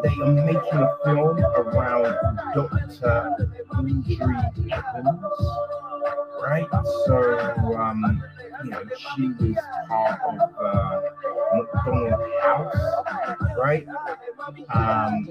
[0.03, 2.15] they are making a film around
[2.53, 3.35] Dr.
[3.73, 5.19] Audrey Evans.
[6.41, 6.67] Right,
[7.05, 8.23] so um,
[8.63, 9.55] you know, she was
[9.87, 11.01] part of uh,
[11.53, 12.75] McDonald House,
[13.57, 13.85] right?
[14.73, 15.25] Um,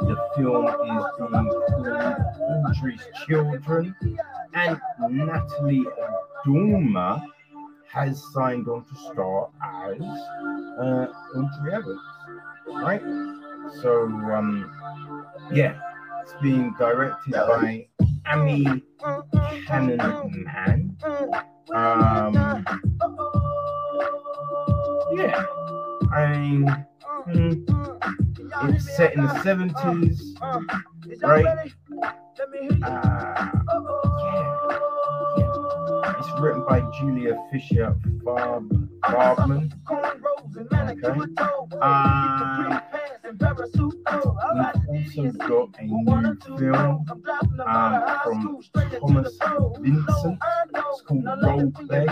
[0.00, 2.16] the film is being called
[2.66, 3.94] Audrey's Children,
[4.54, 4.80] and
[5.12, 5.84] Natalie
[6.46, 7.20] Dormer
[7.90, 11.06] has signed on to star as uh,
[11.36, 12.00] Audrey Evans,
[12.66, 13.02] right?
[13.82, 14.72] So, um,
[15.52, 15.78] yeah,
[16.22, 17.86] it's being directed by
[18.26, 18.82] Ami
[19.66, 20.96] Canaan Mann.
[21.74, 22.64] Um,
[25.14, 25.44] yeah,
[26.10, 26.86] I mean,
[27.26, 30.18] hmm, it's set in the 70s,
[31.22, 31.70] right?
[32.82, 34.01] Uh.
[36.18, 38.68] It's written by Julia Fisher Farb,
[39.04, 39.72] Farbman.
[39.90, 41.08] Okay.
[41.80, 42.82] Um,
[44.92, 47.04] we've also got a new film
[47.66, 47.92] um,
[48.24, 48.38] from
[49.00, 49.38] Thomas
[49.80, 50.38] Vincent.
[50.74, 52.06] It's called Role Play,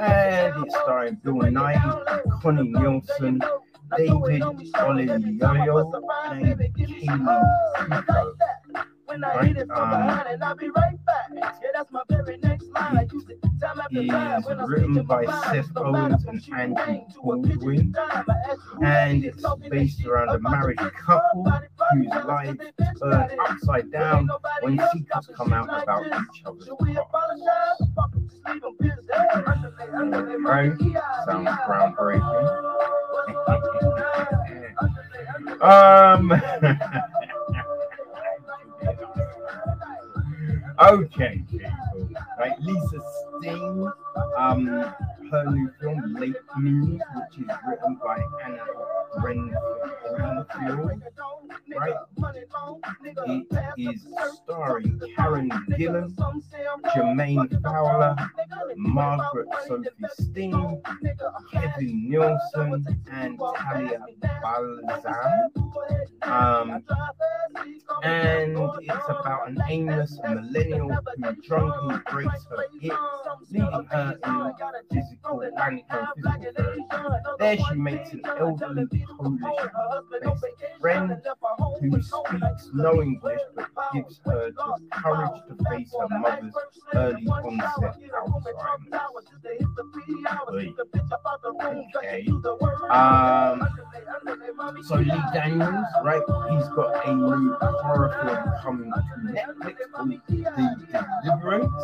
[0.00, 3.40] and it's starring Bill Nighy, Connie Nielsen,
[3.96, 7.54] David Oyelowo, and Kaylee.
[9.06, 11.30] When I hit it from behind and I'll be right back.
[11.34, 12.96] Yeah, that's my very next line.
[12.98, 15.24] I use it time after time when I'm written speaking by.
[15.52, 19.24] Seth Owens and Andy bang to a pitching Baldwin, time, I ask you who and
[19.24, 21.44] it's based around a married couple
[21.92, 22.58] whose lives
[23.00, 24.28] turn upside down
[24.60, 26.98] when secrets come out about each other's Should past.
[26.98, 27.78] apologize?
[27.94, 28.94] Fuck 'em, just leave 'em busy.
[30.46, 30.94] Okay,
[31.26, 32.70] sounds groundbreaking.
[35.62, 36.32] um,
[40.80, 41.70] okay, people.
[42.38, 43.00] Right, Lisa
[43.38, 43.90] Steen,
[44.36, 44.66] um,
[45.30, 48.64] her new film Late News, which is written by Anna
[49.20, 51.00] Greenfield.
[51.76, 51.94] Right,
[53.14, 54.06] it is
[54.42, 56.14] starring Karen Gillan,
[56.94, 58.16] Jermaine Fowler,
[58.76, 59.88] Margaret Sophie
[60.20, 60.82] Stein,
[61.52, 64.00] Kevin Nealon, and Talia
[64.42, 65.50] Balsam.
[66.22, 66.84] Um,
[68.02, 72.92] and it's about an aimless millennial who drunkenly breaks her hip,
[73.50, 76.86] leaving her in physical and physical.
[77.38, 78.86] There she makes an elderly
[79.16, 79.40] Polish
[80.22, 80.44] best
[80.80, 81.16] friend
[81.80, 86.54] who speaks no English but gives her the courage to face her mother's
[86.94, 89.24] early onset Alzheimer's.
[91.96, 92.26] Okay.
[92.90, 93.68] Um,
[94.84, 96.22] so Lee Daniels, right?
[96.50, 101.82] He's got a new horror film coming to Netflix called The Deliverance.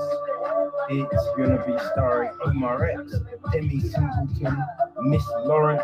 [0.91, 3.15] It's gonna be starring Omar Epps,
[3.53, 4.65] Demi Singleton,
[5.03, 5.83] Miss Lawrence,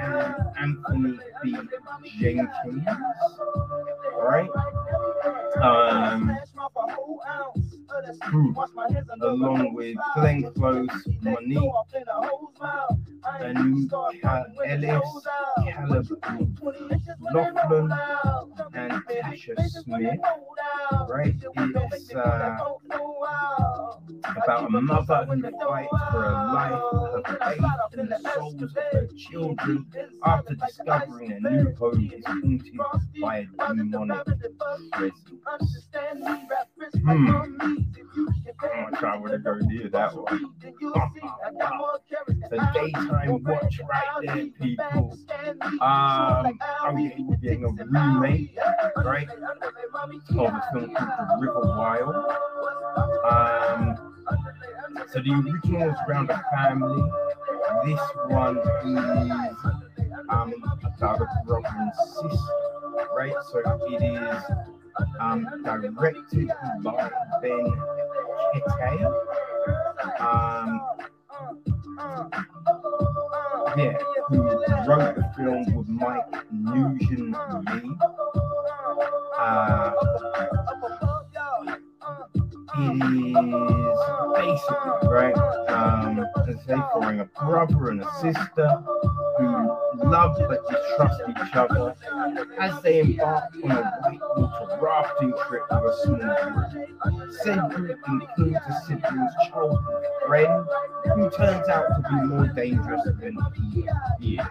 [0.00, 1.56] and Anthony B.
[2.20, 2.84] Jenkins.
[4.20, 4.50] Right?
[5.62, 6.38] Um,
[8.22, 8.52] hmm,
[9.22, 10.88] along with Glenn Close,
[11.22, 11.72] Mo'Nique,
[13.40, 13.90] and
[14.20, 15.26] Cal Ellis,
[15.64, 16.06] Caleb
[17.32, 17.92] Laughlin,
[18.74, 20.20] and Tasha Smith.
[21.08, 21.34] Right?
[21.92, 22.58] It's uh,
[24.24, 26.82] about a mother who fights for a life,
[27.26, 27.64] her faith,
[27.98, 29.86] and the souls of her children
[30.24, 32.76] after discovering a new home is haunted
[33.20, 34.24] by a demonic
[34.92, 35.38] presence.
[37.04, 37.77] Hmm.
[38.60, 40.54] I'm gonna try would have go near that one.
[42.50, 45.16] the daytime watch right there, people.
[45.80, 46.96] Um, I'm
[47.40, 48.58] getting, a remake,
[48.96, 52.14] right, of a film called The River Wild.
[53.24, 54.14] Um,
[55.12, 57.10] so the original is around a family.
[57.84, 59.97] This one is
[60.28, 60.54] um,
[60.98, 63.34] brother and sister, right?
[63.50, 64.42] So it is
[65.20, 66.48] um, directed
[66.82, 67.10] by
[67.42, 67.72] Ben
[68.54, 69.14] Ketai.
[70.20, 70.80] Um,
[73.76, 77.32] yeah, who wrote the film with Mike Nguyen
[77.66, 77.98] Le.
[79.38, 79.92] Uh,
[82.78, 85.36] is basically right.
[85.68, 86.24] Um,
[86.68, 88.68] say for a brother and a sister
[89.38, 91.94] who love but distrust each other
[92.58, 97.32] as they embark on a whitewater rafting trip with a small group.
[97.42, 100.66] Said group includes a sibling's childhood friend
[101.14, 103.38] who turns out to be more dangerous than
[104.20, 104.46] he is.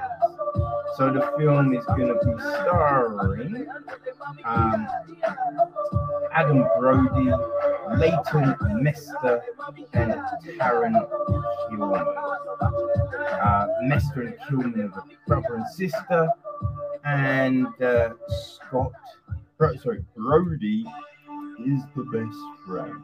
[0.95, 3.68] So the film is going to be starring
[4.45, 4.88] um,
[6.34, 7.31] Adam Brody,
[7.97, 9.43] Leighton Meester,
[9.93, 10.14] and
[10.59, 10.95] Taran
[11.69, 12.05] Killam.
[13.41, 16.30] Uh, Meester and Killam are brother and sister,
[17.05, 18.91] and uh, Scott,
[19.81, 20.85] sorry, Brody
[21.65, 23.01] is the best friend.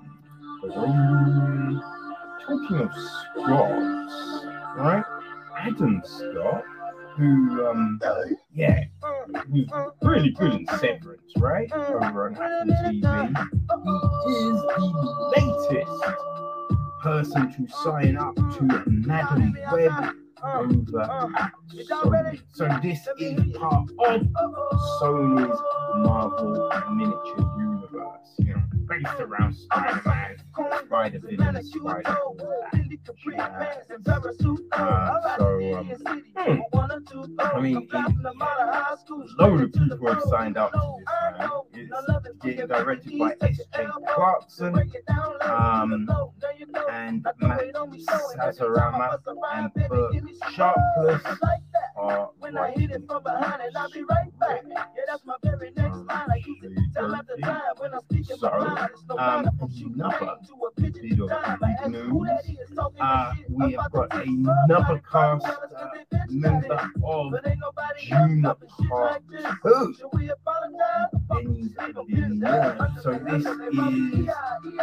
[2.48, 5.04] Talking of Scott, right?
[5.58, 6.64] Adam Scott,
[7.16, 8.00] who, um,
[8.54, 8.84] yeah,
[9.52, 9.70] who's
[10.02, 11.72] really good Severance, right?
[11.72, 13.48] Over on Apple TV.
[14.26, 14.82] He is the
[15.36, 16.18] latest
[17.02, 21.32] person to sign up to Madame Web over
[21.90, 22.42] Sony.
[22.54, 24.22] So this is part of
[25.02, 25.60] Sony's
[25.98, 30.38] Marvel miniature universe, you know, based around Spider-Man,
[30.86, 32.74] Spider-Villain, Spider, all that
[33.24, 33.88] jazz.
[34.72, 35.86] Uh, so, um,
[36.38, 36.60] hmm,
[37.40, 38.04] I mean, a
[39.40, 41.06] load of people have signed up to this,
[41.40, 41.50] man.
[42.26, 43.88] It's getting directed by S.J.
[44.14, 44.92] Clarkson,
[45.42, 46.08] um,
[46.92, 47.62] and Matt
[48.48, 49.20] Sazama,
[49.54, 50.14] and Burk
[50.52, 51.22] Sharpless
[51.96, 53.08] are writing
[56.96, 57.02] So,
[59.18, 59.50] um,
[59.86, 60.38] another
[60.78, 61.30] bit of
[61.60, 62.30] big news.
[63.00, 65.88] Uh, we have got another cast uh,
[66.30, 67.34] member of
[68.08, 68.46] Dune
[68.90, 69.24] Part
[69.64, 69.96] 2.
[71.30, 71.70] Benny
[72.08, 72.90] Villeneuve.
[73.02, 74.30] So this is,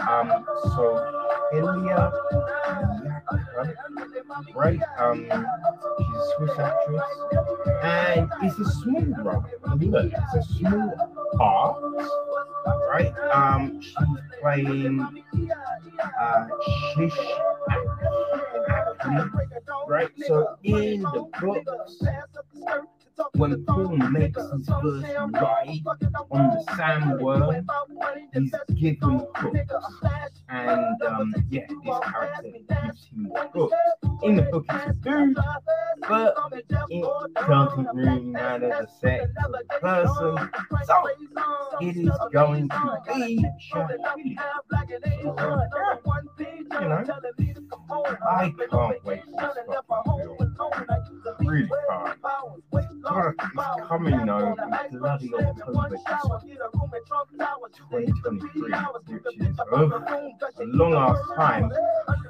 [0.08, 0.84] um, so
[1.54, 2.12] Elia
[4.54, 4.80] right?
[4.98, 7.02] Um, she's a Swiss actress,
[7.82, 9.44] and it's a small role.
[9.78, 11.82] Look, it's a small part,
[12.88, 13.12] right?
[13.32, 13.94] Um, she's
[14.40, 15.00] playing
[16.20, 16.46] uh,
[16.94, 17.18] Shish
[19.88, 20.10] right?
[20.26, 22.02] So in the books,
[23.34, 25.82] when Paul makes his first ride
[26.30, 27.64] on the sandworm,
[28.32, 29.60] he's given hooks.
[30.48, 33.74] And um, yeah, this character gives him hooks.
[34.22, 35.36] In the book, it's a dude,
[36.08, 40.50] but it doesn't really matter the sex of the person.
[40.86, 41.06] So
[41.80, 44.36] it is going to be Shahili.
[45.38, 45.56] So,
[46.38, 47.04] yeah, you know,
[48.28, 49.66] I can't wait for this
[50.58, 51.46] film.
[51.46, 53.09] Really can't.
[53.12, 54.54] It's coming though
[54.90, 59.92] in bloody October 2023, which is ugh,
[60.58, 61.70] a long ass time.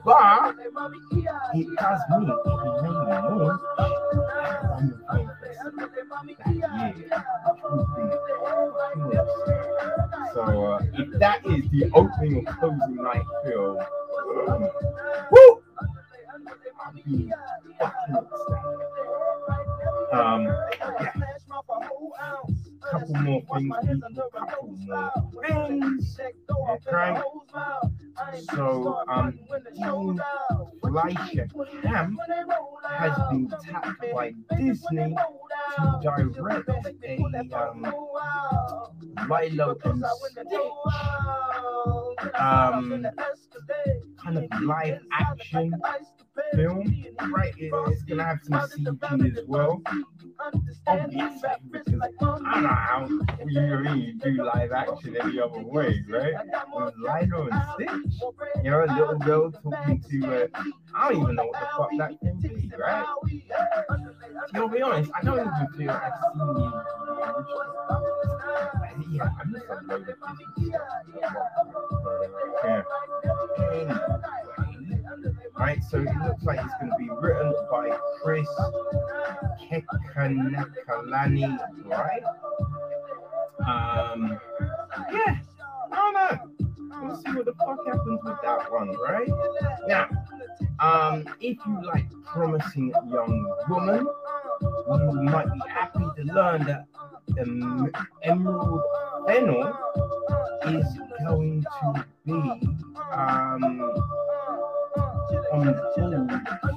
[0.05, 0.57] But
[1.55, 2.51] it does mean it would be
[3.09, 3.61] awesome.
[10.33, 13.79] So uh, if that is the opening or closing night film,
[14.49, 14.71] um,
[15.31, 15.63] woo!
[16.83, 17.31] I'll be
[17.79, 18.27] fucking.
[20.13, 21.13] Um, yeah.
[22.91, 23.75] Couple more things,
[24.35, 25.13] couple more
[25.47, 26.19] things.
[26.71, 27.21] Okay.
[28.55, 29.39] So, um,
[30.83, 31.47] Fleischer
[31.83, 32.19] Camp
[32.89, 35.15] has been tapped by Disney
[35.77, 36.37] to direct
[37.05, 37.17] a
[37.57, 37.87] um,
[39.29, 40.51] Lilo and Stitch
[42.35, 43.07] um,
[44.23, 45.73] kind of live action
[46.55, 46.95] film,
[47.33, 47.55] right?
[47.59, 49.83] It- It's gonna have some CG as well.
[50.87, 53.07] Obviously, I don't know how
[53.47, 56.35] you, do live action any other way, right?
[56.75, 58.21] With Lilo and Stitch,
[58.65, 60.63] you know, a little girl talking to, uh,
[60.95, 63.07] I don't even know what the fuck that can be, right?
[64.55, 67.71] To be honest, I don't even feel I've seen the, original.
[69.13, 70.43] Yeah, I'm just a stuff.
[72.65, 72.83] Yeah.
[75.61, 78.49] Anyway, Right, so it looks like it's going to be written by Chris
[79.71, 82.23] Kekaniokalani, right?
[83.67, 84.41] Um,
[85.13, 85.39] yeah,
[85.93, 86.39] I don't know.
[87.03, 89.29] We'll see what the fuck happens with that one, right?
[89.87, 90.09] Now,
[90.81, 94.07] um, if you like promising young woman,
[95.15, 96.87] you might be happy to learn that
[98.23, 98.83] Emerald
[99.27, 99.79] Fennell
[100.67, 100.87] is
[101.27, 102.33] going to be
[103.13, 103.93] um,
[105.53, 105.77] on board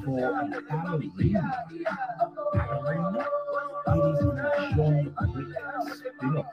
[0.03, 1.43] for a ballerina.
[2.53, 3.21] Ballerina?
[3.85, 4.95] It is a John
[5.35, 5.51] Wick
[6.17, 6.51] spin-off.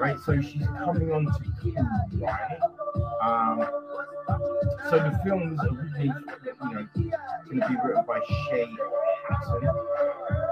[0.00, 1.32] Right, so she's coming on to
[1.62, 1.74] Cool,
[2.20, 2.58] right?
[3.22, 3.66] Um,
[4.90, 6.12] so the film was originally,
[6.62, 8.66] you know, going to be written by Shay
[9.28, 9.68] Hatten,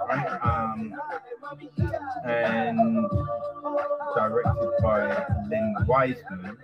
[0.08, 0.38] right?
[0.42, 0.94] Um,
[2.24, 3.06] and
[4.16, 6.56] directed by Len Wiseman.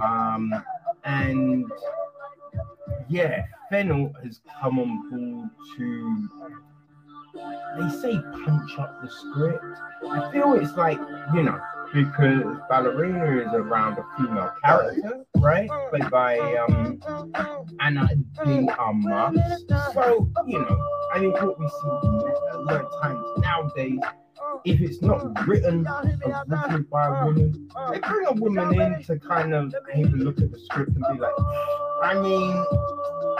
[0.00, 0.64] Um,
[1.04, 1.70] and
[3.08, 6.28] yeah, Fennell has come on board to
[7.78, 9.64] they say punch up the script.
[10.10, 10.98] I feel it's like,
[11.34, 11.60] you know,
[11.92, 15.70] because Ballerina is around a female character, right?
[15.90, 17.00] Played by um
[17.80, 18.08] Ana
[18.44, 19.64] de Armas.
[19.94, 24.00] So, you know, I think what we see a lot of times nowadays,
[24.64, 29.54] if it's not written originally by a woman, they bring a woman in to kind
[29.54, 31.32] of a look at the script and be like,
[32.02, 32.64] I mean,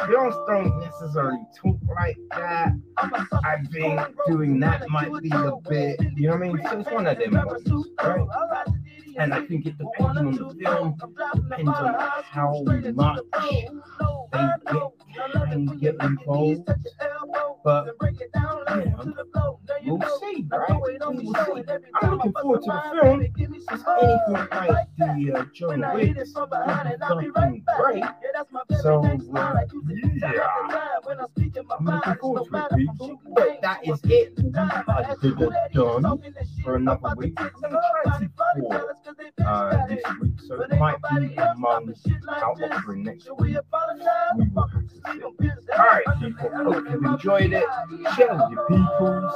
[0.06, 2.72] girls don't necessarily talk like that.
[2.96, 6.60] I think doing that might be a bit, you know what I mean?
[6.70, 8.77] So it's one of them ones, right?
[9.18, 10.94] and I think it depends on the film,
[11.34, 12.92] depends on how much they
[14.72, 14.92] get
[15.52, 16.68] and get involved.
[17.64, 18.84] But yeah,
[19.84, 20.80] we'll see, right?
[20.80, 21.64] We'll see.
[22.00, 23.20] I'm looking forward to the film.
[23.36, 28.04] It's anything like the uh, John Wick, something great.
[28.80, 29.16] So uh,
[30.22, 30.48] yeah,
[31.68, 33.18] looking forward to it.
[33.34, 34.38] But that is it.
[34.56, 36.22] I did it done
[36.62, 37.38] for another week.
[37.38, 38.94] 34
[39.44, 41.94] uh, this week, so it might be among
[42.28, 43.56] our offering next week.
[45.04, 45.22] See.
[45.72, 47.64] Alright, people, hope you've enjoyed it.
[48.16, 49.32] Share with your peoples.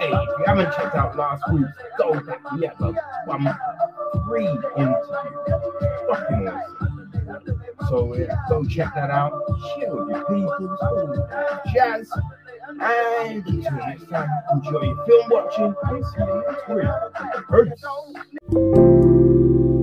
[0.00, 2.52] Hey, if you haven't checked out last week's, go back.
[2.52, 3.48] We have um,
[4.26, 4.94] free interview.
[6.08, 7.62] Fucking awesome.
[7.88, 9.32] So uh, go check that out.
[9.76, 11.18] Share with your peoples.
[11.72, 12.10] Jazz.
[12.68, 15.74] And until next time, enjoy your film watching.
[18.50, 19.73] Peace.